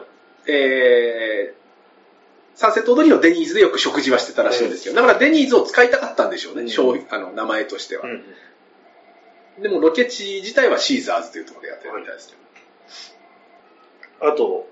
[0.52, 1.59] えー、
[2.60, 4.94] サンセット通りのデニーズでよく食事はしてたらしいんですよ。
[4.94, 8.04] だからデニーズを使いたかったんでしょうね、うん商品あの名前としては。
[8.06, 8.24] うん
[9.62, 12.36] でもロケ地自体はシーザーズというところでやってるみたいですけ
[14.26, 14.32] ど。
[14.32, 14.68] あと、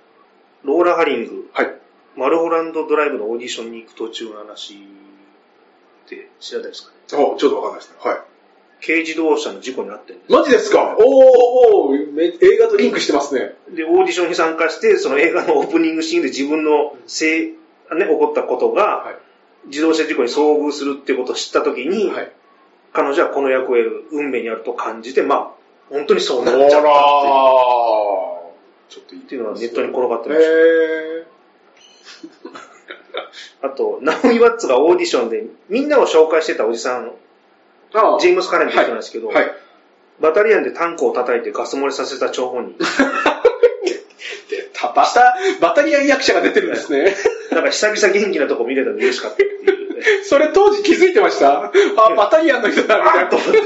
[0.63, 1.75] ローラ・ハリング、はい。
[2.15, 4.75] マルホランドドライブのオーディションに行く途中の話。
[4.75, 4.77] っ
[6.09, 6.95] て知らないですかね。
[7.11, 7.97] あ、ちょっとわかんないですね。
[7.99, 8.17] はい。
[8.85, 10.31] 軽自動車の事故に遭ってるんです。
[10.31, 10.95] マジですか？
[10.97, 11.05] おー
[11.89, 13.55] おーめ映画とリンクしてますね。
[13.69, 17.55] で、オーディションに参加して、その映画のオープニングシーンで自分のせい、
[17.95, 19.15] ね、起こったことが、はい。
[19.67, 22.31] 自動車事故に遭遇するっていうことを知ったときに、はい。
[22.93, 25.51] 彼女はこの役を得る運命にあると感じて、まあ、
[25.89, 26.83] 本当にそうあなっちゃったっていう
[28.89, 30.47] ちょっといいっていうのはネットに転がってました。
[30.49, 31.27] へ
[33.61, 37.11] あと、ナオミ・ワッツがオーディションでみんなを紹介してたおじさん、
[38.19, 39.51] ジェームス・カレンって人なんですけど、はい。
[40.19, 42.75] バタリアンでタンクを叩いてガス漏れさせた張本人。
[44.95, 47.15] バタ、バタリアン役者が出てるんですね。
[47.51, 50.23] なんか久々元気なとこ見れたの嬉しかったっていう、ね。
[50.25, 51.71] それ当時気づいてました？
[51.97, 53.37] あ、バタリアンの人だ、みたいなと。
[53.37, 53.59] 思って。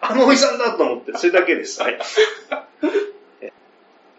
[0.00, 1.82] あのおじさんだと思って、それだけです。
[1.82, 1.98] はい。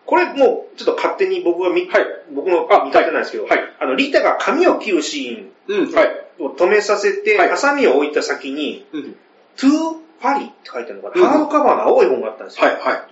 [0.06, 5.46] これもう、ちょっと勝手に僕が見、はい僕のあ見立てなんですけど、はいはいあの、リータが髪を切るシ。
[5.68, 9.16] ーンを止めさせて、はいハサミを置いた先に、うん
[9.60, 9.74] トゥー
[10.22, 12.66] パリって書いてあるのかな、うんハードカバーの青い本があったんですよ。
[12.66, 13.04] はい、はい。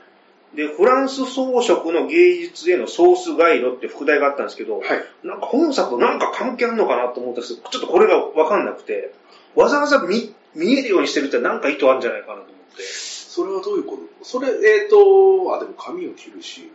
[0.54, 4.88] で、フランス装飾の芸術へのソースガイドって副題があったんですけど、はい。
[5.24, 9.14] なんか本作となんか関係あるのかなと思ったんですけど、ちょっとこれがわかんなくて、
[9.56, 12.84] わざわざ見見えるようにしてるってなんか意図あるんじゃないかなと思って。
[12.84, 14.26] それはどういうこと？
[14.26, 16.74] それ、えっ、と、あ、でも髪を切るシーンか。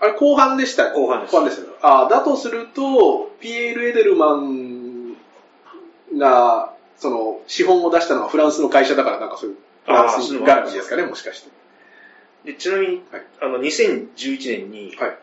[0.00, 1.72] あれ、後半でした後半です後半ですよね。
[1.82, 5.16] あ、だとすると、ピエール・エデルマン
[6.16, 9.56] が、その、資本を出したのはフランスの会社だから、なんかそういう、
[9.86, 11.59] フランス絡みですかね、もしかして。
[12.44, 13.26] でちなみに、はい。
[13.40, 15.18] あの、2011年に、はい。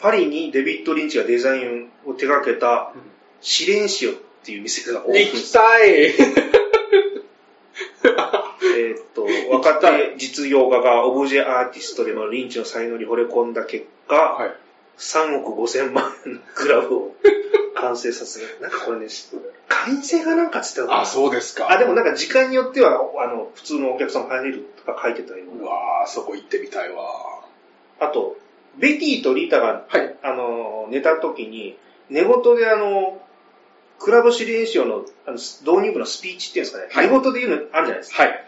[0.00, 2.92] パリにデビッド・リンチがデザインを手掛けた、
[3.40, 5.90] シレンシオっていう店がオープン行きたい。
[8.64, 14.50] えーっと、若手実業家がオブジェアーティストでのリンチの才能に惚れ込んだ結果、はい。
[14.98, 17.14] 3億5千万円のクラブを
[17.74, 18.58] 完成させる。
[18.62, 19.06] なんかこれね、
[19.68, 21.70] 会員制がなんかっつってたあ、そうですか。
[21.70, 27.04] あ、でもなんか時間によっては、あの、普通のお客さん入れるとか書いてたようわーそこ行ってみたいわ
[28.00, 28.36] あと、
[28.76, 30.16] ベティとリータが、はい。
[30.22, 31.76] あの、寝た時に、
[32.08, 33.20] 寝言であの、
[33.98, 38.24] クラブシレンシオのあの導入部のスピーチっていうんですかね、はい寝言で言うのあるじゃないですか。
[38.24, 38.44] はい。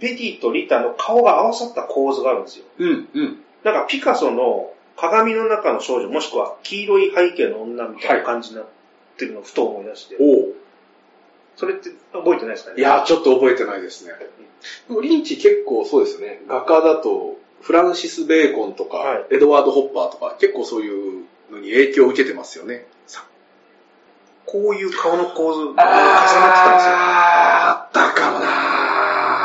[0.00, 2.64] ベティとリータの顔が合わさった構図があるんですよ。
[2.78, 3.38] うん、うん。
[3.64, 4.72] なんかピカソの
[5.02, 8.66] 鏡の中の少女、もしくは黄色い背景の女みたいな感じになっ
[9.18, 10.54] てるのをふと思い出して、おう
[11.56, 12.78] それって覚えてないですかね？
[12.78, 14.12] いやー、ちょっと覚えてないですね。
[14.88, 16.40] でもリンチ結構そうですね。
[16.48, 22.86] 画家だと、フランシス・ベーコンとか、はいエドワード・ホッパーとか、結構そういうのに影響を受けてますよね。
[23.06, 23.24] さ
[24.46, 26.92] こういう顔の構図が重なってたんですよ。
[26.94, 28.81] あったかもなー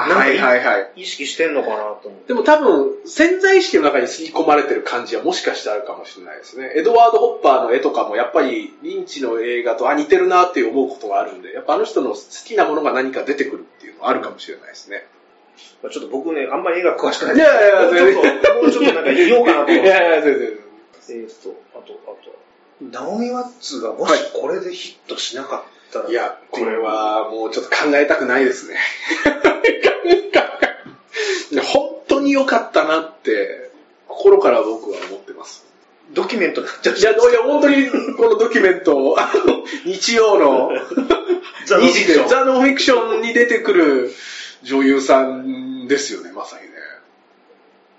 [0.08, 0.92] なんかはいはいはい。
[0.98, 2.28] 意識してんのかなと思って。
[2.30, 6.74] でも多分、潜在意識の中に吸い込まれてる感じはもしかしたらあるかもしれないですね。
[6.76, 15.06] エドワード・ホッパーの絵とかもやっぱりリンチの映画とあ似てるなって思うことがあるんで、やっぱあの人の好きなものが何か出てくるっていうのはあるかもしれないですね。
[15.82, 19.84] まあちょっと僕ね、あんまり映画詳しくないいやいやもうちょっと、もうちょっとなんか言おうかなと思って。
[19.84, 20.60] いやいや、全然。
[21.10, 22.36] えーっと、あと、あと、
[22.82, 28.78] ナオミ・ワッツがもしこれでヒットしなかったら、いや、これはもうちょっと考えたくないですね。
[31.64, 33.72] 本当に良かったなって、
[34.08, 35.66] 心から僕は思ってます。
[36.14, 40.72] ドキュメントになっちゃういや、いや本当にこのドキュメント、あ の日曜の
[41.66, 44.14] ザ・ノンフィクションザ・ノンフィクションに出てくる
[44.64, 46.70] 女優さんですよね、まさにね。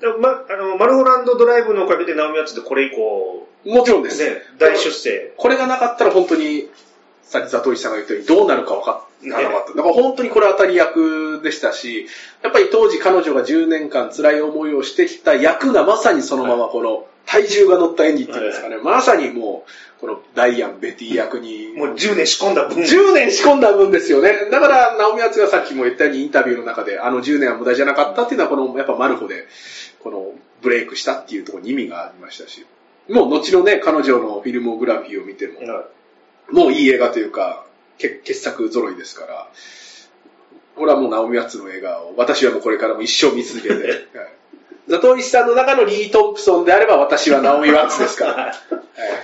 [0.01, 4.23] でもま、あの、マルホランドドライブのおかげでナオミ・ワッツってこれ以降、もちろんです。
[4.23, 5.33] ね、大出世。
[5.37, 6.71] これがなかったら本当に、
[7.23, 9.74] さっきザトウイチさんが言ったようにどうなるか分からなかった。
[9.74, 12.07] だから本当にこれ当たり役でしたし、
[12.43, 22.78] やっぱり当時彼女が10年間辛い思いをしてきた役がまさにそのままこの体重が乗った演技っていうんですかね、まさにもう、このダイアン、ベティ役に、もう10年仕込んだ分。
[22.78, 24.49] 10年仕込んだ分ですよね。
[24.51, 29.47] だから、ナオミ・アツがさっきも言ったようにインタビューの中で、あの10年は無駄じゃなかったっていうのは、この、やっぱマルホで、
[30.01, 30.32] この、
[30.62, 32.65] ブレイクしたっていうところに意味がありましたし、
[33.11, 35.85] もう後のね、彼女のフィルモグラフィーを見ても、はい
[36.51, 37.65] もういい映画というか、
[37.99, 39.49] け傑作揃いですから、
[40.77, 43.75] これはもうナオミ・アツの映画を、私はもうこれからも一生見続けて、
[44.16, 44.29] はい
[44.89, 48.33] ザトウイチさんの中のリー・トンプソンであれば、私はナオミ・ワッツですから。
[48.35, 48.55] はい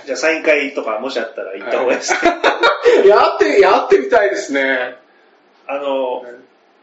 [0.05, 2.19] じゃあサイン会とかもしあったら行った方がいいですね。
[3.09, 4.95] やって、やってみたいですね。
[5.67, 6.23] あの、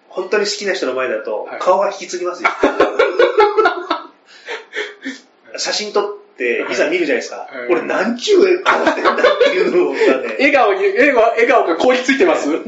[0.09, 2.51] 本当に好きな人の前だとはい顔が引き継ぎますよ。
[5.57, 6.22] 写真撮って、
[6.71, 7.37] いざ見るじゃないですか。
[7.37, 12.49] はい俺何ちゅう顔してんだっていうのがね、 笑顔に、笑顔、笑顔が凍りついてます？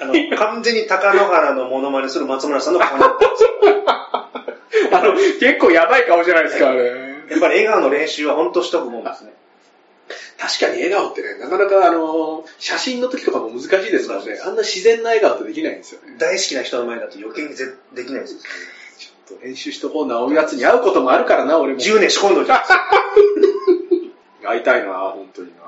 [0.00, 3.50] あの、完全に高野原のモノマネする松村さんの顔になってますよ
[4.92, 6.86] あの、結構やばい顔じゃないですか、あれ。
[7.30, 9.32] やっぱり笑顔の練習は本当しとくもんですね。
[10.38, 16.16] 確かに笑顔ってね、なかなかあの、写真の時とかも難しいですからね、あんな自然な笑顔ってできないんですよね。
[16.18, 18.40] 大好きな人の前だと余計にぜできないですよ。
[18.40, 18.48] ちょっ
[19.36, 21.80] と練習しとこうな、おやつに会うこともあるからな、俺も。
[21.80, 22.72] 10年仕込んどいてます。
[24.44, 25.62] 会いたいな、本当にな。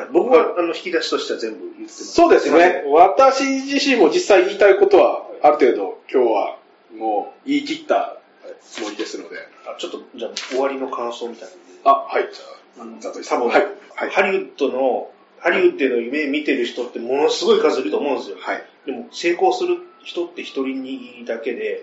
[0.00, 2.04] はい、僕はあの引き出しとしては全部言ってます。
[2.06, 2.84] そうですね。
[2.86, 6.56] 私自身も実際言いたいことは、ある程度今日は
[6.96, 8.18] もう言い切った
[8.60, 9.36] つもりですので。
[9.36, 11.48] んあちょっと、じゃあ終わりの感想みたい
[11.84, 11.90] な。
[11.90, 12.28] あ、はい。
[12.32, 13.40] じゃあ、ザトイさん。
[13.40, 13.66] 多分はい。
[13.94, 14.10] はい。
[14.10, 15.10] ハリウッドの、
[15.40, 18.36] ハリウッドの夢見てる人ってものすごい数いると思うんですよ。
[18.38, 18.64] はい。
[18.86, 21.82] でも成功する人って一人にだけで、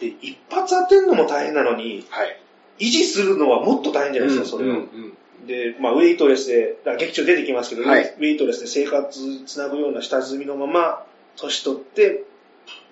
[0.00, 2.40] で、一発当てるのも大変なのに、はい。
[2.78, 4.68] 維持するのはもっと大変じゃないですか、それを。
[4.68, 5.16] うんうん
[5.46, 11.04] で、まあ、ウェイトレスで、劇中出てきますけど、はいウェイトレスで生活つなぐような下積みのまま、
[11.36, 12.24] 年取って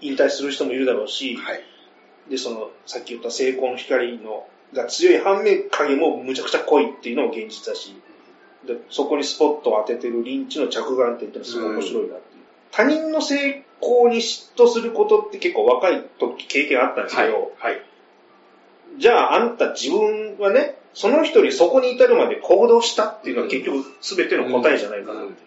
[0.03, 1.63] 引退する人もいるだろうし、はい。
[2.29, 7.95] で、その、さっき言った成功の光の、が強い反面、影もむちゃくちゃ濃いっていうのも現実だし、
[8.67, 12.43] でそこにスポットを当ててるリンチの着眼点っていうのはすごい面白いなっていう。
[12.71, 17.33] 他人の成功に嫉妬することって結構若い時経験あったんですけはい。
[17.33, 17.83] ど、はい。
[18.99, 25.43] じゃああんた自分はね、その人にそこに至るまで行動したっていうのは結局全ての答えじゃないかなって。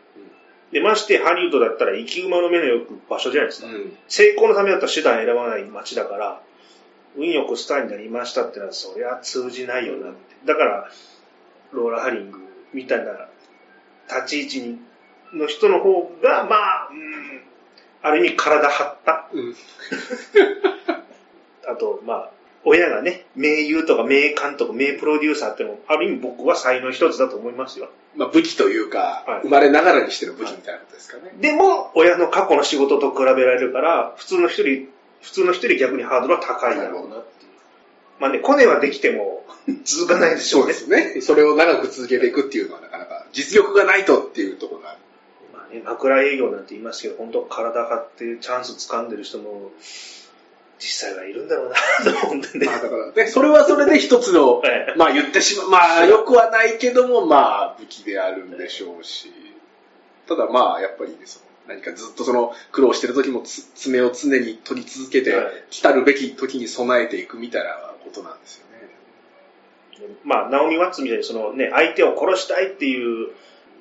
[0.71, 3.67] で、ましてハリウッドだったら生き馬の目のよく場所じゃないですか。
[3.67, 6.41] うん成功のためだったら手段選ばない街だから、
[7.15, 10.17] 運よくスターになりましたってのはそりゃ通じないよなって。
[10.45, 10.89] だから、
[11.71, 12.39] ローラ・ハリング
[12.73, 13.27] みたいな
[14.09, 14.79] 立ち位置に
[15.33, 17.04] の人の方が、まあ、うん、
[18.05, 19.27] ある意味体張った。
[19.33, 19.55] うん
[21.67, 22.29] あと、まあ、
[22.63, 27.89] 親がね、名優とか名監督、名プロデューサーってのも、ある意味僕は才能一つだと思いますよ。
[28.15, 31.33] まあ武器というか、はい生まれながらにしてる武器みたいなことですかね。
[31.39, 34.89] でも、親の過去の仕事と比べられるから、普通の人より、
[35.21, 37.51] 普通の人より逆にハードルは高いだろうなっていう。
[38.19, 39.43] まあね、コネはできても
[39.83, 40.73] 続かないでしょうね。
[40.73, 41.21] そうですね。
[41.21, 44.99] それを長く続けていくっていうのはなかなか実力がないとっていうところがある。
[45.65, 49.71] まあね、枕営業なんて言いますけど、本当体張ってチャンス掴んでる人も、
[50.77, 51.75] 実際はいるんだろうな
[52.19, 52.65] と思ってね。
[52.65, 59.31] まあだからね、それはそれで一つの、は いまあ言ってしまう、まあよくはないけども、まあ武器であるんでしょうし、
[60.27, 68.75] ただまあやっぱりね、その何かずっとその苦労してる時もつ爪を常に取り続けてはい、来たるべき時に備えていくみたいなことなんですよね。
[70.23, 73.29] まあ、ナオミ・ワッツみたいにそのね、相手を殺したいっていう、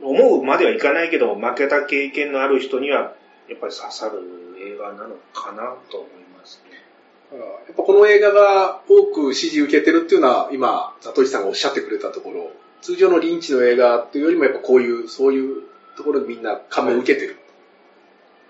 [0.03, 3.15] 思うまではいかないけども、負けた経験のある人には、
[3.49, 4.21] やっぱり刺さる
[4.59, 6.85] 映画なのかなと思いますね。
[7.33, 12.51] だからやっぱこの映画が多く支持受けてるっていうのは、今、ザトイさんがおっしゃってくれたところ、
[12.81, 15.63] 通常のリンチの映画っていうよりもやっぱこういう、そういう
[15.97, 17.39] ところにみんな感銘を受けてる。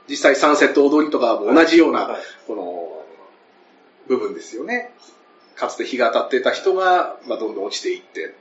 [0.09, 3.05] 実際サンセット踊りとかも同じような、はいこの、
[4.07, 4.93] 部分ですよね。
[5.57, 8.35] かつて日が当たってた人が、まあ、どんどん落ちていって、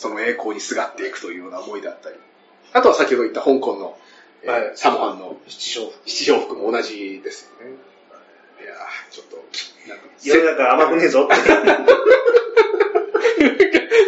[0.00, 2.16] その栄光にすがっていくというような思いだったり。
[2.72, 3.98] あとは先ほど言った香港の、
[4.42, 5.92] えーはいサモハンの七章。
[6.06, 7.74] 七条服も同じですよね。
[8.62, 9.36] いやー、ちょっと、
[9.90, 11.34] なんか、世の中甘くねえぞって。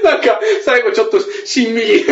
[0.03, 2.07] なんか、最後ちょっと、しんみり、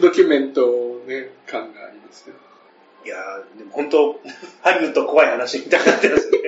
[0.00, 2.34] ドキュメントをね、感がありますね。
[3.04, 4.20] いやー、でも本当、
[4.62, 6.38] ハリウッド怖い話みたいになってますね。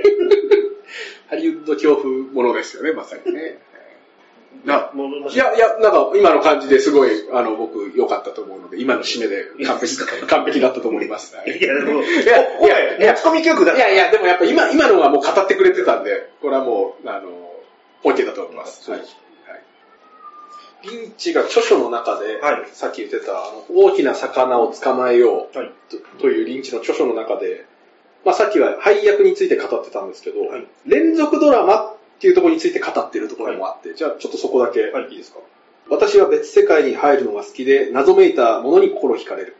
[1.31, 3.59] ハリウッド恐怖ものですよね、まさにね。
[4.65, 4.91] な、
[5.31, 9.97] いや、いや、なんか今の感じですごい、あの、僕良かったと思うので、今の締めで完璧、
[10.27, 11.37] 完璧だったと思います。
[11.37, 17.29] はいいや、でも、いや、いや、いや持ち込み企画だいやいや、でもやっぱ今、今のはもう語ってくれてたんで、これはもう、あの、
[18.05, 18.91] OK だと思います。
[18.91, 19.03] はい。
[20.85, 25.73] リンチが著書の中で、はいさっき言ってた、あの大きな魚を捕まえようはい。
[25.91, 27.67] とというリンチの著書の中で、
[28.25, 35.39] まあさっきは配役について語ってたんですけど、はい連続ドラマっていうところについて語っているところもあって、じゃあちょっとそこだけはいいいですか？
[35.89, 39.57] 私は別世界に入るのが好きで、謎めいたものに心惹かれる。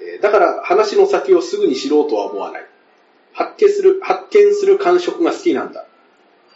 [0.00, 2.66] えーだから話の先をすぐに知ろうとは思わない。
[3.32, 5.86] 発見する、発見する感触が好きなんだ。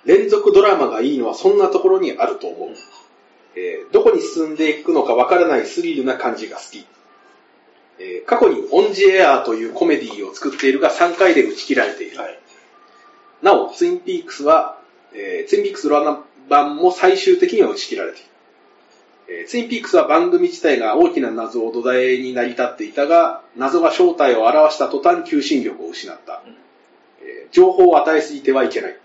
[0.04, 2.68] 連続ドラマがいいのはそんなところにあると思う。
[3.56, 6.86] えーどこに進んでいくのかわからないスリルな感じが好き。
[7.98, 12.18] えー過去にオンジエアーというコメディを作っているが3回で打ち切られている。
[12.18, 12.38] はい。
[13.42, 14.75] なお、ツインピークスは、
[15.16, 18.28] えーツインピークスロラ版も最終的には打ち切られている。
[19.28, 26.42] えーツインピークスは番組自体が大きな謎を土台に成り立っていたが、謎が正体を表した途端求心力を失った。
[26.46, 26.54] うん
[27.22, 28.96] えー情報を与えすぎてはいけない。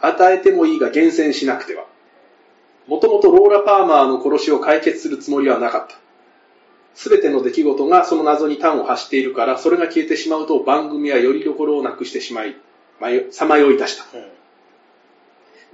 [0.00, 1.86] 与えてもいいが厳選しなくては。
[2.86, 5.96] もともとローラ・パーマーの殺しを解決するつもりはなかった。
[6.94, 12.56] すべての出来事がその謎に端を発しているから、それが消えてしまうと番組はよりどころをなくしてしまい、
[13.30, 14.04] さまよい出した。
[14.16, 14.35] うん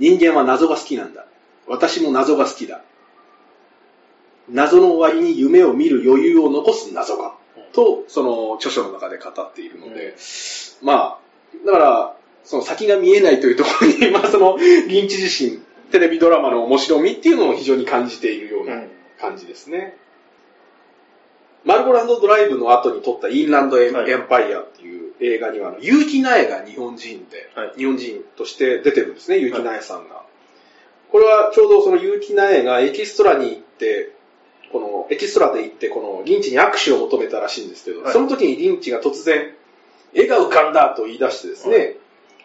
[0.02, 1.26] 人間は謎が好きなんだ。
[1.68, 2.82] 私も謎が好きだ。
[4.48, 7.36] 謎の終わりに夢を見る余裕を残す謎が、
[7.72, 10.16] と、その著書の中で語っているので、
[10.82, 11.18] まあ、
[11.64, 15.60] だから、その先が見えないというところに、 まあその、リンチ自身、
[15.92, 18.82] テレビドラマの面白みっていうのを非常に感じているような
[19.20, 19.96] 感じですね。
[21.64, 23.92] マルゴランドドライブの後に撮ったインランドエン
[24.28, 30.16] パイアっていう映画には、結城苗が日本人で、はい、日本人として出てるんですね、結城苗さんが。
[30.16, 30.24] はい、
[31.10, 34.12] これはちょうどその結城苗がエキストラに行って、
[34.72, 39.54] このエキストラで行って、このリンチに握手を求めたらしいんですけど、はい、その時にリンチが突然、
[40.14, 41.96] 絵が浮かんだと言い出してですね、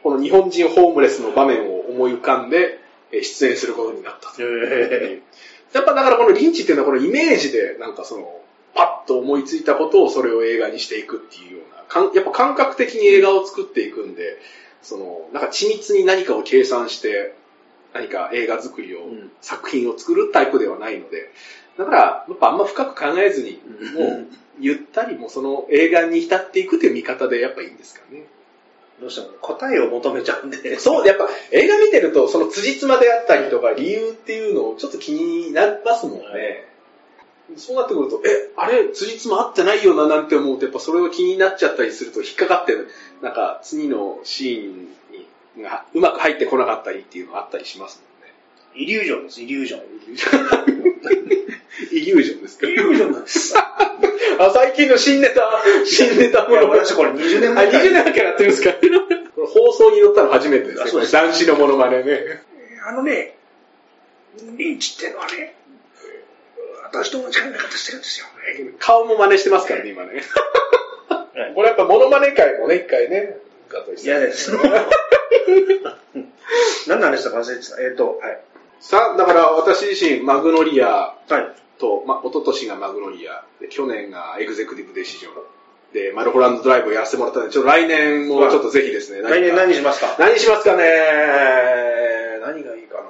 [0.03, 2.79] この日本人ホームレスの場面を思い浮かんで、
[3.11, 4.41] 出演することになったと。
[4.41, 8.41] やっぱだからこのリンチっていうのはこのイメージでなんかその
[8.73, 14.37] パッと思いついたことをそれを映画にしていくっていうような、かんやっぱ感覚的に映画を作っていくんで、
[14.81, 17.35] その、なんか緻密に何かを計算して、
[17.93, 21.31] 何か映画作りを、うん、作品を作るタイプではないので、
[21.77, 23.59] だから、やっぱあんま深く考えずに、
[23.95, 24.27] もう、
[24.59, 28.25] ゆったりもその映画に浸っていくという見方でやっぱいいんですかね。
[28.99, 30.79] どうしても答えを求めちゃうんで。
[30.79, 36.65] そう、やっぱ映画見てると、その辻褄であったりとか理由っていうのをちょっと気になりますもんね。
[37.55, 42.75] そうなってくると、え、あれ、辻褄合ってないよななんて思うと、やっぱそれを気になっちゃったりすると引っかかって、
[43.21, 44.87] なんか次のシーン
[45.57, 48.33] にがうまく入ってこなかったりっていうのがあったりしますもんね。
[48.75, 49.81] イリュージョンです、イリュージョン。
[51.91, 52.67] イリュージョンですか？
[52.67, 53.53] イリュージョンなんです。
[53.57, 56.69] あ、最近の新ネタ、新ネタもの。
[56.69, 57.83] 私これ20年前から。
[57.83, 58.73] 20年前からやってるんですか？
[59.47, 61.05] 放送に乗ったの初めてですね。
[61.07, 62.41] 男子のモノマネね。
[62.87, 63.37] あのね、
[64.57, 65.55] リンチってのはね、
[66.91, 68.25] 私と同じ考え方してるんですよ。
[68.79, 70.23] 顔も真似してますからね、今ね。
[71.55, 73.37] これやっぱモノマネ会もね、一回ね。
[74.03, 74.51] 嫌です。
[76.87, 77.81] 何の話だか忘れてた。
[77.81, 78.39] えっ、ー、と、はい。
[78.79, 81.45] さあ、だから私自身、マグノリアと、はい、
[82.07, 85.33] まあ、一昨年がマグノリア、で去年がエグゼクティブデシジョン。
[85.93, 89.21] で、マルホランドドライブをやらせてもらったんで、ちょっと来年もちょっとぜひですね。
[89.21, 90.15] 来年何しますか？
[90.19, 90.83] 何しますかね
[92.41, 93.03] 何がいいかな？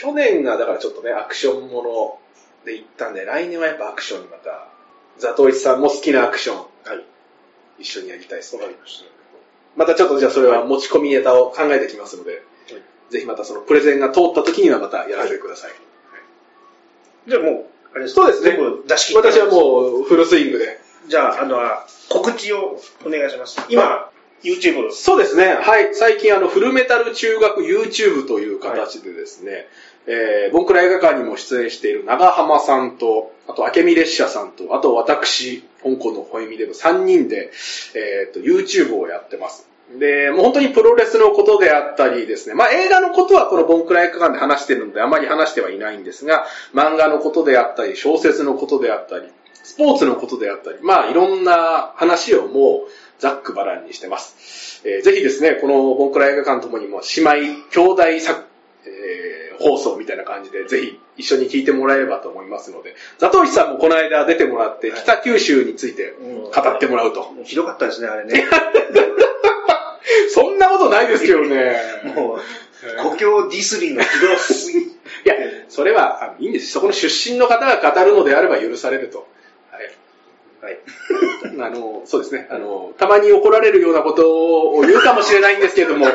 [0.00, 2.18] 去年がだからちょっとね、アクションもの
[2.64, 4.68] で行ったんで、来年はやっぱアクションにまた、
[5.18, 6.66] ザトイチさんも好きなアクション、はい、
[7.80, 8.62] 一緒にやりたいですね。
[8.62, 9.06] わかりました。
[9.74, 12.42] またちょっとじゃあそれは持ち込みネタを考えてきますので、はい、
[13.10, 15.70] ぜひまたそのプレゼンが通った時にはまたやらせてください。
[15.70, 18.56] はい、じゃあもう、あれそうですね。
[18.86, 20.78] 出し切私はもうフルスイングで。
[21.08, 21.58] じゃあ、あの、
[22.08, 23.60] 告知をお願いします。
[23.68, 24.10] 今、
[24.42, 24.92] YouTube。
[24.92, 25.54] そうですね。
[25.54, 25.94] はい。
[25.94, 29.66] 最近、あの、フルメタル中学 YouTube という形でですね、
[30.10, 37.50] えー、ボンクラ映画館にも出演している長浜さんと、あと、明美列車さんと、あと私、香港のホエミでの3人で、
[37.94, 39.68] えっ、ー、と、YouTube をやってます。
[39.98, 49.28] で、もう本当にプロレスのことであったりですね、まあ映画のことはこのボンクラ映画館で話してるのであまり話してはいないんですが、漫画のことであったり、小説のことであったり、
[49.62, 54.82] スポーツのことであったり、まあいろんな話をもうざっくばらんにしてます。
[54.84, 57.32] えー、ぜひですね、このボンクラ映画館ともにも姉妹、
[57.70, 58.47] 兄弟作、
[58.84, 67.34] えー放送みたいな感じで、ぜひ一緒に聞いてもらえればと思いますので、ザトウイさんもこの間出てもらって、北九州について語ってもらうと。
[67.44, 68.44] ひどかったですね、あれね。
[70.30, 71.76] そんなことないですけどね。
[72.14, 72.40] もう、
[73.02, 74.78] 故郷ディスリーのひどすぎ。
[74.78, 74.92] い
[75.24, 75.34] や、
[75.68, 76.70] それはいいんです。
[76.70, 79.26] そこの出身の方が語るのであれば許されると。
[80.60, 80.78] はい。
[81.60, 82.46] あの、そうですね。
[82.50, 84.30] あの、たまに怒られるようなこと
[84.70, 86.06] を言うかもしれないんですけれども、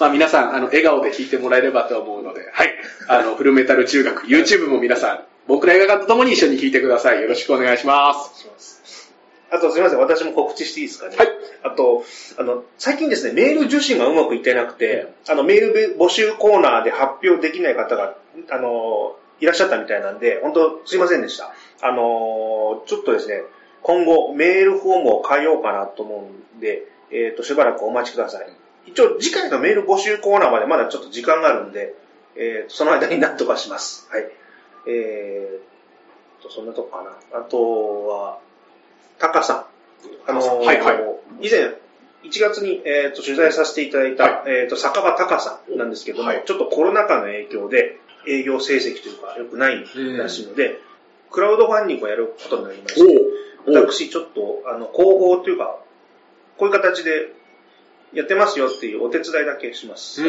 [0.00, 2.74] まあ皆さん、あの、笑顔で聞いてもらえればと思うので、はい。
[3.08, 7.22] あの、フルメタル中学、YouTube も皆さん、僕ら映画館と共に一緒に聞いてください。
[7.22, 9.12] よろしくお願いします。
[9.50, 11.16] あとすみません、私も告知していいですかね？
[11.16, 11.28] はい。
[11.62, 12.04] あと、
[12.38, 18.14] あの、最近ですね、メール受信がうまくいってなくて、あの、メール募集コーナーで発表できない方が、
[18.50, 21.54] あの、いらっしゃったみたいなんで、本当すいませんでした。
[21.80, 23.42] あの、ちょっとですね、
[23.82, 28.46] 今後メールフォームを変えようかなと思うんで、えっ、ー、と、しばらくお待ちください。
[28.92, 31.94] 一応次回のメール募集コーナーまでまだちょっと時間があるんで、
[32.36, 34.08] えー、とその間に何とかします。
[34.10, 34.24] はい。
[34.86, 37.38] えー、と、そんなとこかな。
[37.38, 38.38] あとは、
[39.18, 39.54] タカさ
[40.26, 40.30] ん。
[40.30, 41.46] あのー、はいはい。
[41.46, 41.74] 以前、
[42.24, 49.84] 1月に、えー、と取材させていただいた、はい、えー、と酒場隆さんなんですけども、はい、ちょっとコロナ禍の影響で営業成績というか良くない
[50.16, 50.80] らしいので、
[51.30, 53.20] クラウドファンディングをやることになりまして、
[53.66, 55.78] 私ちょっと、あの、広報というか、
[56.56, 57.32] こういう形で
[58.12, 60.22] やってますよっていうお手伝いだけします。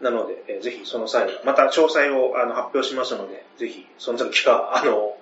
[0.00, 5.16] なので、えー、ぜひその際、また詳細をあの発表しますので、ぜひその時は、あの、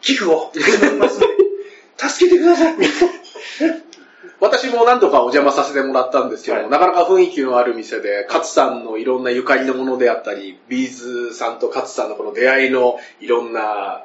[0.00, 0.52] 寄付を
[0.98, 1.36] ますので、
[1.96, 2.74] 助けてください。
[4.40, 14.04] 私 私も何度かお邪魔させてもらったんですけど、はいなかなか雰囲気のある店で、勝さんのいろんなゆかりのものであったり、ビーズさんと勝さんのこの出会いのいろんな、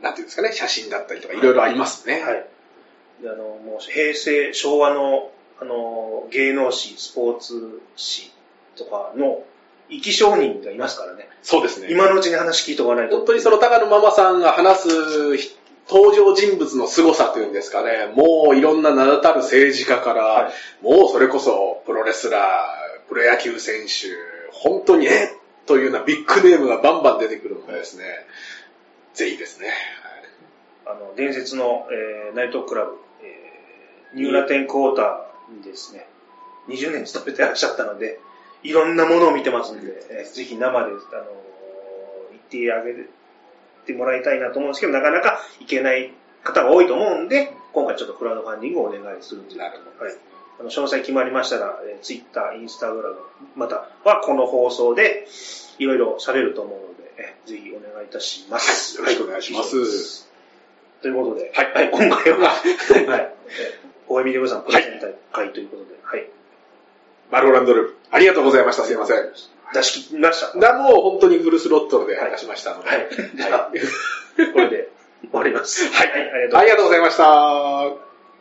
[0.00, 2.20] なんていうんですかね、写真だったりとかいろいろありますね。
[2.20, 2.46] はい。
[3.22, 5.30] であの、もう平成、昭和の、
[5.62, 8.32] あの、芸能史、スポーツ史
[8.76, 9.44] とかの
[9.88, 11.28] 生き証人がいますからね。
[11.42, 11.86] そうですね。
[11.90, 13.16] 今のうちに話聞いておかないと。
[13.18, 14.88] 本当にその高野ママさんが話す
[15.88, 20.52] 登場人物の凄さというんですかね、もういろんな名だたる政治家から、はい
[20.82, 24.08] もうそれこそプロレスラー、プロ野球選手、
[24.52, 25.28] 本当にえっ
[25.66, 28.04] というようなビッグネームがバンバン出てくるのでですね、
[29.14, 29.68] ぜひですね。
[30.86, 36.08] あの、伝説の、えーナイトクラブ、えーニューラテンクォーターにですね、
[36.68, 38.18] 20年勤めてらっしゃったので、
[38.62, 40.92] いろんなものを見てますんで、えーぜひ生で、あのー
[42.32, 42.94] 行ってあげ
[43.86, 46.12] てもらいたいなと思うんですけど、なかなか行けない
[46.44, 49.56] 方が多いと思うんで、今回ちょっとクラウドファンディングをお願いするんです。
[49.56, 50.04] なるほど。
[50.04, 50.16] はい。
[50.60, 53.16] あの、詳細決まりましたら、えー、Twitter、Instagram、
[53.56, 55.26] またはこの放送で
[55.78, 59.00] いろいろされると思うので、えーぜひお願いいたします。
[59.02, 60.28] はいよろしくお願いします。
[61.00, 61.90] ということで、はい。
[61.90, 63.34] 今回は、はい、
[64.12, 66.28] おエミデブさんプレゼント会ということで、はい。
[67.30, 68.84] マローランドルーム、ありがとうございました。
[68.84, 69.16] すいません。
[69.74, 70.58] 出し切りました。
[70.58, 72.88] だもう本当にフルスロットルで出しましたので。
[72.88, 73.08] はい。
[73.34, 73.70] じゃあ、
[74.52, 74.90] これで
[75.22, 75.90] 終わります。
[75.92, 78.11] はいありがとうございますありがとうございました。